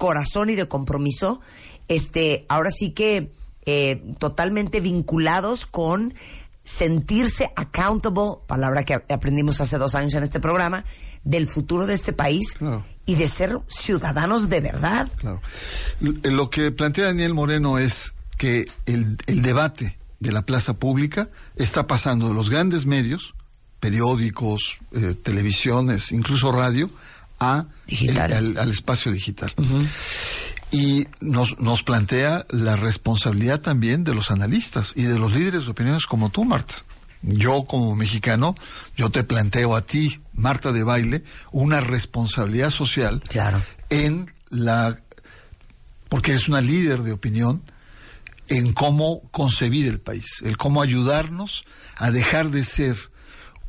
corazón 0.00 0.48
y 0.48 0.54
de 0.54 0.66
compromiso, 0.66 1.42
este, 1.86 2.46
ahora 2.48 2.70
sí 2.70 2.92
que 2.92 3.30
eh, 3.66 4.02
totalmente 4.18 4.80
vinculados 4.80 5.66
con 5.66 6.14
sentirse 6.62 7.52
accountable, 7.54 8.38
palabra 8.46 8.82
que 8.84 8.94
aprendimos 8.94 9.60
hace 9.60 9.76
dos 9.76 9.94
años 9.94 10.14
en 10.14 10.22
este 10.22 10.40
programa, 10.40 10.86
del 11.22 11.48
futuro 11.48 11.86
de 11.86 11.92
este 11.92 12.14
país 12.14 12.54
Claro. 12.54 12.86
y 13.04 13.16
de 13.16 13.28
ser 13.28 13.58
ciudadanos 13.66 14.48
de 14.48 14.60
verdad. 14.62 15.06
Claro. 15.18 15.42
Lo 16.00 16.48
que 16.48 16.72
plantea 16.72 17.04
Daniel 17.06 17.34
Moreno 17.34 17.76
es 17.76 18.14
que 18.38 18.66
el, 18.86 19.18
el 19.26 19.42
debate 19.42 19.98
de 20.18 20.32
la 20.32 20.46
plaza 20.46 20.72
pública 20.78 21.28
está 21.56 21.86
pasando 21.86 22.28
de 22.28 22.34
los 22.34 22.48
grandes 22.48 22.86
medios, 22.86 23.34
periódicos, 23.80 24.78
eh, 24.92 25.14
televisiones, 25.22 26.10
incluso 26.12 26.52
radio, 26.52 26.88
a 27.38 27.66
Digital. 27.90 28.30
el- 28.32 28.36
al, 28.36 28.58
al 28.58 28.70
espacio 28.70 29.12
digital. 29.12 29.52
Y 30.70 31.06
nos, 31.20 31.58
nos 31.58 31.82
plantea 31.82 32.46
la 32.50 32.76
responsabilidad 32.76 33.60
también 33.60 34.04
de 34.04 34.14
los 34.14 34.30
analistas 34.30 34.92
y 34.94 35.02
de 35.02 35.18
los 35.18 35.32
líderes 35.34 35.64
de 35.64 35.72
opiniones 35.72 36.06
como 36.06 36.30
tú, 36.30 36.44
Marta. 36.44 36.76
Yo 37.22 37.64
como 37.64 37.94
mexicano, 37.96 38.54
yo 38.96 39.10
te 39.10 39.24
planteo 39.24 39.74
a 39.76 39.82
ti, 39.84 40.20
Marta 40.32 40.72
de 40.72 40.84
Baile, 40.84 41.24
una 41.50 41.80
responsabilidad 41.80 42.70
social 42.70 43.20
Claro. 43.28 43.60
en 43.90 44.32
la 44.48 45.00
porque 46.08 46.30
eres 46.32 46.48
una 46.48 46.60
líder 46.60 47.02
de 47.02 47.12
opinión 47.12 47.62
en 48.48 48.72
cómo 48.72 49.22
concebir 49.30 49.86
el 49.86 50.00
país, 50.00 50.40
el 50.44 50.56
cómo 50.56 50.82
ayudarnos 50.82 51.64
a 51.96 52.10
dejar 52.10 52.50
de 52.50 52.64
ser 52.64 52.96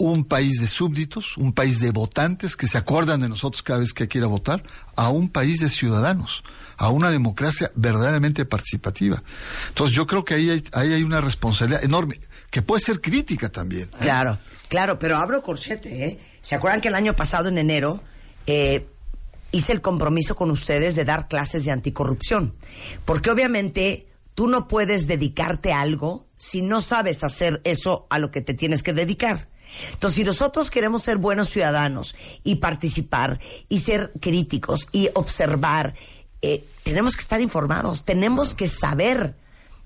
un 0.10 0.26
país 0.26 0.60
de 0.60 0.68
súbditos, 0.68 1.38
un 1.38 1.54
país 1.54 1.80
de 1.80 1.92
votantes 1.92 2.56
que 2.56 2.68
se 2.68 2.78
acuerdan 2.78 3.22
de 3.22 3.30
nosotros 3.30 3.62
cada 3.62 3.80
vez 3.80 3.94
que 3.94 4.04
hay 4.04 4.10
que 4.10 4.18
ir 4.18 4.24
a 4.24 4.28
votar, 4.28 4.64
a 4.96 5.10
un 5.10 5.30
país 5.30 5.60
de 5.60 5.70
ciudadanos, 5.70 6.44
a 6.78 6.90
una 6.90 7.10
democracia 7.10 7.72
verdaderamente 7.76 8.46
participativa. 8.46 9.22
Entonces 9.70 9.96
yo 9.96 10.08
creo 10.08 10.26
que 10.26 10.34
ahí 10.34 10.50
hay, 10.50 10.64
ahí 10.74 10.94
hay 10.94 11.04
una 11.04 11.22
responsabilidad 11.22 11.84
enorme, 11.84 12.20
que 12.50 12.62
puede 12.62 12.82
ser 12.82 13.02
crítica 13.02 13.50
también. 13.50 13.84
¿eh? 13.84 13.98
Claro, 14.00 14.40
claro, 14.70 14.98
pero 14.98 15.18
abro 15.18 15.42
corchete, 15.42 16.06
¿eh? 16.06 16.20
¿Se 16.42 16.56
acuerdan 16.56 16.82
que 16.82 16.88
el 16.88 16.96
año 16.96 17.16
pasado, 17.16 17.50
en 17.50 17.60
enero, 17.60 18.02
eh, 18.48 18.88
hice 19.52 19.74
el 19.74 19.82
compromiso 19.82 20.36
con 20.36 20.50
ustedes 20.50 20.96
de 20.96 21.06
dar 21.06 21.28
clases 21.28 21.66
de 21.66 21.72
anticorrupción. 21.72 22.56
Porque 23.06 23.30
obviamente 23.30 24.08
tú 24.34 24.48
no 24.48 24.68
puedes 24.68 25.08
dedicarte 25.08 25.74
a 25.74 25.82
algo 25.82 26.26
si 26.36 26.62
no 26.62 26.82
sabes 26.82 27.24
hacer 27.24 27.62
eso 27.66 28.08
a 28.10 28.18
lo 28.18 28.32
que 28.32 28.42
te 28.42 28.54
tienes 28.54 28.82
que 28.82 28.94
dedicar. 28.94 29.51
Entonces, 29.94 30.16
si 30.16 30.24
nosotros 30.24 30.70
queremos 30.70 31.04
ser 31.04 31.18
buenos 31.18 31.50
ciudadanos 31.50 32.16
y 32.44 32.56
participar 32.56 33.40
y 33.70 33.80
ser 33.80 34.12
críticos 34.20 34.88
y 34.92 35.10
observar, 35.14 35.96
eh, 36.42 36.66
tenemos 36.84 37.16
que 37.16 37.22
estar 37.22 37.42
informados, 37.42 38.04
tenemos 38.04 38.56
que 38.56 38.68
saber. 38.68 39.36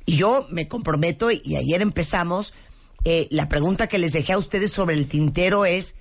Y 0.05 0.15
yo 0.17 0.45
me 0.51 0.67
comprometo, 0.67 1.31
y 1.31 1.55
ayer 1.55 1.81
empezamos, 1.81 2.53
eh, 3.03 3.27
la 3.31 3.47
pregunta 3.49 3.87
que 3.87 3.97
les 3.97 4.13
dejé 4.13 4.33
a 4.33 4.37
ustedes 4.37 4.71
sobre 4.71 4.95
el 4.95 5.07
tintero 5.07 5.65
es, 5.65 5.95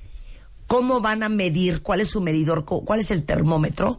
¿cómo 0.66 1.00
van 1.00 1.22
a 1.22 1.28
medir, 1.28 1.82
cuál 1.82 2.00
es 2.00 2.08
su 2.10 2.20
medidor, 2.20 2.64
cu- 2.64 2.84
cuál 2.84 3.00
es 3.00 3.10
el 3.10 3.24
termómetro, 3.24 3.98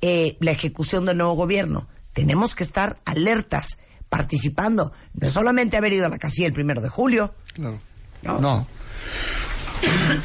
eh, 0.00 0.36
la 0.40 0.50
ejecución 0.50 1.04
del 1.04 1.18
nuevo 1.18 1.34
gobierno? 1.34 1.86
Tenemos 2.12 2.54
que 2.54 2.64
estar 2.64 2.98
alertas, 3.04 3.78
participando, 4.08 4.92
no 5.14 5.26
es 5.26 5.32
solamente 5.32 5.76
haber 5.76 5.92
ido 5.92 6.06
a 6.06 6.08
la 6.08 6.18
casilla 6.18 6.46
el 6.48 6.54
primero 6.54 6.80
de 6.80 6.88
julio. 6.88 7.34
Claro. 7.54 7.78
No. 8.22 8.40
No. 8.40 8.66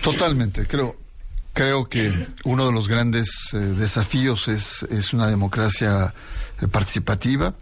Totalmente. 0.02 0.68
Creo, 0.68 0.96
creo 1.54 1.90
que 1.90 2.28
uno 2.44 2.66
de 2.66 2.72
los 2.72 2.88
grandes 2.88 3.50
eh, 3.54 3.58
desafíos 3.58 4.48
es, 4.48 4.84
es 4.84 5.14
una 5.14 5.28
democracia 5.28 6.14
eh, 6.62 6.68
participativa, 6.68 7.54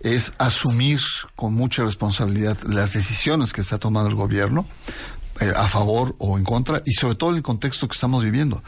es 0.00 0.32
asumir 0.38 1.00
con 1.36 1.54
mucha 1.54 1.84
responsabilidad 1.84 2.58
las 2.62 2.92
decisiones 2.92 3.52
que 3.52 3.64
se 3.64 3.74
ha 3.74 3.78
tomado 3.78 4.08
el 4.08 4.14
gobierno 4.14 4.66
eh, 5.40 5.52
a 5.56 5.68
favor 5.68 6.14
o 6.18 6.36
en 6.36 6.44
contra 6.44 6.82
y 6.84 6.92
sobre 6.92 7.14
todo 7.14 7.30
en 7.30 7.36
el 7.36 7.42
contexto 7.42 7.88
que 7.88 7.94
estamos 7.94 8.22
viviendo. 8.22 8.62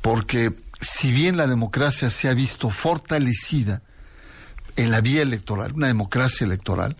Porque 0.00 0.52
si 0.80 1.12
bien 1.12 1.36
la 1.36 1.46
democracia 1.46 2.10
se 2.10 2.28
ha 2.28 2.34
visto 2.34 2.70
fortalecida, 2.70 3.82
en 4.76 4.90
la 4.90 5.00
vía 5.00 5.22
electoral, 5.22 5.72
una 5.72 5.88
democracia 5.88 6.44
electoral, 6.44 6.96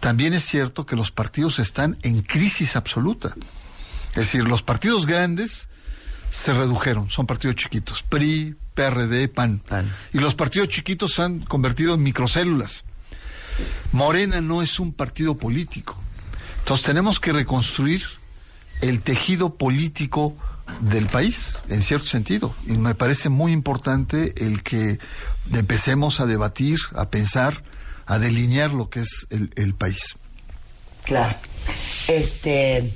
también 0.00 0.34
es 0.34 0.44
cierto 0.44 0.86
que 0.86 0.96
los 0.96 1.10
partidos 1.10 1.58
están 1.58 1.98
en 2.02 2.22
crisis 2.22 2.76
absoluta. 2.76 3.34
Es 4.10 4.16
decir, 4.16 4.46
los 4.46 4.62
partidos 4.62 5.06
grandes 5.06 5.68
se 6.30 6.52
redujeron, 6.52 7.10
son 7.10 7.26
partidos 7.26 7.56
chiquitos, 7.56 8.02
PRI, 8.02 8.56
PRD, 8.74 9.28
PAN. 9.28 9.60
PAN. 9.68 9.90
Y 10.12 10.18
los 10.18 10.34
partidos 10.34 10.68
chiquitos 10.68 11.14
se 11.14 11.22
han 11.22 11.40
convertido 11.40 11.94
en 11.94 12.02
microcélulas. 12.02 12.84
Morena 13.92 14.40
no 14.40 14.62
es 14.62 14.78
un 14.78 14.92
partido 14.92 15.36
político. 15.36 15.96
Entonces 16.58 16.86
tenemos 16.86 17.18
que 17.18 17.32
reconstruir 17.32 18.04
el 18.80 19.02
tejido 19.02 19.54
político 19.54 20.36
del 20.80 21.06
país, 21.06 21.56
en 21.68 21.82
cierto 21.82 22.06
sentido. 22.06 22.54
Y 22.66 22.72
me 22.72 22.94
parece 22.94 23.28
muy 23.30 23.52
importante 23.52 24.34
el 24.44 24.62
que 24.62 24.98
empecemos 25.52 26.20
a 26.20 26.26
debatir, 26.26 26.78
a 26.94 27.08
pensar, 27.08 27.64
a 28.06 28.18
delinear 28.18 28.72
lo 28.72 28.90
que 28.90 29.00
es 29.00 29.26
el, 29.30 29.50
el 29.56 29.74
país. 29.74 30.16
Claro. 31.04 31.36
Este. 32.06 32.92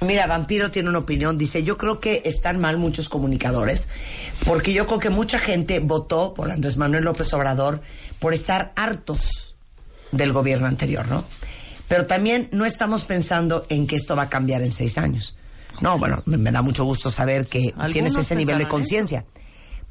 Mira, 0.00 0.26
Vampiro 0.26 0.70
tiene 0.70 0.88
una 0.88 0.98
opinión. 0.98 1.36
Dice: 1.36 1.62
Yo 1.62 1.76
creo 1.76 2.00
que 2.00 2.22
están 2.24 2.58
mal 2.58 2.78
muchos 2.78 3.08
comunicadores, 3.08 3.88
porque 4.46 4.72
yo 4.72 4.86
creo 4.86 4.98
que 4.98 5.10
mucha 5.10 5.38
gente 5.38 5.78
votó 5.80 6.32
por 6.32 6.50
Andrés 6.50 6.76
Manuel 6.76 7.04
López 7.04 7.32
Obrador 7.34 7.82
por 8.18 8.32
estar 8.32 8.72
hartos 8.76 9.56
del 10.12 10.32
gobierno 10.32 10.66
anterior, 10.66 11.06
¿no? 11.08 11.24
Pero 11.88 12.06
también 12.06 12.48
no 12.52 12.64
estamos 12.64 13.04
pensando 13.04 13.66
en 13.68 13.86
que 13.86 13.96
esto 13.96 14.16
va 14.16 14.22
a 14.22 14.28
cambiar 14.28 14.62
en 14.62 14.70
seis 14.70 14.96
años. 14.96 15.36
No, 15.80 15.98
bueno, 15.98 16.22
me, 16.24 16.36
me 16.36 16.50
da 16.50 16.62
mucho 16.62 16.84
gusto 16.84 17.10
saber 17.10 17.46
que 17.46 17.74
tienes 17.92 18.16
ese 18.16 18.34
nivel 18.34 18.58
de 18.58 18.68
conciencia. 18.68 19.26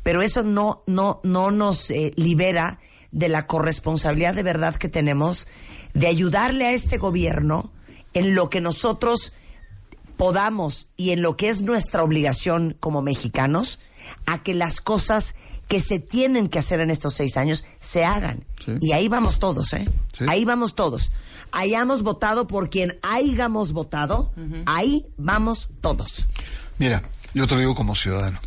Pero 0.03 0.21
eso 0.21 0.43
no, 0.43 0.83
no, 0.87 1.19
no 1.23 1.51
nos 1.51 1.91
eh, 1.91 2.13
libera 2.15 2.79
de 3.11 3.29
la 3.29 3.47
corresponsabilidad 3.47 4.33
de 4.33 4.43
verdad 4.43 4.75
que 4.75 4.87
tenemos 4.87 5.47
de 5.93 6.07
ayudarle 6.07 6.67
a 6.67 6.71
este 6.71 6.97
gobierno 6.97 7.71
en 8.13 8.35
lo 8.35 8.49
que 8.49 8.61
nosotros 8.61 9.33
podamos 10.19 10.89
y 10.97 11.11
en 11.11 11.21
lo 11.21 11.37
que 11.37 11.47
es 11.47 11.61
nuestra 11.61 12.03
obligación 12.03 12.75
como 12.81 13.01
mexicanos 13.01 13.79
a 14.25 14.43
que 14.43 14.53
las 14.53 14.81
cosas 14.81 15.33
que 15.69 15.79
se 15.79 15.99
tienen 15.99 16.49
que 16.49 16.59
hacer 16.59 16.81
en 16.81 16.89
estos 16.89 17.13
seis 17.13 17.37
años 17.37 17.63
se 17.79 18.03
hagan. 18.03 18.43
Sí. 18.65 18.73
Y 18.81 18.91
ahí 18.91 19.07
vamos 19.07 19.39
todos, 19.39 19.71
¿eh? 19.71 19.87
Sí. 20.17 20.25
Ahí 20.27 20.43
vamos 20.43 20.75
todos. 20.75 21.13
Hayamos 21.53 22.03
votado 22.03 22.47
por 22.47 22.69
quien 22.69 22.99
hayamos 23.01 23.71
votado, 23.71 24.33
ahí 24.65 25.05
vamos 25.15 25.69
todos. 25.79 26.27
Mira, 26.79 27.01
yo 27.33 27.47
te 27.47 27.53
lo 27.53 27.61
digo 27.61 27.75
como 27.75 27.95
ciudadano. 27.95 28.41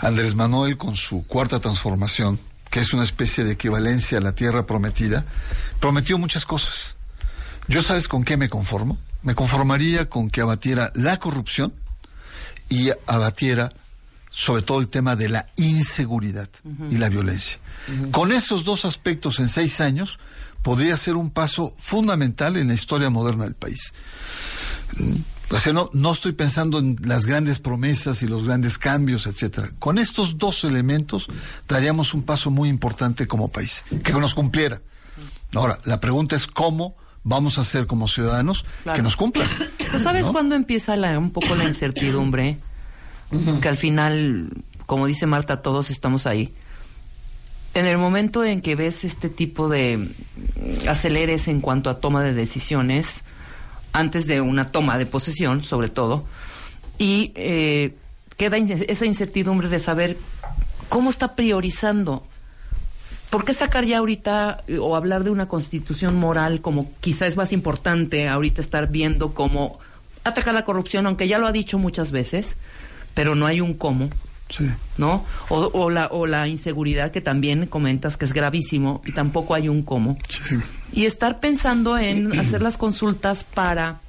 Andrés 0.00 0.34
Manuel, 0.34 0.76
con 0.76 0.96
su 0.96 1.24
cuarta 1.24 1.60
transformación, 1.60 2.40
que 2.68 2.80
es 2.80 2.92
una 2.92 3.04
especie 3.04 3.44
de 3.44 3.52
equivalencia 3.52 4.18
a 4.18 4.20
la 4.20 4.34
tierra 4.34 4.66
prometida, 4.66 5.24
prometió 5.78 6.18
muchas 6.18 6.44
cosas. 6.44 6.96
¿Yo 7.68 7.82
sabes 7.84 8.08
con 8.08 8.24
qué 8.24 8.36
me 8.36 8.48
conformo? 8.48 8.98
Me 9.26 9.34
conformaría 9.34 10.08
con 10.08 10.30
que 10.30 10.40
abatiera 10.40 10.92
la 10.94 11.18
corrupción 11.18 11.72
y 12.68 12.90
abatiera 13.08 13.72
sobre 14.30 14.62
todo 14.62 14.78
el 14.78 14.86
tema 14.86 15.16
de 15.16 15.28
la 15.28 15.48
inseguridad 15.56 16.48
y 16.90 16.96
la 16.96 17.08
violencia. 17.08 17.58
Con 18.12 18.30
esos 18.30 18.64
dos 18.64 18.84
aspectos 18.84 19.40
en 19.40 19.48
seis 19.48 19.80
años 19.80 20.20
podría 20.62 20.96
ser 20.96 21.16
un 21.16 21.30
paso 21.30 21.74
fundamental 21.76 22.56
en 22.56 22.68
la 22.68 22.74
historia 22.74 23.10
moderna 23.10 23.44
del 23.44 23.54
país. 23.54 23.92
O 25.50 25.58
sea, 25.58 25.72
no, 25.72 25.90
no 25.92 26.12
estoy 26.12 26.32
pensando 26.32 26.78
en 26.78 26.96
las 27.02 27.26
grandes 27.26 27.58
promesas 27.58 28.22
y 28.22 28.28
los 28.28 28.44
grandes 28.44 28.78
cambios, 28.78 29.26
etcétera. 29.26 29.72
Con 29.80 29.98
estos 29.98 30.38
dos 30.38 30.62
elementos 30.62 31.26
daríamos 31.66 32.14
un 32.14 32.22
paso 32.22 32.52
muy 32.52 32.68
importante 32.68 33.26
como 33.26 33.48
país, 33.48 33.84
que 34.04 34.12
nos 34.12 34.34
cumpliera. 34.34 34.80
Ahora, 35.52 35.80
la 35.84 35.98
pregunta 35.98 36.36
es 36.36 36.46
cómo 36.46 36.94
vamos 37.28 37.58
a 37.58 37.62
hacer 37.62 37.86
como 37.88 38.06
ciudadanos 38.06 38.64
Claro. 38.84 38.96
que 38.96 39.02
nos 39.02 39.16
cumplan. 39.16 39.48
¿Tú 39.90 39.98
sabes 39.98 40.26
¿no? 40.26 40.32
cuándo 40.32 40.54
empieza 40.54 40.94
la- 40.96 41.18
un 41.18 41.32
poco 41.32 41.54
la 41.56 41.64
incertidumbre? 41.64 42.58
Que 43.60 43.68
al 43.68 43.76
final, 43.76 44.50
como 44.86 45.06
dice 45.08 45.26
Marta, 45.26 45.60
todos 45.60 45.90
estamos 45.90 46.26
ahí. 46.28 46.54
En 47.74 47.86
el 47.86 47.98
momento 47.98 48.44
en 48.44 48.60
que 48.62 48.76
ves 48.76 49.02
este 49.04 49.28
tipo 49.28 49.68
de 49.68 49.96
mm, 49.98 50.88
aceleres 50.88 51.48
en 51.48 51.60
cuanto 51.60 51.90
a 51.90 51.98
toma 52.00 52.22
de 52.22 52.32
decisiones, 52.32 53.24
antes 53.92 54.26
de 54.28 54.40
una 54.40 54.68
toma 54.68 54.96
de 54.96 55.06
posesión, 55.06 55.64
sobre 55.64 55.88
todo, 55.88 56.24
y 56.98 57.32
eh, 57.34 57.96
queda 58.36 58.56
esa 58.56 59.04
incertidumbre 59.04 59.68
de 59.68 59.80
saber 59.80 60.16
cómo 60.88 61.10
está 61.10 61.34
priorizando 61.34 62.24
¿Por 63.30 63.44
qué 63.44 63.54
sacar 63.54 63.84
ya 63.84 63.98
ahorita 63.98 64.62
eh, 64.68 64.78
o 64.78 64.96
hablar 64.96 65.24
de 65.24 65.30
una 65.30 65.48
constitución 65.48 66.16
moral 66.16 66.60
como 66.60 66.92
quizá 67.00 67.26
es 67.26 67.36
más 67.36 67.52
importante 67.52 68.28
ahorita 68.28 68.60
estar 68.60 68.88
viendo 68.88 69.34
cómo 69.34 69.78
atacar 70.24 70.54
la 70.54 70.64
corrupción, 70.64 71.06
aunque 71.06 71.28
ya 71.28 71.38
lo 71.38 71.46
ha 71.46 71.52
dicho 71.52 71.78
muchas 71.78 72.10
veces, 72.10 72.56
pero 73.14 73.34
no 73.34 73.46
hay 73.46 73.60
un 73.60 73.74
cómo, 73.74 74.10
Sí. 74.48 74.70
¿no? 74.96 75.24
O, 75.48 75.56
o 75.72 75.90
la, 75.90 76.06
o 76.06 76.24
la 76.26 76.46
inseguridad 76.46 77.10
que 77.10 77.20
también 77.20 77.66
comentas 77.66 78.16
que 78.16 78.24
es 78.24 78.32
gravísimo 78.32 79.02
y 79.04 79.12
tampoco 79.12 79.54
hay 79.54 79.68
un 79.68 79.82
cómo. 79.82 80.18
Sí. 80.28 80.56
Y 80.92 81.06
estar 81.06 81.40
pensando 81.40 81.98
en 81.98 82.32
hacer 82.38 82.62
las 82.62 82.76
consultas 82.76 83.42
para 83.42 84.00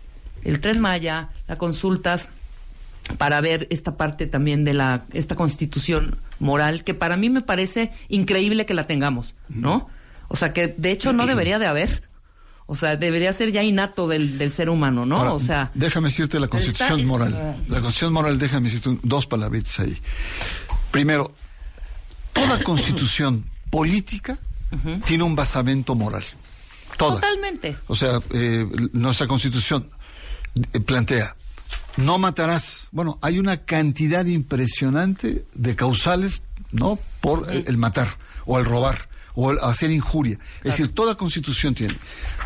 el 0.43 0.59
Tren 0.59 0.79
Maya, 0.79 1.29
las 1.47 1.57
consultas 1.57 2.29
para 3.17 3.39
ver 3.41 3.67
esta 3.69 3.95
parte 3.97 4.27
también 4.27 4.63
de 4.65 4.73
la 4.73 5.05
esta 5.13 5.35
constitución 5.35 6.17
moral 6.39 6.83
que 6.83 6.93
para 6.93 7.15
mí 7.17 7.29
me 7.29 7.41
parece 7.41 7.91
increíble 8.09 8.65
que 8.65 8.73
la 8.73 8.85
tengamos, 8.87 9.33
¿no? 9.49 9.89
O 10.27 10.35
sea 10.35 10.51
que 10.53 10.67
de 10.67 10.91
hecho 10.91 11.13
no 11.13 11.25
debería 11.25 11.57
de 11.59 11.67
haber. 11.67 12.03
O 12.69 12.75
sea, 12.75 12.97
debería 12.97 13.31
ser 13.31 13.53
ya 13.53 13.63
innato 13.63 14.09
del, 14.09 14.37
del 14.37 14.51
ser 14.51 14.69
humano, 14.69 15.05
¿no? 15.05 15.15
Ahora, 15.19 15.31
o 15.31 15.39
sea, 15.39 15.71
déjame 15.73 16.09
decirte 16.09 16.37
la 16.37 16.49
constitución 16.49 16.99
es- 16.99 17.05
moral. 17.07 17.31
La 17.69 17.75
constitución 17.79 18.11
moral, 18.11 18.37
déjame 18.37 18.65
decirte 18.65 18.89
un- 18.89 18.99
dos 19.03 19.25
palabritas 19.25 19.79
ahí. 19.79 19.97
Primero, 20.91 21.33
toda 22.33 22.59
constitución 22.63 23.45
política 23.69 24.37
tiene 25.05 25.23
un 25.23 25.33
basamento 25.33 25.95
moral. 25.95 26.23
Toda. 26.97 27.15
totalmente. 27.21 27.77
O 27.87 27.95
sea, 27.95 28.19
eh, 28.33 28.65
nuestra 28.91 29.27
constitución 29.27 29.89
eh, 30.73 30.79
plantea, 30.81 31.37
no 31.97 32.17
matarás. 32.17 32.87
Bueno, 32.91 33.19
hay 33.21 33.39
una 33.39 33.57
cantidad 33.65 34.25
impresionante 34.25 35.45
de 35.53 35.75
causales, 35.75 36.41
¿no? 36.71 36.97
Por 37.21 37.51
el, 37.51 37.65
el 37.67 37.77
matar 37.77 38.17
o 38.45 38.57
el 38.59 38.65
robar 38.65 39.09
o 39.35 39.51
el 39.51 39.59
hacer 39.59 39.91
injuria. 39.91 40.39
Es 40.59 40.71
decir, 40.71 40.95
toda 40.95 41.15
constitución 41.15 41.75
tiene. 41.75 41.95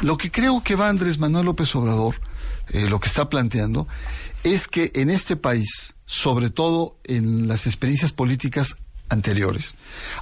Lo 0.02 0.18
que 0.18 0.30
creo 0.30 0.62
que 0.62 0.76
va 0.76 0.90
Andrés 0.90 1.18
Manuel 1.20 1.46
López 1.46 1.74
Obrador, 1.76 2.16
eh, 2.70 2.90
lo 2.90 3.00
que 3.00 3.08
está 3.08 3.30
planteando, 3.30 3.88
es 4.44 4.68
que 4.68 4.92
en 4.96 5.10
este 5.10 5.38
país, 5.38 5.94
sobre 6.06 6.50
todo 6.50 6.98
en 7.06 7.48
las 7.48 7.66
experiencias 7.66 8.12
políticas 8.12 8.76
anteriores, 9.08 9.76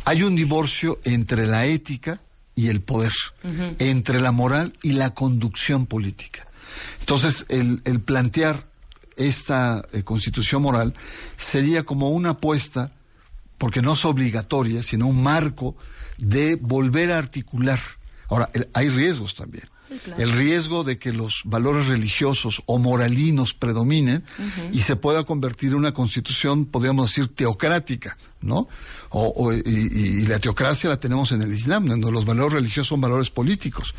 hay 0.05 0.21
un 0.21 0.35
divorcio 0.35 0.99
entre 1.05 1.47
la 1.47 1.65
ética 1.65 2.21
y 2.53 2.67
el 2.67 2.81
poder, 2.81 3.13
entre 3.79 4.19
la 4.19 4.31
moral 4.31 4.77
y 4.83 4.91
la 4.91 5.13
conducción 5.13 5.85
política. 5.85 6.45
Entonces, 6.99 7.45
el, 7.49 7.81
el 7.85 8.01
plantear 8.01 8.67
esta 9.19 9.83
eh, 9.93 10.03
constitución 10.03 10.61
moral 10.63 10.93
sería 11.37 11.83
como 11.83 12.09
una 12.09 12.31
apuesta 12.31 12.91
porque 13.57 13.81
no 13.81 13.93
es 13.93 14.05
obligatoria, 14.05 14.81
sino 14.83 15.07
un 15.07 15.21
marco 15.21 15.75
de 16.17 16.55
volver 16.55 17.11
a 17.11 17.17
articular. 17.17 17.79
Ahora, 18.29 18.49
el- 18.53 18.69
hay 18.73 18.89
riesgos 18.89 19.35
también. 19.35 19.65
El 20.19 20.31
riesgo 20.33 20.83
de 20.83 20.99
que 20.99 21.11
los 21.11 21.41
valores 21.45 21.87
religiosos 21.87 22.61
o 22.67 22.77
moralinos 22.77 23.55
predominen 23.55 24.23
y 24.71 24.79
se 24.79 24.95
pueda 24.95 25.23
convertir 25.23 25.69
en 25.71 25.77
una 25.77 25.93
constitución, 25.95 26.65
podríamos 26.67 27.09
decir, 27.09 27.27
teocrática, 27.35 28.15
¿no? 28.39 28.67
O, 29.09 29.51
y- 29.51 29.61
y 29.65 30.27
la 30.27 30.37
teocracia 30.37 30.89
la 30.91 30.99
tenemos 30.99 31.31
en 31.31 31.41
el 31.41 31.51
Islam, 31.51 31.87
donde 31.87 32.11
los 32.11 32.23
valores 32.23 32.53
religiosos 32.53 32.87
son 32.89 33.01
valores 33.01 33.31
políticos. 33.31 33.95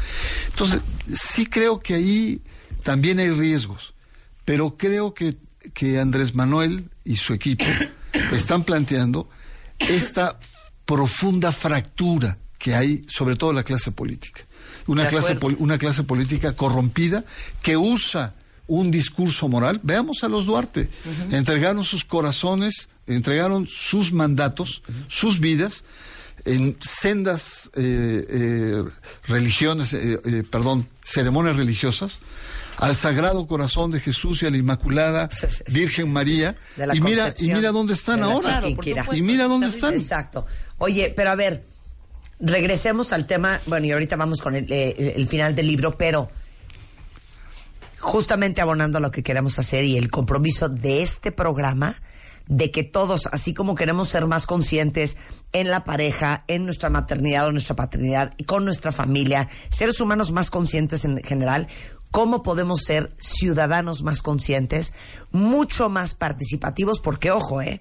Entonces, 0.47 0.81
sí 1.13 1.47
creo 1.47 1.81
que 1.81 1.95
ahí 1.95 2.41
también 2.85 3.19
hay 3.19 3.31
riesgos, 3.33 3.93
pero 4.51 4.77
creo 4.77 5.15
que, 5.15 5.37
que 5.73 6.01
Andrés 6.01 6.35
Manuel 6.35 6.91
y 7.05 7.15
su 7.15 7.33
equipo 7.35 7.65
están 8.33 8.65
planteando 8.65 9.31
esta 9.79 10.41
profunda 10.85 11.53
fractura 11.53 12.37
que 12.59 12.75
hay, 12.75 13.05
sobre 13.07 13.37
todo 13.37 13.51
en 13.51 13.57
la 13.57 13.63
clase 13.63 13.93
política. 13.93 14.41
Una 14.89 15.07
clase, 15.07 15.39
una 15.61 15.79
clase 15.79 16.03
política 16.03 16.57
corrompida 16.57 17.25
que 17.63 17.77
usa 17.77 18.35
un 18.67 18.91
discurso 18.91 19.49
moral. 19.49 19.79
Veamos 19.85 20.25
a 20.25 20.29
los 20.29 20.47
Duarte. 20.47 20.91
Entregaron 21.31 21.85
sus 21.85 22.05
corazones, 22.05 22.89
entregaron 23.07 23.69
sus 23.69 24.13
mandatos, 24.13 24.83
sus 25.07 25.39
vidas 25.39 25.85
en 26.45 26.77
sendas 26.81 27.71
eh, 27.75 28.27
eh, 28.29 28.85
religiones, 29.27 29.93
eh, 29.93 30.21
eh, 30.25 30.43
perdón, 30.49 30.89
ceremonias 31.05 31.57
religiosas 31.57 32.21
al 32.79 32.97
Sagrado 32.97 33.47
Corazón 33.47 33.91
de 33.91 34.01
Jesús 34.01 34.43
y 34.43 34.47
a 34.47 34.51
la 34.51 34.57
Inmaculada 34.57 35.29
Virgen 35.69 36.13
María. 36.13 36.57
De 36.77 36.87
la 36.87 36.97
Y 36.97 37.01
mira, 37.01 37.35
y 37.39 37.53
mira 37.53 37.73
dónde 37.73 37.93
están 37.93 38.23
ahora. 38.23 38.61
Claro. 38.61 39.15
Y 39.15 39.23
mira 39.23 39.49
dónde 39.49 39.69
están. 39.69 39.93
Exacto. 39.95 40.47
Oye, 40.79 41.13
pero 41.15 41.31
a 41.31 41.35
ver, 41.35 41.65
regresemos 42.41 43.13
al 43.13 43.27
tema, 43.27 43.61
bueno, 43.67 43.87
y 43.87 43.93
ahorita 43.93 44.17
vamos 44.17 44.41
con 44.41 44.55
el, 44.57 44.71
eh, 44.73 45.15
el 45.17 45.29
final 45.29 45.55
del 45.55 45.67
libro, 45.67 45.99
pero 45.99 46.31
justamente 47.99 48.63
abonando 48.63 48.97
a 48.97 49.01
lo 49.01 49.11
que 49.11 49.23
queremos 49.23 49.59
hacer 49.59 49.85
y 49.85 49.99
el 49.99 50.11
compromiso 50.11 50.71
de 50.71 51.03
este 51.03 51.33
programa 51.33 52.01
de 52.51 52.73
que 52.73 52.83
todos, 52.83 53.29
así 53.31 53.55
como 53.55 53.77
queremos 53.77 54.09
ser 54.09 54.27
más 54.27 54.45
conscientes 54.45 55.17
en 55.53 55.71
la 55.71 55.85
pareja, 55.85 56.45
en 56.49 56.65
nuestra 56.65 56.91
maternidad 56.91 57.47
o 57.47 57.53
nuestra 57.53 57.77
paternidad, 57.77 58.35
y 58.37 58.45
con 58.45 58.65
nuestra 58.65 58.91
familia, 58.91 59.49
seres 59.71 60.01
humanos 60.01 60.33
más 60.33 60.51
conscientes 60.51 61.05
en 61.05 61.23
general, 61.23 61.69
cómo 62.11 62.43
podemos 62.43 62.83
ser 62.83 63.15
ciudadanos 63.21 64.03
más 64.03 64.21
conscientes, 64.21 64.95
mucho 65.31 65.89
más 65.89 66.15
participativos, 66.15 66.99
porque 66.99 67.31
ojo, 67.31 67.63
eh, 67.63 67.81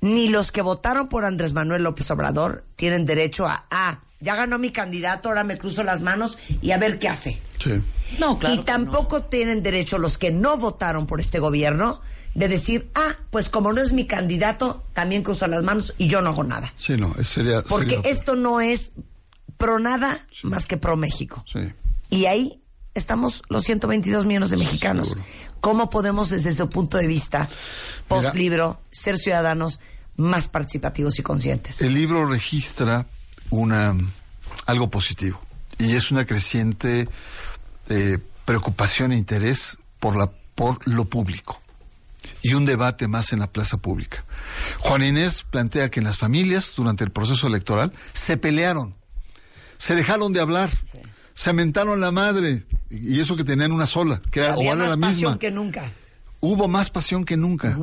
ni 0.00 0.28
los 0.28 0.52
que 0.52 0.62
votaron 0.62 1.08
por 1.08 1.24
Andrés 1.24 1.52
Manuel 1.52 1.82
López 1.82 2.08
Obrador 2.12 2.64
tienen 2.76 3.04
derecho 3.04 3.46
a, 3.46 3.66
ah, 3.72 4.04
ya 4.20 4.36
ganó 4.36 4.60
mi 4.60 4.70
candidato, 4.70 5.28
ahora 5.28 5.42
me 5.42 5.58
cruzo 5.58 5.82
las 5.82 6.02
manos 6.02 6.38
y 6.60 6.70
a 6.70 6.78
ver 6.78 7.00
qué 7.00 7.08
hace. 7.08 7.42
Sí. 7.58 7.82
No, 8.20 8.38
claro. 8.38 8.54
y 8.54 8.58
tampoco 8.58 9.24
tienen 9.24 9.62
derecho 9.62 9.98
los 9.98 10.18
que 10.18 10.30
no 10.30 10.56
votaron 10.56 11.06
por 11.06 11.18
este 11.18 11.40
gobierno 11.40 12.00
de 12.34 12.48
decir, 12.48 12.90
ah, 12.94 13.14
pues 13.30 13.48
como 13.50 13.72
no 13.72 13.80
es 13.80 13.92
mi 13.92 14.06
candidato, 14.06 14.84
también 14.94 15.22
cruzo 15.22 15.46
las 15.46 15.62
manos 15.62 15.94
y 15.98 16.08
yo 16.08 16.22
no 16.22 16.30
hago 16.30 16.44
nada. 16.44 16.72
Sí, 16.76 16.96
no, 16.96 17.14
sería. 17.22 17.62
Porque 17.62 17.96
sería- 17.96 18.10
esto 18.10 18.36
no 18.36 18.60
es 18.60 18.92
pro 19.58 19.78
nada 19.78 20.26
más 20.42 20.66
que 20.66 20.76
pro 20.76 20.96
México. 20.96 21.44
Sí. 21.50 21.60
Y 22.10 22.26
ahí 22.26 22.62
estamos 22.94 23.42
los 23.48 23.64
122 23.64 24.26
millones 24.26 24.50
de 24.50 24.56
mexicanos. 24.56 25.08
Seguro. 25.10 25.26
¿Cómo 25.60 25.90
podemos, 25.90 26.30
desde 26.30 26.52
su 26.52 26.68
punto 26.68 26.98
de 26.98 27.06
vista, 27.06 27.48
post 28.08 28.34
libro, 28.34 28.80
ser 28.90 29.16
ciudadanos 29.16 29.78
más 30.16 30.48
participativos 30.48 31.18
y 31.18 31.22
conscientes? 31.22 31.80
El 31.82 31.94
libro 31.94 32.26
registra 32.26 33.06
una 33.50 33.94
algo 34.66 34.90
positivo 34.90 35.40
y 35.78 35.94
es 35.94 36.10
una 36.10 36.24
creciente 36.26 37.08
eh, 37.88 38.18
preocupación 38.44 39.12
e 39.12 39.16
interés 39.16 39.78
por 40.00 40.16
la 40.16 40.30
por 40.54 40.86
lo 40.86 41.04
público 41.06 41.61
y 42.42 42.54
un 42.54 42.66
debate 42.66 43.08
más 43.08 43.32
en 43.32 43.38
la 43.38 43.50
plaza 43.50 43.76
pública. 43.76 44.24
Juan 44.80 45.02
Inés 45.02 45.44
plantea 45.48 45.90
que 45.90 46.00
en 46.00 46.04
las 46.04 46.18
familias 46.18 46.72
durante 46.76 47.04
el 47.04 47.10
proceso 47.10 47.46
electoral 47.46 47.92
se 48.12 48.36
pelearon, 48.36 48.94
se 49.78 49.94
dejaron 49.94 50.32
de 50.32 50.40
hablar, 50.40 50.70
se 51.34 51.52
mentaron 51.52 52.00
la 52.00 52.10
madre 52.10 52.64
y 52.90 53.20
eso 53.20 53.36
que 53.36 53.44
tenían 53.44 53.72
una 53.72 53.86
sola, 53.86 54.20
que 54.30 54.40
era, 54.40 54.54
o 54.56 54.62
era 54.62 54.76
más 54.76 54.88
la 54.88 54.96
misma 54.96 55.08
pasión 55.08 55.38
que 55.38 55.50
nunca. 55.50 55.90
hubo 56.40 56.68
más 56.68 56.90
pasión 56.90 57.24
que 57.24 57.36
nunca. 57.36 57.78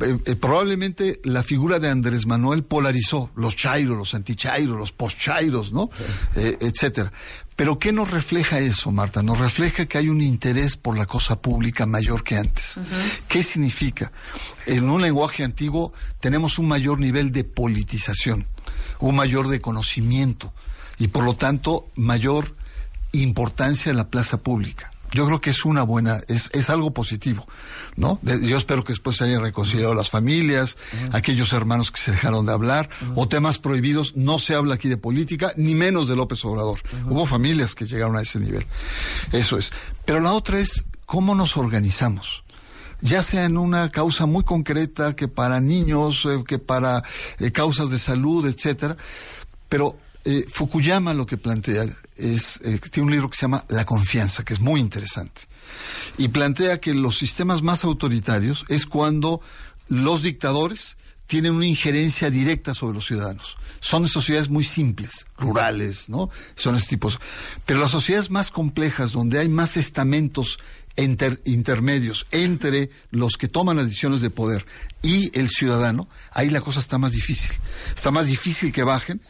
Eh, 0.00 0.18
eh, 0.26 0.36
probablemente 0.36 1.20
la 1.24 1.42
figura 1.42 1.78
de 1.78 1.88
Andrés 1.88 2.26
Manuel 2.26 2.64
polarizó 2.64 3.30
los 3.34 3.56
chairos, 3.56 3.96
los 3.96 4.14
antichairos, 4.14 4.76
los 4.76 4.92
postchairos, 4.92 5.72
¿no? 5.72 5.88
Eh, 6.36 6.58
etcétera. 6.60 7.10
Pero 7.56 7.78
¿qué 7.78 7.92
nos 7.92 8.10
refleja 8.10 8.58
eso, 8.58 8.92
Marta? 8.92 9.22
Nos 9.22 9.38
refleja 9.38 9.86
que 9.86 9.98
hay 9.98 10.08
un 10.08 10.20
interés 10.20 10.76
por 10.76 10.98
la 10.98 11.06
cosa 11.06 11.40
pública 11.40 11.86
mayor 11.86 12.24
que 12.24 12.36
antes. 12.36 12.78
¿Qué 13.28 13.42
significa? 13.42 14.12
En 14.66 14.88
un 14.88 15.02
lenguaje 15.02 15.44
antiguo 15.44 15.92
tenemos 16.20 16.58
un 16.58 16.68
mayor 16.68 16.98
nivel 16.98 17.32
de 17.32 17.44
politización, 17.44 18.46
un 18.98 19.16
mayor 19.16 19.48
de 19.48 19.60
conocimiento 19.60 20.52
y 20.98 21.08
por 21.08 21.24
lo 21.24 21.36
tanto 21.36 21.88
mayor 21.96 22.54
importancia 23.12 23.90
en 23.90 23.96
la 23.96 24.08
plaza 24.08 24.38
pública. 24.38 24.89
Yo 25.12 25.26
creo 25.26 25.40
que 25.40 25.50
es 25.50 25.64
una 25.64 25.82
buena, 25.82 26.20
es, 26.28 26.50
es 26.52 26.70
algo 26.70 26.92
positivo, 26.92 27.46
¿no? 27.96 28.18
De- 28.22 28.46
yo 28.46 28.56
espero 28.56 28.84
que 28.84 28.92
después 28.92 29.16
se 29.16 29.24
hayan 29.24 29.42
reconciliado 29.42 29.94
las 29.94 30.08
familias, 30.10 30.78
aquellos 31.12 31.52
hermanos 31.52 31.90
que 31.90 32.00
se 32.00 32.12
dejaron 32.12 32.46
de 32.46 32.52
hablar, 32.52 32.88
o 33.16 33.26
temas 33.28 33.58
prohibidos, 33.58 34.14
no 34.16 34.38
se 34.38 34.54
habla 34.54 34.74
aquí 34.74 34.88
de 34.88 34.96
política, 34.96 35.52
ni 35.56 35.74
menos 35.74 36.06
de 36.08 36.16
López 36.16 36.44
Obrador. 36.44 36.80
Hubo 37.08 37.26
familias 37.26 37.74
que 37.74 37.86
llegaron 37.86 38.16
a 38.16 38.22
ese 38.22 38.38
nivel. 38.38 38.66
Eso 39.32 39.58
es. 39.58 39.72
Pero 40.04 40.20
la 40.20 40.32
otra 40.32 40.58
es 40.60 40.84
cómo 41.06 41.34
nos 41.34 41.56
organizamos 41.56 42.44
ya 43.02 43.22
sea 43.22 43.46
en 43.46 43.56
una 43.56 43.90
causa 43.90 44.26
muy 44.26 44.44
concreta 44.44 45.16
que 45.16 45.26
para 45.26 45.58
niños, 45.58 46.26
eh, 46.26 46.44
que 46.46 46.58
para 46.58 47.02
eh, 47.38 47.50
causas 47.50 47.88
de 47.88 47.98
salud, 47.98 48.46
etcétera. 48.46 48.94
Pero 49.70 49.96
eh, 50.26 50.44
Fukuyama 50.52 51.14
lo 51.14 51.24
que 51.24 51.38
plantea 51.38 51.86
es, 52.20 52.60
eh, 52.64 52.78
tiene 52.90 53.06
un 53.06 53.12
libro 53.12 53.30
que 53.30 53.36
se 53.36 53.42
llama 53.42 53.64
La 53.68 53.84
confianza, 53.84 54.44
que 54.44 54.52
es 54.52 54.60
muy 54.60 54.80
interesante. 54.80 55.42
Y 56.18 56.28
plantea 56.28 56.80
que 56.80 56.94
los 56.94 57.18
sistemas 57.18 57.62
más 57.62 57.84
autoritarios 57.84 58.64
es 58.68 58.86
cuando 58.86 59.40
los 59.88 60.22
dictadores 60.22 60.96
tienen 61.26 61.54
una 61.54 61.66
injerencia 61.66 62.28
directa 62.28 62.74
sobre 62.74 62.94
los 62.94 63.06
ciudadanos. 63.06 63.56
Son 63.80 64.08
sociedades 64.08 64.50
muy 64.50 64.64
simples, 64.64 65.26
rurales, 65.38 66.08
¿no? 66.08 66.28
Son 66.56 66.74
estos 66.74 66.88
tipos. 66.88 67.20
Pero 67.64 67.78
las 67.78 67.92
sociedades 67.92 68.30
más 68.30 68.50
complejas, 68.50 69.12
donde 69.12 69.38
hay 69.38 69.48
más 69.48 69.76
estamentos 69.76 70.58
intermedios 70.96 72.26
entre 72.32 72.90
los 73.10 73.36
que 73.36 73.48
toman 73.48 73.76
las 73.76 73.86
decisiones 73.86 74.20
de 74.20 74.30
poder 74.30 74.66
y 75.02 75.30
el 75.38 75.48
ciudadano, 75.48 76.08
ahí 76.32 76.50
la 76.50 76.60
cosa 76.60 76.80
está 76.80 76.98
más 76.98 77.12
difícil. 77.12 77.52
Está 77.94 78.10
más 78.10 78.26
difícil 78.26 78.72
que 78.72 78.82
bajen 78.82 79.20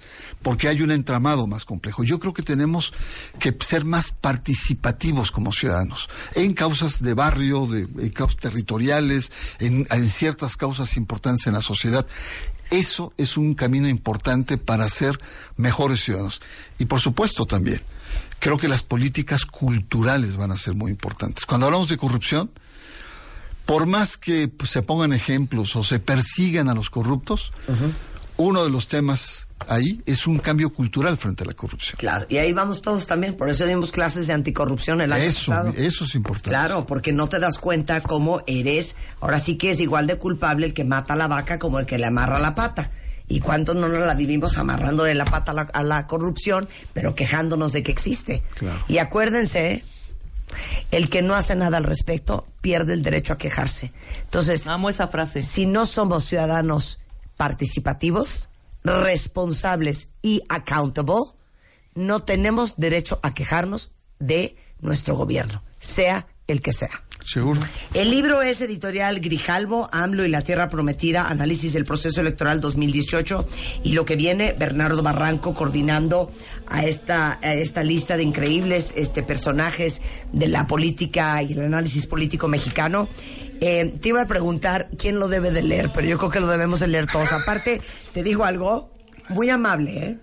porque 0.43 0.69
hay 0.69 0.83
un 0.83 0.91
entramado 0.91 1.47
más 1.47 1.65
complejo. 1.65 2.05
Yo 2.05 2.19
creo 2.19 2.33
que 2.33 2.43
tenemos 2.43 2.93
que 3.39 3.57
ser 3.61 3.85
más 3.85 4.11
participativos 4.11 5.31
como 5.31 5.53
ciudadanos 5.53 6.09
en 6.35 6.55
causas 6.55 7.03
de 7.03 7.15
barrio, 7.15 7.67
de, 7.67 7.81
en 7.81 8.11
causas 8.11 8.37
territoriales, 8.39 9.33
en, 9.59 9.87
ciertas 10.09 10.57
causas 10.57 10.97
importantes 10.97 11.47
en 11.47 11.55
la 11.55 11.61
sociedad. 11.61 12.07
Eso 12.71 13.13
es 13.17 13.37
un 13.37 13.55
camino 13.55 13.89
importante 13.89 14.57
para 14.57 14.89
ser 14.89 15.19
mejores 15.57 16.05
ciudadanos. 16.05 16.41
Y 16.79 16.87
por 16.87 17.01
supuesto 17.01 17.45
también, 17.45 17.83
creo 18.39 18.57
que 18.57 18.69
las 18.69 18.83
políticas 18.83 19.45
culturales 19.45 20.37
van 20.37 20.53
a 20.53 20.57
ser 20.57 20.75
muy 20.75 20.91
importantes. 20.91 21.45
Cuando 21.45 21.67
hablamos 21.67 21.89
de 21.89 21.97
corrupción, 21.97 22.51
por 23.67 23.87
más 23.87 24.17
que 24.17 24.49
pues, 24.49 24.71
se 24.71 24.83
pongan 24.83 25.13
ejemplos 25.13 25.77
o 25.77 25.85
se 25.85 25.99
persigan 25.99 26.69
a 26.69 26.75
los 26.75 26.91
corruptos, 26.91 27.53
uno 28.41 28.65
de 28.65 28.71
los 28.71 28.89
temas 28.89 29.47
ahí 29.69 30.01
es 30.07 30.27
un 30.27 30.39
cambio 30.39 30.73
cultural 30.73 31.17
frente 31.19 31.45
a 31.45 31.47
la 31.47 31.53
corrupción. 31.55 31.97
Claro, 31.99 32.27
y 32.29 32.39
ahí 32.39 32.53
vamos 32.53 32.81
todos 32.83 33.07
también, 33.07 33.35
por 33.37 33.49
eso 33.51 33.67
dimos 33.67 33.93
clases 33.93 34.27
de 34.27 34.33
anticorrupción 34.33 35.01
el 35.03 35.13
año 35.13 35.25
Eso, 35.25 35.51
pasado. 35.53 35.73
eso 35.77 36.05
es 36.05 36.15
importante. 36.15 36.51
Claro, 36.51 36.87
porque 36.87 37.13
no 37.13 37.29
te 37.29 37.39
das 37.39 37.59
cuenta 37.59 38.01
cómo 38.01 38.43
eres, 38.47 38.97
ahora 39.21 39.39
sí 39.39 39.57
que 39.59 39.71
es 39.73 39.81
igual 39.81 40.07
de 40.07 40.17
culpable 40.17 40.67
el 40.67 40.75
que 40.75 40.85
mata 40.85 41.15
a 41.15 41.17
la 41.17 41.29
vaca 41.29 41.59
como 41.59 41.79
el 41.79 41.87
que 41.87 41.99
le 41.99 42.07
amarra 42.07 42.39
la 42.39 42.55
pata. 42.55 42.91
¿Y 43.29 43.39
cuántos 43.41 43.77
no 43.77 43.87
nos 43.89 44.05
la 44.07 44.15
vivimos 44.15 44.59
amarrándole 44.59 45.15
la 45.15 45.25
pata 45.25 45.53
a 45.53 45.55
la, 45.55 45.63
a 45.63 45.83
la 45.85 46.07
corrupción, 46.09 46.69
pero 46.93 47.15
quejándonos 47.15 47.73
de 47.73 47.83
que 47.85 47.93
existe? 47.93 48.43
Claro. 48.59 48.83
Y 48.89 48.99
acuérdense, 48.99 49.85
el 50.91 51.09
que 51.11 51.23
no 51.23 51.35
hace 51.35 51.55
nada 51.55 51.77
al 51.77 51.85
respecto 51.85 52.45
pierde 52.61 52.93
el 52.95 53.03
derecho 53.03 53.35
a 53.35 53.39
quejarse. 53.39 53.93
Entonces, 54.25 54.67
Amo 54.67 54.89
esa 54.91 55.07
frase. 55.07 55.43
si 55.43 55.67
no 55.67 55.87
somos 55.87 56.25
ciudadanos 56.25 56.99
participativos, 57.41 58.51
responsables 58.85 60.11
y 60.21 60.43
accountable, 60.51 61.33
no 61.95 62.23
tenemos 62.23 62.75
derecho 62.77 63.19
a 63.23 63.33
quejarnos 63.33 63.93
de 64.19 64.57
nuestro 64.83 65.17
gobierno, 65.17 65.63
sea 65.79 66.27
el 66.47 66.61
que 66.61 66.75
sea. 66.75 66.91
Seguro. 67.25 67.61
El 67.95 68.11
libro 68.11 68.43
es 68.43 68.61
editorial 68.61 69.21
Grijalvo, 69.21 69.89
AMLO 69.91 70.27
y 70.27 70.29
la 70.29 70.43
Tierra 70.43 70.69
Prometida, 70.69 71.29
análisis 71.29 71.73
del 71.73 71.87
proceso 71.87 72.21
electoral 72.21 72.61
2018 72.61 73.47
y 73.85 73.93
lo 73.93 74.05
que 74.05 74.17
viene, 74.17 74.55
Bernardo 74.59 75.03
Barranco 75.03 75.55
coordinando 75.55 76.31
a 76.67 76.85
esta, 76.85 77.39
a 77.41 77.55
esta 77.55 77.83
lista 77.83 78.19
de 78.19 78.23
increíbles 78.23 78.93
este, 78.97 79.23
personajes 79.23 80.03
de 80.33 80.49
la 80.49 80.67
política 80.67 81.43
y 81.43 81.53
el 81.55 81.65
análisis 81.65 82.07
político 82.07 82.49
mexicano. 82.49 83.09
Eh, 83.61 83.95
te 84.01 84.09
iba 84.09 84.23
a 84.23 84.27
preguntar 84.27 84.89
quién 84.99 85.19
lo 85.19 85.29
debe 85.29 85.51
de 85.51 85.63
leer, 85.63 85.91
pero 85.93 86.07
yo 86.07 86.17
creo 86.19 86.31
que 86.31 86.41
lo 86.41 86.47
debemos 86.47 86.81
de 86.81 86.89
leer 86.89 87.07
todos. 87.07 87.31
Aparte, 87.33 87.81
te 88.13 88.23
digo 88.23 88.45
algo 88.45 88.91
muy 89.29 89.51
amable, 89.51 89.99
¿eh? 90.05 90.19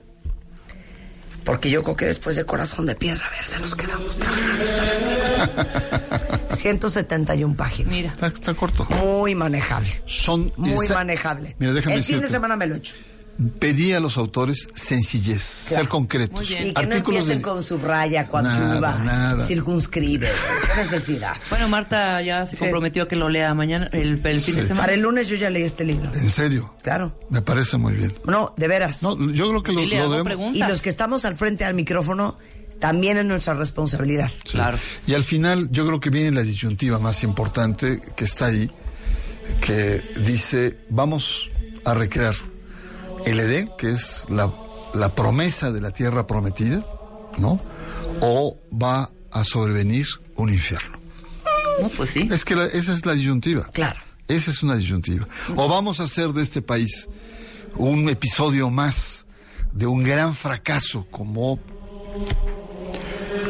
Porque 1.43 1.69
yo 1.69 1.81
creo 1.83 1.95
que 1.95 2.05
después 2.07 2.35
de 2.35 2.43
Corazón 2.45 2.85
de 2.88 2.95
Piedra 2.95 3.23
Verde 3.29 3.61
nos 3.61 3.73
quedamos 3.75 4.17
trabajados 4.17 4.69
para 4.69 4.95
siempre. 4.95 6.55
171 6.57 7.55
páginas. 7.55 7.93
Mira. 7.93 8.07
Está, 8.07 8.27
está 8.27 8.53
corto. 8.53 8.85
Muy 9.01 9.33
manejable. 9.33 9.89
Son 10.05 10.51
Muy 10.57 10.85
esa- 10.85 10.95
manejable. 10.95 11.55
Mira, 11.59 11.71
déjame 11.73 11.95
El 11.97 12.03
fin 12.03 12.19
de 12.19 12.27
semana 12.27 12.57
me 12.57 12.67
lo 12.67 12.75
echo. 12.75 12.95
Pedí 13.59 13.93
a 13.93 13.99
los 13.99 14.17
autores 14.17 14.67
sencillez, 14.73 15.41
ser 15.43 15.88
concretos. 15.88 16.41
Y 16.49 16.55
que 16.55 16.73
no 16.73 16.79
Artículos 16.79 17.27
de- 17.27 17.39
con 17.41 17.61
subraya, 17.61 18.27
coadyuva, 18.27 19.38
circunscribe. 19.45 20.27
¿Qué 20.27 20.77
necesidad? 20.81 21.35
Bueno, 21.51 21.67
Marta 21.69 22.21
ya 22.23 22.45
se 22.45 22.51
Sí. 22.55 22.57
comprometió 22.57 23.03
a 23.03 23.07
que 23.07 23.15
lo 23.15 23.29
lea 23.29 23.53
mañana, 23.53 23.88
el, 23.91 24.19
el 24.25 24.41
fin 24.41 24.55
de 24.55 24.63
semana. 24.63 24.81
Para 24.81 24.93
el 24.93 25.01
lunes 25.01 25.27
yo 25.29 25.35
ya 25.35 25.49
leí 25.51 25.61
este 25.63 25.83
libro. 25.85 26.11
En 26.15 26.29
serio. 26.31 26.73
Claro. 26.81 27.15
Me 27.29 27.41
parece 27.43 27.77
muy 27.77 27.93
bien. 27.93 28.11
No, 28.25 28.55
de 28.57 28.67
veras. 28.67 29.03
No, 29.03 29.15
yo 29.31 29.49
creo 29.49 29.61
que 29.61 29.71
lo, 29.71 29.81
hago 30.01 30.15
debemos. 30.15 30.55
y 30.55 30.59
los 30.59 30.81
que 30.81 30.89
estamos 30.89 31.23
al 31.25 31.35
frente 31.35 31.63
al 31.63 31.75
micrófono, 31.75 32.39
también 32.79 33.17
es 33.17 33.25
nuestra 33.25 33.53
responsabilidad. 33.53 34.29
Sí. 34.45 34.51
Claro. 34.53 34.79
Y 35.05 35.13
al 35.13 35.23
final 35.23 35.69
yo 35.71 35.85
creo 35.85 35.99
que 35.99 36.09
viene 36.09 36.31
la 36.31 36.41
disyuntiva 36.43 36.97
más 36.97 37.23
importante 37.23 38.01
que 38.15 38.25
está 38.25 38.47
ahí, 38.47 38.71
que 39.61 40.01
dice, 40.25 40.77
vamos 40.89 41.51
a 41.85 41.93
recrear 41.93 42.33
el 43.26 43.39
Edén, 43.39 43.72
que 43.78 43.91
es 43.91 44.26
la, 44.30 44.51
la 44.93 45.09
promesa 45.09 45.72
de 45.72 45.82
la 45.82 45.91
tierra 45.91 46.28
prometida, 46.28 46.86
¿no? 47.38 47.59
O 48.22 48.57
va 48.72 49.11
a 49.32 49.43
sobrevenir 49.43 50.07
un 50.36 50.49
infierno. 50.49 50.97
No, 51.82 51.89
pues 51.89 52.11
sí. 52.11 52.28
Es 52.32 52.43
que 52.45 52.55
la- 52.55 52.65
esa 52.65 52.93
es 52.93 53.05
la 53.05 53.13
disyuntiva. 53.13 53.65
Claro. 53.74 53.99
Esa 54.28 54.51
es 54.51 54.63
una 54.63 54.76
disyuntiva. 54.76 55.28
O 55.55 55.68
vamos 55.70 55.99
a 55.99 56.03
hacer 56.03 56.30
de 56.34 56.43
este 56.43 56.61
país 56.61 57.07
un 57.76 58.09
episodio 58.09 58.70
más 58.70 59.26
de 59.72 59.86
un 59.86 60.03
gran 60.03 60.34
fracaso 60.34 61.05
como, 61.11 61.59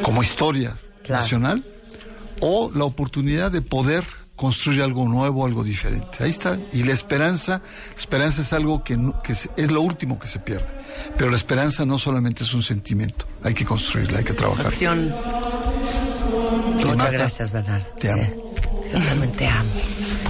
como 0.04 0.24
historia 0.24 0.78
Claro. 1.04 1.22
nacional, 1.24 1.64
o 2.42 2.70
la 2.76 2.84
oportunidad 2.84 3.50
de 3.52 3.62
poder 3.62 4.04
construir 4.38 4.82
algo 4.82 5.06
nuevo, 5.10 5.46
algo 5.46 5.64
diferente. 5.66 6.24
Ahí 6.24 6.30
está. 6.30 6.58
Y 6.72 6.84
la 6.84 6.94
esperanza, 6.94 7.62
la 7.94 8.00
esperanza 8.00 8.42
es 8.42 8.54
algo 8.54 8.84
que, 8.86 8.96
no- 8.96 9.22
que 9.22 9.36
se- 9.36 9.50
es 9.58 9.70
lo 9.72 9.82
último 9.82 10.18
que 10.18 10.28
se 10.30 10.40
pierde. 10.40 10.66
Pero 11.18 11.30
la 11.30 11.36
esperanza 11.36 11.86
no 11.86 12.00
solamente 12.00 12.44
es 12.46 12.54
un 12.54 12.64
sentimiento, 12.64 13.26
hay 13.44 13.54
que 13.54 13.66
construirla, 13.66 14.20
hay 14.20 14.24
que 14.24 14.34
trabajar. 14.34 14.68
Acción. 14.68 15.14
Y 16.80 16.84
Muchas 16.84 16.96
Marta, 16.98 17.12
gracias, 17.12 17.52
Bernardo. 17.52 17.86
te 18.00 18.12
amo. 18.12 18.22
Eh, 18.24 18.36
Yo 18.94 19.00
también 19.04 19.32
te 19.34 19.48
amo. 19.48 19.70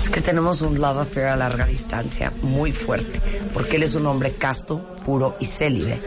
Es 0.01 0.09
que 0.09 0.21
tenemos 0.21 0.61
un 0.61 0.79
love 0.79 0.99
affair 0.99 1.27
a 1.27 1.35
larga 1.35 1.65
distancia 1.65 2.31
muy 2.41 2.71
fuerte, 2.71 3.21
porque 3.53 3.75
él 3.75 3.83
es 3.83 3.93
un 3.95 4.05
hombre 4.05 4.31
casto, 4.33 4.95
puro 5.05 5.35
y 5.39 5.45
célibe, 5.45 6.01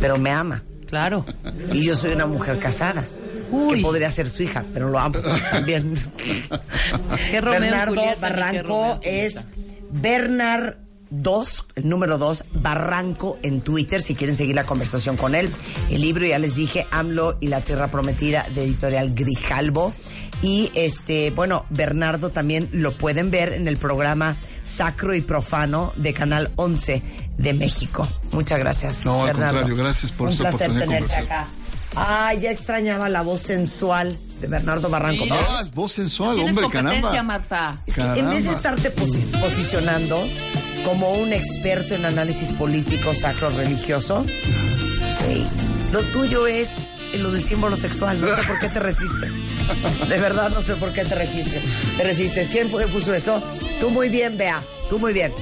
pero 0.00 0.18
me 0.18 0.30
ama. 0.30 0.62
Claro. 0.86 1.24
Y 1.72 1.84
yo 1.84 1.96
soy 1.96 2.12
una 2.12 2.26
mujer 2.26 2.58
casada. 2.58 3.04
Uy. 3.50 3.76
Que 3.78 3.82
podría 3.82 4.10
ser 4.10 4.30
su 4.30 4.42
hija, 4.42 4.64
pero 4.72 4.88
lo 4.88 4.98
amo 4.98 5.18
también. 5.50 5.94
Qué 7.30 7.40
Romeo 7.40 7.58
y 7.58 7.62
Bernardo 7.62 7.94
Julieta, 7.94 8.14
ni 8.14 8.14
qué 8.14 8.20
Barranco 8.20 9.00
es. 9.02 9.46
Bernard 9.90 10.76
2, 11.10 11.66
el 11.76 11.88
número 11.88 12.18
2, 12.18 12.44
Barranco 12.52 13.38
en 13.42 13.62
Twitter, 13.62 14.02
si 14.02 14.14
quieren 14.14 14.36
seguir 14.36 14.54
la 14.54 14.64
conversación 14.64 15.16
con 15.16 15.34
él. 15.34 15.48
El 15.90 16.02
libro, 16.02 16.26
ya 16.26 16.38
les 16.38 16.54
dije, 16.54 16.86
AMLO 16.90 17.38
y 17.40 17.46
la 17.48 17.62
Tierra 17.62 17.90
Prometida, 17.90 18.46
de 18.54 18.64
editorial 18.64 19.14
Grijalbo. 19.14 19.94
Y 20.42 20.70
este, 20.74 21.30
bueno, 21.30 21.64
Bernardo 21.70 22.30
también 22.30 22.68
lo 22.72 22.92
pueden 22.92 23.30
ver 23.30 23.54
en 23.54 23.66
el 23.66 23.76
programa 23.76 24.36
Sacro 24.62 25.14
y 25.16 25.20
Profano 25.22 25.92
de 25.96 26.12
Canal 26.12 26.50
11 26.56 27.02
de 27.38 27.54
México. 27.54 28.06
Muchas 28.30 28.58
gracias. 28.58 29.04
No, 29.04 29.22
al 29.22 29.28
Bernardo. 29.28 29.54
contrario, 29.60 29.82
gracias 29.82 30.12
por 30.12 30.26
Un 30.28 30.32
esta 30.34 30.50
placer 30.50 30.68
tenerte 30.68 30.86
conversar. 30.86 31.24
acá. 31.24 31.46
Ay, 32.00 32.40
ya 32.40 32.50
extrañaba 32.50 33.08
la 33.08 33.22
voz 33.22 33.40
sensual 33.40 34.16
de 34.40 34.46
Bernardo 34.46 34.88
Barranco. 34.88 35.24
Mira. 35.24 35.36
Ah, 35.48 35.64
voz 35.74 35.92
sensual, 35.92 36.38
hombre, 36.38 36.66
caramba. 36.70 37.22
Marta. 37.22 37.82
Es 37.86 37.94
que 37.94 38.00
en 38.00 38.28
vez 38.30 38.44
de 38.44 38.50
Caramba. 38.50 38.52
estarte 38.52 38.94
posi- 38.94 39.40
posicionando 39.40 40.22
como 40.84 41.12
un 41.14 41.32
experto 41.32 41.94
en 41.96 42.04
análisis 42.04 42.52
político 42.52 43.12
sacro 43.14 43.50
religioso, 43.50 44.24
ey, 45.26 45.46
lo 45.92 46.02
tuyo 46.12 46.46
es 46.46 46.78
lo 47.14 47.32
del 47.32 47.42
símbolo 47.42 47.74
sexual. 47.76 48.20
No 48.20 48.28
sé 48.28 48.42
por 48.46 48.60
qué 48.60 48.68
te 48.68 48.78
resistes. 48.78 49.32
De 50.08 50.18
verdad, 50.20 50.50
no 50.50 50.62
sé 50.62 50.74
por 50.76 50.92
qué 50.92 51.04
te 51.04 51.14
resistes. 51.16 51.62
Te 51.96 52.04
resistes. 52.04 52.48
¿Quién 52.48 52.68
fue 52.70 52.84
que 52.86 52.92
puso 52.92 53.12
eso? 53.14 53.42
Tú 53.80 53.90
muy 53.90 54.08
bien, 54.08 54.38
Bea. 54.38 54.60
Tú 54.88 54.98
muy 54.98 55.12
bien. 55.12 55.32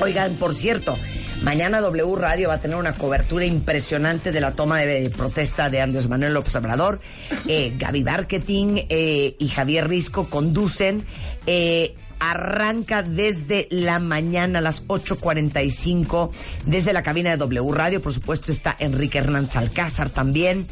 Oigan, 0.00 0.34
por 0.36 0.54
cierto, 0.54 0.96
mañana 1.42 1.80
W 1.80 2.16
Radio 2.16 2.48
va 2.48 2.54
a 2.54 2.60
tener 2.60 2.76
una 2.76 2.94
cobertura 2.94 3.44
impresionante 3.44 4.32
de 4.32 4.40
la 4.40 4.52
toma 4.52 4.78
de 4.78 5.10
protesta 5.10 5.70
de 5.70 5.80
Andrés 5.80 6.08
Manuel 6.08 6.34
López 6.34 6.54
Obrador. 6.56 7.00
Eh, 7.46 7.74
Gaby 7.76 8.04
Marketing 8.04 8.84
eh, 8.88 9.36
y 9.38 9.48
Javier 9.48 9.88
Risco 9.88 10.28
conducen. 10.28 11.04
Eh, 11.46 11.94
arranca 12.22 13.02
desde 13.02 13.66
la 13.70 13.98
mañana 13.98 14.58
a 14.58 14.62
las 14.62 14.86
8.45 14.86 16.30
desde 16.66 16.92
la 16.92 17.02
cabina 17.02 17.30
de 17.30 17.38
W 17.38 17.72
Radio. 17.72 18.02
Por 18.02 18.12
supuesto 18.12 18.52
está 18.52 18.76
Enrique 18.78 19.18
Hernández 19.18 19.56
Alcázar 19.56 20.10
también. 20.10 20.66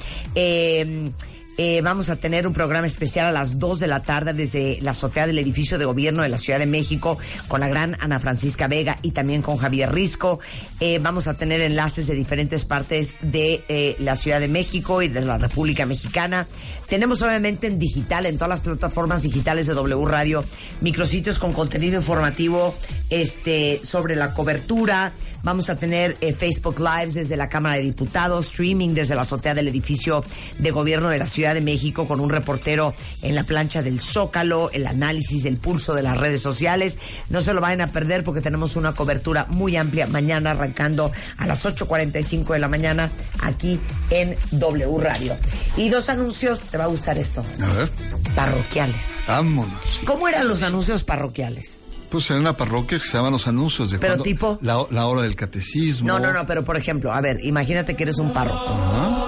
Eh, 1.60 1.80
vamos 1.82 2.08
a 2.08 2.14
tener 2.14 2.46
un 2.46 2.52
programa 2.52 2.86
especial 2.86 3.26
a 3.26 3.32
las 3.32 3.58
2 3.58 3.80
de 3.80 3.88
la 3.88 3.98
tarde 3.98 4.32
desde 4.32 4.78
la 4.80 4.92
azotea 4.92 5.26
del 5.26 5.40
edificio 5.40 5.76
de 5.76 5.86
gobierno 5.86 6.22
de 6.22 6.28
la 6.28 6.38
Ciudad 6.38 6.60
de 6.60 6.66
México 6.66 7.18
con 7.48 7.58
la 7.58 7.66
gran 7.66 7.96
Ana 7.98 8.20
Francisca 8.20 8.68
Vega 8.68 8.96
y 9.02 9.10
también 9.10 9.42
con 9.42 9.56
Javier 9.56 9.92
Risco. 9.92 10.38
Eh, 10.78 11.00
vamos 11.02 11.26
a 11.26 11.34
tener 11.34 11.60
enlaces 11.60 12.06
de 12.06 12.14
diferentes 12.14 12.64
partes 12.64 13.16
de 13.22 13.64
eh, 13.66 13.96
la 13.98 14.14
Ciudad 14.14 14.38
de 14.38 14.46
México 14.46 15.02
y 15.02 15.08
de 15.08 15.20
la 15.20 15.36
República 15.36 15.84
Mexicana. 15.84 16.46
Tenemos 16.88 17.22
obviamente 17.22 17.66
en 17.66 17.80
digital, 17.80 18.26
en 18.26 18.36
todas 18.36 18.50
las 18.50 18.60
plataformas 18.60 19.22
digitales 19.22 19.66
de 19.66 19.74
W 19.74 20.06
Radio, 20.06 20.44
micrositios 20.80 21.40
con 21.40 21.52
contenido 21.52 21.96
informativo 21.96 22.72
este, 23.10 23.80
sobre 23.82 24.14
la 24.14 24.32
cobertura. 24.32 25.12
Vamos 25.42 25.70
a 25.70 25.76
tener 25.76 26.16
Facebook 26.36 26.80
Lives 26.80 27.14
desde 27.14 27.36
la 27.36 27.48
Cámara 27.48 27.76
de 27.76 27.82
Diputados, 27.82 28.46
streaming 28.46 28.94
desde 28.94 29.14
la 29.14 29.22
azotea 29.22 29.54
del 29.54 29.68
edificio 29.68 30.24
de 30.58 30.70
gobierno 30.70 31.08
de 31.10 31.18
la 31.18 31.26
Ciudad 31.26 31.47
de 31.54 31.60
México 31.60 32.06
con 32.06 32.20
un 32.20 32.30
reportero 32.30 32.94
en 33.22 33.34
la 33.34 33.44
plancha 33.44 33.82
del 33.82 34.00
Zócalo, 34.00 34.70
el 34.72 34.86
análisis 34.86 35.42
del 35.42 35.56
pulso 35.56 35.94
de 35.94 36.02
las 36.02 36.16
redes 36.18 36.40
sociales. 36.40 36.98
No 37.28 37.40
se 37.40 37.54
lo 37.54 37.60
vayan 37.60 37.80
a 37.80 37.90
perder 37.90 38.24
porque 38.24 38.40
tenemos 38.40 38.76
una 38.76 38.94
cobertura 38.94 39.46
muy 39.50 39.76
amplia 39.76 40.06
mañana 40.06 40.50
arrancando 40.52 41.12
a 41.36 41.46
las 41.46 41.64
8.45 41.64 42.52
de 42.52 42.58
la 42.58 42.68
mañana 42.68 43.10
aquí 43.40 43.80
en 44.10 44.36
W 44.52 44.98
Radio. 45.00 45.36
Y 45.76 45.88
dos 45.88 46.08
anuncios, 46.08 46.60
te 46.64 46.78
va 46.78 46.84
a 46.84 46.88
gustar 46.88 47.18
esto, 47.18 47.44
A 47.60 47.72
ver, 47.72 47.90
parroquiales. 48.34 49.18
vámonos. 49.26 49.72
¿Cómo 50.04 50.28
eran 50.28 50.48
los 50.48 50.62
anuncios 50.62 51.04
parroquiales? 51.04 51.80
Pues 52.10 52.30
en 52.30 52.38
una 52.38 52.56
parroquia 52.56 52.98
que 52.98 53.04
se 53.04 53.16
llaman 53.18 53.32
los 53.32 53.46
anuncios 53.46 53.90
de 53.90 53.98
Pero 53.98 54.22
tipo- 54.22 54.58
la, 54.62 54.82
la 54.90 55.06
hora 55.06 55.20
del 55.22 55.36
catecismo. 55.36 56.08
No, 56.08 56.18
no, 56.18 56.32
no, 56.32 56.46
pero 56.46 56.64
por 56.64 56.76
ejemplo, 56.76 57.12
a 57.12 57.20
ver, 57.20 57.38
imagínate 57.44 57.94
que 57.96 58.04
eres 58.04 58.18
un 58.18 58.32
párroco. 58.32 58.64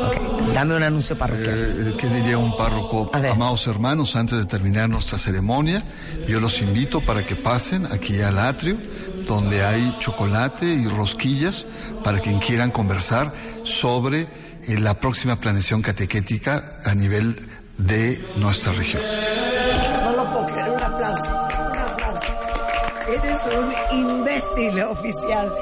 Ok, 0.07 0.53
dame 0.55 0.77
un 0.77 0.83
anuncio 0.83 1.15
parroquial. 1.17 1.59
Eh, 1.89 1.95
¿Qué 1.99 2.09
diría 2.09 2.39
un 2.39 2.57
párroco? 2.57 3.11
Amados 3.33 3.67
hermanos, 3.67 4.17
antes 4.17 4.39
de 4.39 4.47
terminar 4.47 4.89
nuestra 4.89 5.19
ceremonia, 5.19 5.83
yo 6.27 6.41
los 6.41 6.61
invito 6.63 7.03
para 7.03 7.25
que 7.27 7.37
pasen 7.37 7.87
aquí 7.93 8.21
al 8.23 8.39
atrio, 8.39 8.79
donde 9.27 9.63
hay 9.63 9.95
chocolate 9.99 10.65
y 10.65 10.89
rosquillas, 10.89 11.67
para 12.03 12.21
quien 12.21 12.39
quieran 12.39 12.71
conversar 12.71 13.33
sobre 13.63 14.23
eh, 14.67 14.79
la 14.79 14.95
próxima 14.99 15.37
planeación 15.37 15.83
catequética 15.83 16.65
a 16.87 16.95
nivel 16.95 17.47
de 17.77 18.25
nuestra 18.37 18.73
región. 18.73 19.03
No 20.03 20.13
lo 20.13 20.31
puedo 20.33 20.47
creer, 20.47 20.77
Eres 23.11 23.39
un 23.59 23.99
imbécil 23.99 24.81
oficial. 24.83 25.53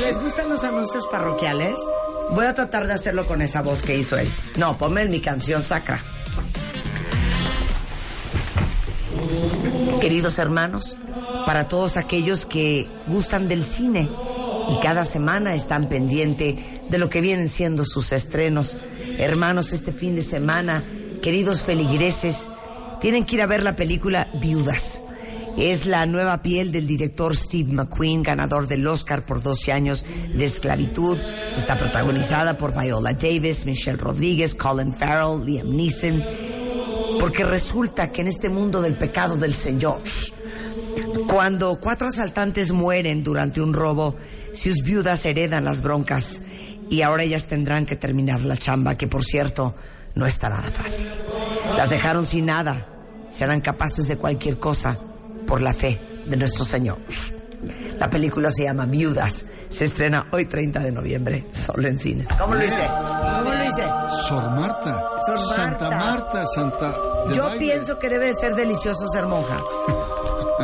¿Les 0.00 0.18
gustan 0.18 0.48
los 0.48 0.64
anuncios 0.64 1.06
parroquiales? 1.06 1.74
Voy 2.30 2.46
a 2.46 2.54
tratar 2.54 2.86
de 2.86 2.94
hacerlo 2.94 3.26
con 3.26 3.42
esa 3.42 3.60
voz 3.60 3.82
que 3.82 3.96
hizo 3.96 4.16
él. 4.16 4.28
No, 4.56 4.78
ponme 4.78 5.02
en 5.02 5.10
mi 5.10 5.20
canción 5.20 5.62
sacra. 5.62 6.02
Queridos 10.00 10.38
hermanos, 10.38 10.98
para 11.44 11.68
todos 11.68 11.96
aquellos 11.98 12.46
que 12.46 12.88
gustan 13.06 13.48
del 13.48 13.64
cine 13.64 14.08
y 14.68 14.80
cada 14.80 15.04
semana 15.04 15.54
están 15.54 15.88
pendiente 15.88 16.82
de 16.88 16.98
lo 16.98 17.10
que 17.10 17.20
vienen 17.20 17.50
siendo 17.50 17.84
sus 17.84 18.12
estrenos. 18.12 18.78
Hermanos, 19.18 19.72
este 19.72 19.92
fin 19.92 20.14
de 20.14 20.22
semana, 20.22 20.82
queridos 21.20 21.62
feligreses, 21.62 22.48
Tienen 23.00 23.24
que 23.24 23.36
ir 23.36 23.42
a 23.42 23.46
ver 23.46 23.62
la 23.62 23.76
película 23.76 24.30
Viudas. 24.40 25.02
Es 25.56 25.86
la 25.86 26.04
nueva 26.04 26.42
piel 26.42 26.72
del 26.72 26.86
director 26.86 27.36
Steve 27.36 27.72
McQueen, 27.72 28.24
ganador 28.24 28.66
del 28.66 28.84
Oscar 28.88 29.24
por 29.24 29.40
12 29.40 29.72
años 29.72 30.04
de 30.04 30.44
esclavitud. 30.44 31.16
Está 31.56 31.78
protagonizada 31.78 32.58
por 32.58 32.76
Viola 32.76 33.12
Davis, 33.12 33.64
Michelle 33.64 33.96
Rodríguez, 33.96 34.56
Colin 34.56 34.92
Farrell, 34.92 35.44
Liam 35.44 35.76
Neeson. 35.76 36.24
Porque 37.20 37.44
resulta 37.44 38.10
que 38.10 38.22
en 38.22 38.28
este 38.28 38.48
mundo 38.48 38.82
del 38.82 38.98
pecado 38.98 39.36
del 39.36 39.54
Señor, 39.54 40.02
cuando 41.28 41.78
cuatro 41.78 42.08
asaltantes 42.08 42.72
mueren 42.72 43.22
durante 43.22 43.60
un 43.60 43.72
robo, 43.72 44.16
sus 44.52 44.82
viudas 44.82 45.24
heredan 45.24 45.64
las 45.64 45.82
broncas 45.82 46.42
y 46.90 47.02
ahora 47.02 47.22
ellas 47.22 47.46
tendrán 47.46 47.86
que 47.86 47.94
terminar 47.94 48.40
la 48.40 48.56
chamba, 48.56 48.96
que 48.96 49.06
por 49.06 49.24
cierto 49.24 49.76
no 50.16 50.26
está 50.26 50.48
nada 50.48 50.68
fácil. 50.68 51.06
Las 51.76 51.90
dejaron 51.90 52.26
sin 52.26 52.46
nada, 52.46 52.88
serán 53.30 53.60
capaces 53.60 54.08
de 54.08 54.16
cualquier 54.16 54.58
cosa 54.58 54.98
por 55.54 55.62
la 55.62 55.72
fe 55.72 56.00
de 56.26 56.36
nuestro 56.36 56.64
Señor. 56.64 56.98
La 58.00 58.10
película 58.10 58.50
se 58.50 58.64
llama 58.64 58.86
Viudas, 58.86 59.46
se 59.68 59.84
estrena 59.84 60.26
hoy 60.32 60.46
30 60.46 60.80
de 60.80 60.90
noviembre, 60.90 61.46
solo 61.52 61.86
en 61.86 61.96
cines. 61.96 62.26
¿Cómo 62.36 62.56
lo 62.56 62.64
hice? 62.64 62.90
¿Cómo 63.32 63.54
lo 63.54 63.64
hice? 63.64 63.84
Sor 64.26 64.50
Marta. 64.50 65.10
Sor 65.24 65.36
Marta. 65.36 65.54
Santa 65.54 65.90
Marta, 65.90 66.46
Santa. 66.48 66.96
Yo 67.32 67.44
baile. 67.44 67.66
pienso 67.66 68.00
que 68.00 68.08
debe 68.08 68.26
de 68.26 68.34
ser 68.34 68.56
delicioso 68.56 69.06
ser 69.06 69.26
monja. 69.26 69.62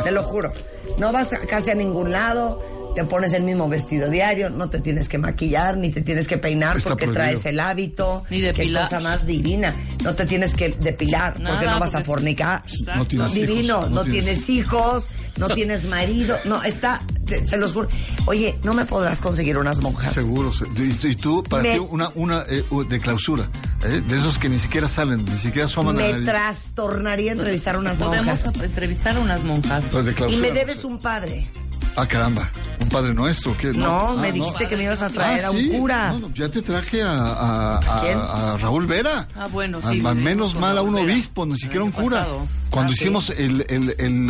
Te 0.03 0.11
lo 0.11 0.23
juro. 0.23 0.51
No 0.97 1.13
vas 1.13 1.33
casi 1.47 1.71
a 1.71 1.75
ningún 1.75 2.11
lado, 2.11 2.59
te 2.95 3.05
pones 3.05 3.33
el 3.33 3.43
mismo 3.43 3.67
vestido 3.69 4.09
diario, 4.09 4.49
no 4.49 4.69
te 4.69 4.79
tienes 4.79 5.07
que 5.09 5.17
maquillar, 5.17 5.77
ni 5.77 5.89
te 5.91 6.01
tienes 6.01 6.27
que 6.27 6.37
peinar 6.37 6.77
Está 6.77 6.89
porque 6.91 7.05
prohibido. 7.05 7.25
traes 7.31 7.45
el 7.45 7.59
hábito. 7.59 8.23
Ni 8.29 8.39
Qué 8.39 8.45
depilar. 8.47 8.83
cosa 8.83 8.99
más 8.99 9.25
divina. 9.25 9.75
No 10.03 10.13
te 10.15 10.25
tienes 10.25 10.53
que 10.55 10.69
depilar 10.69 11.33
porque 11.35 11.65
no 11.65 11.79
vas 11.79 11.95
a 11.95 12.03
fornicar. 12.03 12.63
No 12.95 13.05
tienes 13.05 13.33
Divino, 13.33 13.79
hijos, 13.79 13.91
no, 13.91 14.03
tienes 14.03 14.49
hijos, 14.49 15.09
no 15.37 15.47
tienes 15.49 15.85
marido, 15.85 16.37
no, 16.45 16.61
está, 16.63 17.01
te- 17.25 17.45
se 17.45 17.57
los 17.57 17.71
juro. 17.73 17.87
Oye, 18.25 18.57
¿no 18.63 18.73
me 18.73 18.85
podrás 18.85 19.21
conseguir 19.21 19.57
unas 19.57 19.79
monjas? 19.81 20.13
Seguro. 20.13 20.51
se- 20.51 20.65
Y, 20.75 20.97
y 21.11 21.15
tú, 21.15 21.43
para 21.43 21.63
Me- 21.63 21.71
ti, 21.73 21.79
una, 21.79 22.09
una 22.15 22.43
eh, 22.49 22.63
de 22.89 22.99
clausura. 22.99 23.49
¿eh? 23.83 24.01
De 24.07 24.17
esos 24.17 24.37
que 24.37 24.49
ni 24.49 24.57
siquiera 24.59 24.87
salen, 24.87 25.23
ni 25.25 25.37
siquiera 25.37 25.65
asoman 25.65 25.95
a 25.97 25.99
la 26.01 26.05
Me 26.07 26.11
nariz. 26.13 26.25
trastornaría 26.27 27.31
entrevistar 27.31 27.77
unas 27.77 27.97
Podemos 27.97 28.25
monjas. 28.45 28.63
entrevistar 28.63 29.15
a 29.15 29.19
unas 29.19 29.43
monjas. 29.43 29.85
Pues 29.91 30.05
de 30.05 30.15
Y 30.29 30.37
me 30.37 30.51
debes 30.51 30.83
un 30.83 30.97
padre. 30.99 31.49
Ah, 31.95 32.07
caramba. 32.07 32.49
Un 32.79 32.89
padre 32.89 33.13
nuestro. 33.13 33.55
¿qué? 33.57 33.67
No, 33.73 34.15
me 34.17 34.29
Ah, 34.29 34.31
dijiste 34.31 34.67
que 34.67 34.77
me 34.77 34.83
ibas 34.83 35.01
a 35.01 35.07
Ah, 35.07 35.09
traer 35.09 35.45
a 35.45 35.51
un 35.51 35.57
sí. 35.57 35.69
cura. 35.69 36.13
No, 36.13 36.19
no, 36.19 36.33
ya 36.33 36.49
te 36.49 36.61
traje 36.61 37.03
a, 37.03 37.11
a- 37.11 37.77
a- 37.77 38.01
¿Quién? 38.01 38.17
a 38.17 38.57
Raúl 38.57 38.87
Vera. 38.87 39.27
Ah, 39.35 39.47
bueno, 39.51 39.79
sí, 39.81 39.87
a- 39.87 39.91
vivimos 39.91 40.15
menos 40.15 40.55
mal 40.55 40.77
a 40.77 40.81
un 40.81 40.93
Vera. 40.93 41.05
obispo, 41.05 41.45
ni 41.45 41.57
siquiera 41.59 41.83
un 41.83 41.91
cura. 41.91 42.19
pasado. 42.19 42.47
Cuando 42.69 42.93
Ah, 42.93 42.95
sí. 42.95 43.01
hicimos 43.03 43.29
el, 43.31 43.65
el, 43.67 43.95
el- 43.99 44.25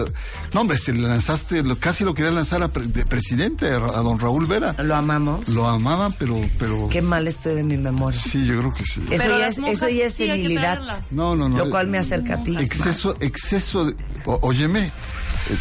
No, 0.54 0.62
hombre, 0.62 0.78
se 0.80 0.92
le 0.92 1.08
lanzaste, 1.08 1.62
lo- 1.64 1.78
casi 1.78 2.04
lo 2.04 2.14
quería 2.16 2.32
lanzar 2.32 2.64
a 2.64 2.68
pre- 2.70 2.88
de 2.88 3.06
presidente, 3.06 3.70
a, 3.72 3.78
don 3.80 4.20
Raúl 4.20 4.48
Vera. 4.48 4.76
Lo 4.80 4.96
amamos. 4.96 5.48
Lo 5.48 5.68
amaban, 5.68 6.12
pero... 6.14 6.42
pero 6.58 6.90
Qué 6.90 7.02
mal 7.04 7.28
estoy 7.28 7.54
de 7.56 7.64
mi 7.64 7.78
memoria. 7.78 8.20
Sí, 8.20 8.44
yo 8.46 8.58
creo 8.58 8.74
que 8.74 8.84
sí. 8.84 9.02
Eso 9.12 9.24
Pero 9.24 9.38
ya, 9.40 9.48
es, 9.48 9.60
eso 9.60 9.88
ya 9.88 10.06
es 10.06 10.14
senilidad. 10.16 10.80
No, 11.12 11.36
no, 11.36 11.48
no. 11.48 11.58
Lo 11.60 11.70
cual 11.70 11.88
me 11.88 12.00
acerca 12.00 12.34
a 12.36 12.44
ti. 12.44 12.58
Exceso, 12.58 13.16
exceso 13.22 13.86
de... 13.86 13.96
óyeme, 14.26 14.88
eh, 14.88 15.58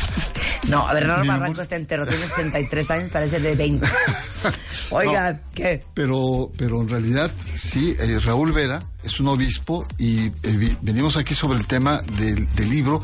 no, 0.68 0.86
No, 0.88 0.94
Bernardo 0.94 1.22
Mi 1.22 1.28
Barranco 1.28 1.60
está 1.62 1.76
entero, 1.76 2.06
tiene 2.06 2.26
63 2.26 2.90
años, 2.90 3.10
parece 3.10 3.40
de 3.40 3.54
20. 3.54 3.86
Oiga, 4.90 5.40
¿qué? 5.54 5.84
Pero, 5.94 6.50
pero 6.56 6.80
en 6.80 6.88
realidad, 6.88 7.32
sí, 7.56 7.96
eh, 7.98 8.18
Raúl 8.22 8.52
Vera 8.52 8.84
es 9.02 9.18
un 9.18 9.28
obispo 9.28 9.84
y 9.98 10.26
eh, 10.26 10.32
vi- 10.44 10.76
venimos 10.80 11.16
aquí 11.16 11.34
sobre 11.34 11.58
el 11.58 11.66
tema 11.66 12.00
del, 12.16 12.52
del 12.54 12.70
libro, 12.70 13.02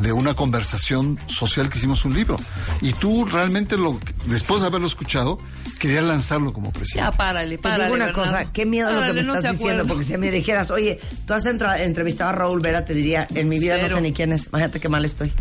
de 0.00 0.12
una 0.12 0.34
conversación 0.34 1.18
social 1.26 1.68
que 1.70 1.78
hicimos 1.78 2.04
un 2.04 2.14
libro. 2.14 2.36
Y 2.80 2.92
tú 2.92 3.24
realmente, 3.24 3.76
lo, 3.76 3.98
después 4.26 4.60
de 4.60 4.68
haberlo 4.68 4.86
escuchado, 4.86 5.38
querías 5.80 6.04
lanzarlo 6.04 6.52
como 6.52 6.68
Ya, 6.68 6.72
presidente. 6.78 7.16
párale, 7.16 7.56
Te 7.56 7.62
párale. 7.62 7.84
digo 7.84 7.94
una 7.96 8.06
Bernardo. 8.06 8.30
cosa, 8.30 8.52
qué 8.52 8.66
miedo 8.66 8.90
lo 8.90 8.94
que 8.96 9.00
Párale, 9.00 9.20
me 9.22 9.26
no 9.26 9.34
estás 9.34 9.52
diciendo, 9.52 9.86
porque 9.86 10.04
si 10.04 10.16
me 10.16 10.30
dijeras, 10.30 10.70
oye, 10.70 11.00
tú 11.26 11.34
has 11.34 11.44
entra- 11.46 11.82
entrevistado 11.82 12.30
a 12.30 12.32
Raúl 12.34 12.60
Vera, 12.60 12.84
te 12.84 12.94
diría, 12.94 13.26
en 13.34 13.48
mi 13.48 13.58
vida 13.58 13.76
no 13.82 13.88
sé 13.88 14.00
ni 14.00 14.12
quién 14.12 14.32
es, 14.32 14.46
imagínate 14.46 14.78
qué 14.78 14.88
mal 14.88 15.04
estoy. 15.04 15.32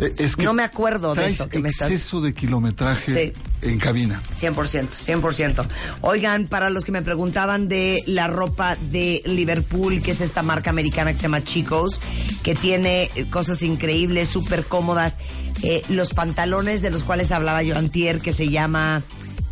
Eh, 0.00 0.14
es 0.18 0.34
que 0.36 0.44
No 0.44 0.52
me 0.54 0.62
acuerdo 0.62 1.14
de 1.14 1.26
eso 1.26 1.48
que 1.48 1.58
me 1.58 1.68
estás- 1.68 1.90
exceso 1.90 2.20
de 2.20 2.32
kilometraje 2.34 3.12
Sí. 3.12 3.68
en 3.68 3.78
cabina. 3.78 4.22
100%, 4.32 4.96
100%. 4.96 5.64
Oigan, 6.00 6.46
para 6.48 6.70
los 6.70 6.84
que 6.84 6.92
me 6.92 7.02
preguntaban 7.02 7.68
de 7.68 8.02
la 8.06 8.26
ropa 8.26 8.76
de 8.90 9.22
Liverpool, 9.26 10.00
que 10.00 10.12
es 10.12 10.20
esta 10.20 10.42
marca 10.42 10.70
americana 10.70 11.10
que 11.10 11.16
se 11.18 11.24
llama 11.24 11.44
Chicos, 11.44 12.00
que 12.42 12.54
tiene 12.54 13.10
eh, 13.14 13.26
cosas 13.28 13.62
increíbles, 13.62 14.28
súper 14.28 14.64
cómodas, 14.64 15.18
eh, 15.62 15.82
los 15.90 16.14
pantalones 16.14 16.80
de 16.82 16.90
los 16.90 17.04
cuales 17.04 17.30
hablaba 17.32 17.62
yo 17.62 17.76
antier, 17.76 18.20
que 18.20 18.32
se 18.32 18.48
llama 18.48 19.02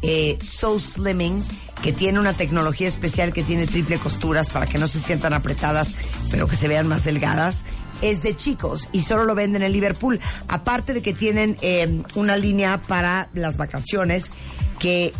eh, 0.00 0.38
So 0.42 0.78
Slimming, 0.78 1.42
que 1.82 1.92
tiene 1.92 2.20
una 2.20 2.32
tecnología 2.32 2.86
especial 2.88 3.32
que 3.32 3.42
tiene 3.42 3.66
triple 3.66 3.98
costuras 3.98 4.48
para 4.48 4.64
que 4.66 4.78
no 4.78 4.86
se 4.88 5.00
sientan 5.00 5.32
apretadas, 5.34 5.90
pero 6.30 6.46
que 6.46 6.54
se 6.56 6.68
vean 6.68 6.86
más 6.86 7.04
delgadas. 7.04 7.64
Es 8.00 8.22
de 8.22 8.36
chicos 8.36 8.88
y 8.92 9.00
solo 9.00 9.24
lo 9.24 9.34
venden 9.34 9.62
en 9.62 9.72
Liverpool. 9.72 10.20
Aparte 10.48 10.94
de 10.94 11.02
que 11.02 11.14
tienen 11.14 11.56
eh, 11.62 12.02
una 12.14 12.36
línea 12.36 12.80
para 12.80 13.28
las 13.34 13.56
vacaciones 13.56 14.30
que 14.78 15.12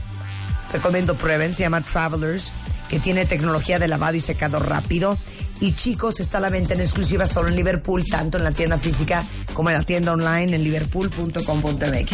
recomiendo 0.72 1.16
prueben, 1.16 1.55
se 1.55 1.62
llama 1.62 1.81
Travelers, 1.81 2.53
que 2.89 2.99
tiene 3.01 3.26
tecnología 3.26 3.79
de 3.79 3.89
lavado 3.89 4.16
y 4.16 4.20
secado 4.20 4.61
rápido. 4.61 5.18
Y 5.61 5.72
chicos, 5.72 6.20
está 6.20 6.39
a 6.39 6.41
la 6.41 6.51
venta 6.51 6.74
en 6.74 6.81
exclusiva 6.81 7.26
solo 7.26 7.49
en 7.49 7.57
Liverpool, 7.57 8.05
tanto 8.09 8.39
en 8.39 8.45
la 8.45 8.53
tienda 8.53 8.79
física 8.79 9.24
como 9.55 9.70
en 9.70 9.76
la 9.76 9.83
tienda 9.83 10.12
online 10.12 10.55
en 10.55 10.62
liverpool.com.mx. 10.62 12.12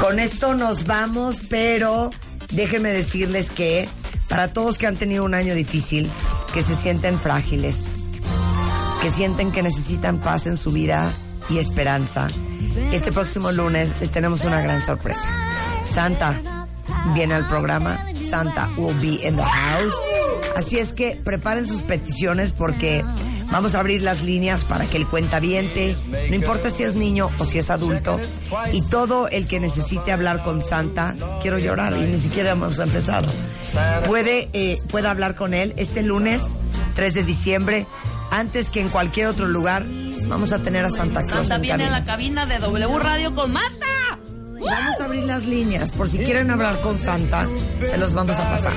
Con 0.00 0.18
esto 0.18 0.54
nos 0.54 0.84
vamos, 0.84 1.36
pero 1.48 2.10
déjenme 2.52 2.90
decirles 2.90 3.50
que 3.50 3.88
para 4.28 4.48
todos 4.52 4.78
que 4.78 4.86
han 4.86 4.96
tenido 4.96 5.24
un 5.24 5.34
año 5.34 5.54
difícil, 5.54 6.08
que 6.54 6.62
se 6.62 6.74
sienten 6.74 7.18
frágiles, 7.20 7.92
que 9.02 9.10
sienten 9.10 9.50
que 9.50 9.62
necesitan 9.62 10.18
paz 10.18 10.46
en 10.46 10.56
su 10.56 10.70
vida 10.70 11.12
y 11.50 11.58
esperanza, 11.58 12.28
este 12.92 13.10
próximo 13.10 13.50
lunes 13.50 13.96
les 14.00 14.12
tenemos 14.12 14.44
una 14.44 14.60
gran 14.60 14.80
sorpresa. 14.80 15.28
Santa 15.84 16.40
viene 17.12 17.34
al 17.34 17.48
programa, 17.48 18.06
Santa 18.14 18.70
will 18.76 18.96
be 19.00 19.26
in 19.26 19.36
the 19.36 19.42
house. 19.42 19.94
Así 20.56 20.78
es 20.78 20.92
que 20.92 21.20
preparen 21.24 21.66
sus 21.66 21.82
peticiones 21.82 22.52
porque 22.52 23.04
vamos 23.50 23.74
a 23.74 23.80
abrir 23.80 24.02
las 24.02 24.22
líneas 24.22 24.64
para 24.64 24.86
que 24.86 24.98
el 24.98 25.08
cuentaviente, 25.08 25.96
no 26.30 26.36
importa 26.36 26.70
si 26.70 26.84
es 26.84 26.94
niño 26.94 27.28
o 27.38 27.44
si 27.44 27.58
es 27.58 27.70
adulto, 27.70 28.20
y 28.72 28.82
todo 28.82 29.28
el 29.28 29.48
que 29.48 29.58
necesite 29.58 30.12
hablar 30.12 30.44
con 30.44 30.62
Santa, 30.62 31.16
quiero 31.40 31.58
llorar 31.58 31.92
y 31.94 32.06
ni 32.06 32.18
siquiera 32.18 32.52
hemos 32.52 32.78
empezado, 32.78 33.28
puede, 34.06 34.48
eh, 34.52 34.78
puede 34.88 35.08
hablar 35.08 35.34
con 35.34 35.54
él 35.54 35.74
este 35.76 36.02
lunes 36.02 36.40
3 36.94 37.14
de 37.14 37.24
diciembre, 37.24 37.86
antes 38.32 38.70
que 38.70 38.80
en 38.80 38.88
cualquier 38.88 39.28
otro 39.28 39.46
lugar. 39.46 39.84
Vamos 40.26 40.52
a 40.52 40.62
tener 40.62 40.84
a 40.84 40.90
Santa 40.90 41.20
Claus 41.20 41.48
Santa 41.48 41.56
en 41.56 41.62
viene 41.62 41.84
a 41.84 41.86
cabina. 41.86 41.98
la 42.00 42.04
cabina 42.04 42.46
de 42.46 42.58
W 42.58 42.98
Radio 42.98 43.34
con 43.34 43.52
Marta. 43.52 43.86
Vamos 44.64 45.00
a 45.00 45.04
abrir 45.04 45.24
las 45.24 45.44
líneas 45.46 45.90
por 45.90 46.08
si 46.08 46.18
quieren 46.18 46.50
hablar 46.50 46.80
con 46.80 46.98
Santa, 46.98 47.48
se 47.82 47.98
los 47.98 48.14
vamos 48.14 48.36
a 48.38 48.48
pasar. 48.48 48.72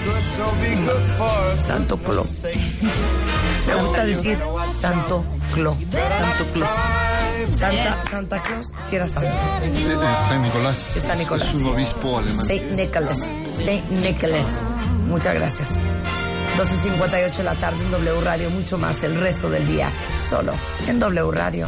Santo 1.59 1.97
Clo. 1.97 2.25
Me 3.67 3.75
gusta 3.75 4.05
decir 4.05 4.39
Santo 4.71 5.23
Clo. 5.53 5.77
Santo 5.91 6.53
Claus. 6.53 6.69
Santa, 7.51 8.03
Santa 8.03 8.41
Claus, 8.41 8.71
si 8.83 8.95
era 8.95 9.07
Santa. 9.07 9.59
Eh, 9.63 9.71
eh, 9.75 9.97
San 10.27 10.41
Nicolás. 10.41 10.97
Es 10.97 11.03
San 11.03 11.19
Nicolás. 11.19 11.49
Es 11.49 11.55
un 11.55 11.67
obispo 11.67 12.17
alemán. 12.17 12.45
Saint 12.45 12.71
Nicholas. 12.71 13.37
Saint 13.51 13.89
Nicholas. 13.91 14.63
Muchas 15.07 15.35
gracias. 15.35 15.83
12.58 16.57 17.37
de 17.37 17.43
la 17.43 17.55
tarde 17.55 17.83
en 17.83 17.91
W 17.91 18.21
Radio, 18.21 18.49
mucho 18.49 18.77
más 18.77 19.03
el 19.03 19.19
resto 19.19 19.49
del 19.49 19.67
día, 19.67 19.91
solo 20.15 20.53
en 20.87 20.99
W 20.99 21.31
Radio. 21.31 21.67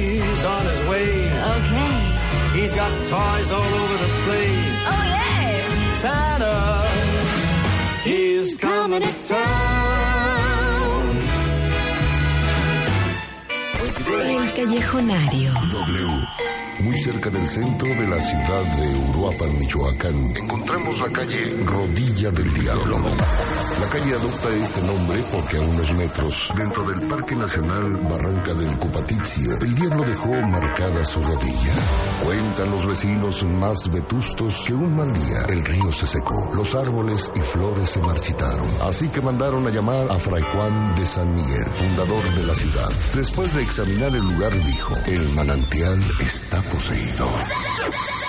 He's 2.61 2.71
got 2.73 2.91
toys 3.07 3.51
all 3.51 3.73
over 3.81 3.97
the 3.97 4.07
sleigh. 4.07 4.65
Oh, 4.85 5.03
yeah. 5.13 5.41
Santa, 6.01 6.87
he's 8.03 8.57
coming 8.59 9.01
to 9.01 9.27
town. 9.27 9.91
Callejonario. 14.55 15.53
W. 15.53 16.41
Muy 16.81 16.95
cerca 16.95 17.29
del 17.29 17.45
centro 17.47 17.87
de 17.87 18.07
la 18.07 18.17
ciudad 18.17 18.63
de 18.77 19.09
Uruapan, 19.09 19.59
Michoacán, 19.59 20.33
encontramos 20.35 20.99
la 20.99 21.09
calle 21.11 21.63
Rodilla 21.63 22.31
del 22.31 22.51
Diablo. 22.55 22.97
La 23.79 23.87
calle 23.87 24.13
adopta 24.13 24.49
este 24.49 24.81
nombre 24.81 25.23
porque 25.31 25.57
a 25.57 25.61
unos 25.61 25.93
metros, 25.93 26.51
dentro 26.57 26.83
del 26.89 27.07
Parque 27.07 27.35
Nacional 27.35 27.97
Barranca 28.09 28.53
del 28.55 28.77
Cupatizia, 28.77 29.57
el 29.61 29.75
diablo 29.75 30.03
dejó 30.03 30.29
marcada 30.47 31.05
su 31.05 31.21
rodilla. 31.21 31.73
Cuentan 32.23 32.71
los 32.71 32.85
vecinos 32.85 33.43
más 33.43 33.91
vetustos 33.91 34.63
que 34.65 34.73
un 34.73 34.95
mal 34.95 35.11
día 35.13 35.43
el 35.49 35.63
río 35.65 35.91
se 35.91 36.07
secó, 36.07 36.51
los 36.55 36.73
árboles 36.75 37.31
y 37.35 37.39
flores 37.39 37.89
se 37.89 37.99
marchitaron. 37.99 38.67
Así 38.83 39.07
que 39.09 39.21
mandaron 39.21 39.67
a 39.67 39.69
llamar 39.69 40.09
a 40.09 40.19
Fray 40.19 40.43
Juan 40.43 40.95
de 40.95 41.05
San 41.05 41.35
Miguel, 41.35 41.65
fundador 41.65 42.23
de 42.35 42.43
la 42.43 42.55
ciudad. 42.55 42.89
Después 43.13 43.53
de 43.53 43.63
examinar 43.63 44.09
el 44.09 44.23
lugar 44.23 44.40
dijo, 44.49 44.95
el 45.05 45.29
manantial 45.35 45.99
está 46.19 46.61
poseído. 46.63 47.29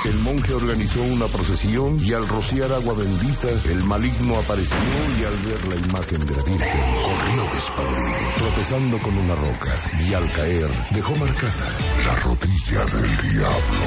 El 0.04 0.18
monje 0.18 0.52
organizó 0.52 1.00
una 1.02 1.26
procesión 1.26 1.96
y 2.04 2.12
al 2.12 2.28
rociar 2.28 2.70
agua 2.72 2.94
bendita, 2.94 3.48
el 3.70 3.84
maligno 3.84 4.36
apareció 4.36 4.76
y 5.18 5.24
al 5.24 5.36
ver 5.38 5.68
la 5.68 5.76
imagen 5.76 6.26
de 6.26 6.36
la 6.36 6.42
Virgen, 6.42 6.80
corrió 7.02 7.44
despavorido, 7.54 8.34
tropezando 8.36 8.98
con 8.98 9.16
una 9.16 9.34
roca 9.36 9.74
y 10.06 10.12
al 10.12 10.30
caer 10.32 10.70
dejó 10.90 11.14
marcada 11.16 11.70
la 12.04 12.14
rodilla 12.16 12.84
del 12.86 13.16
diablo. 13.30 13.86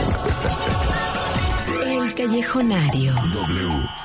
El 1.85 2.13
callejonario. 2.15 3.13
W. 3.13 4.04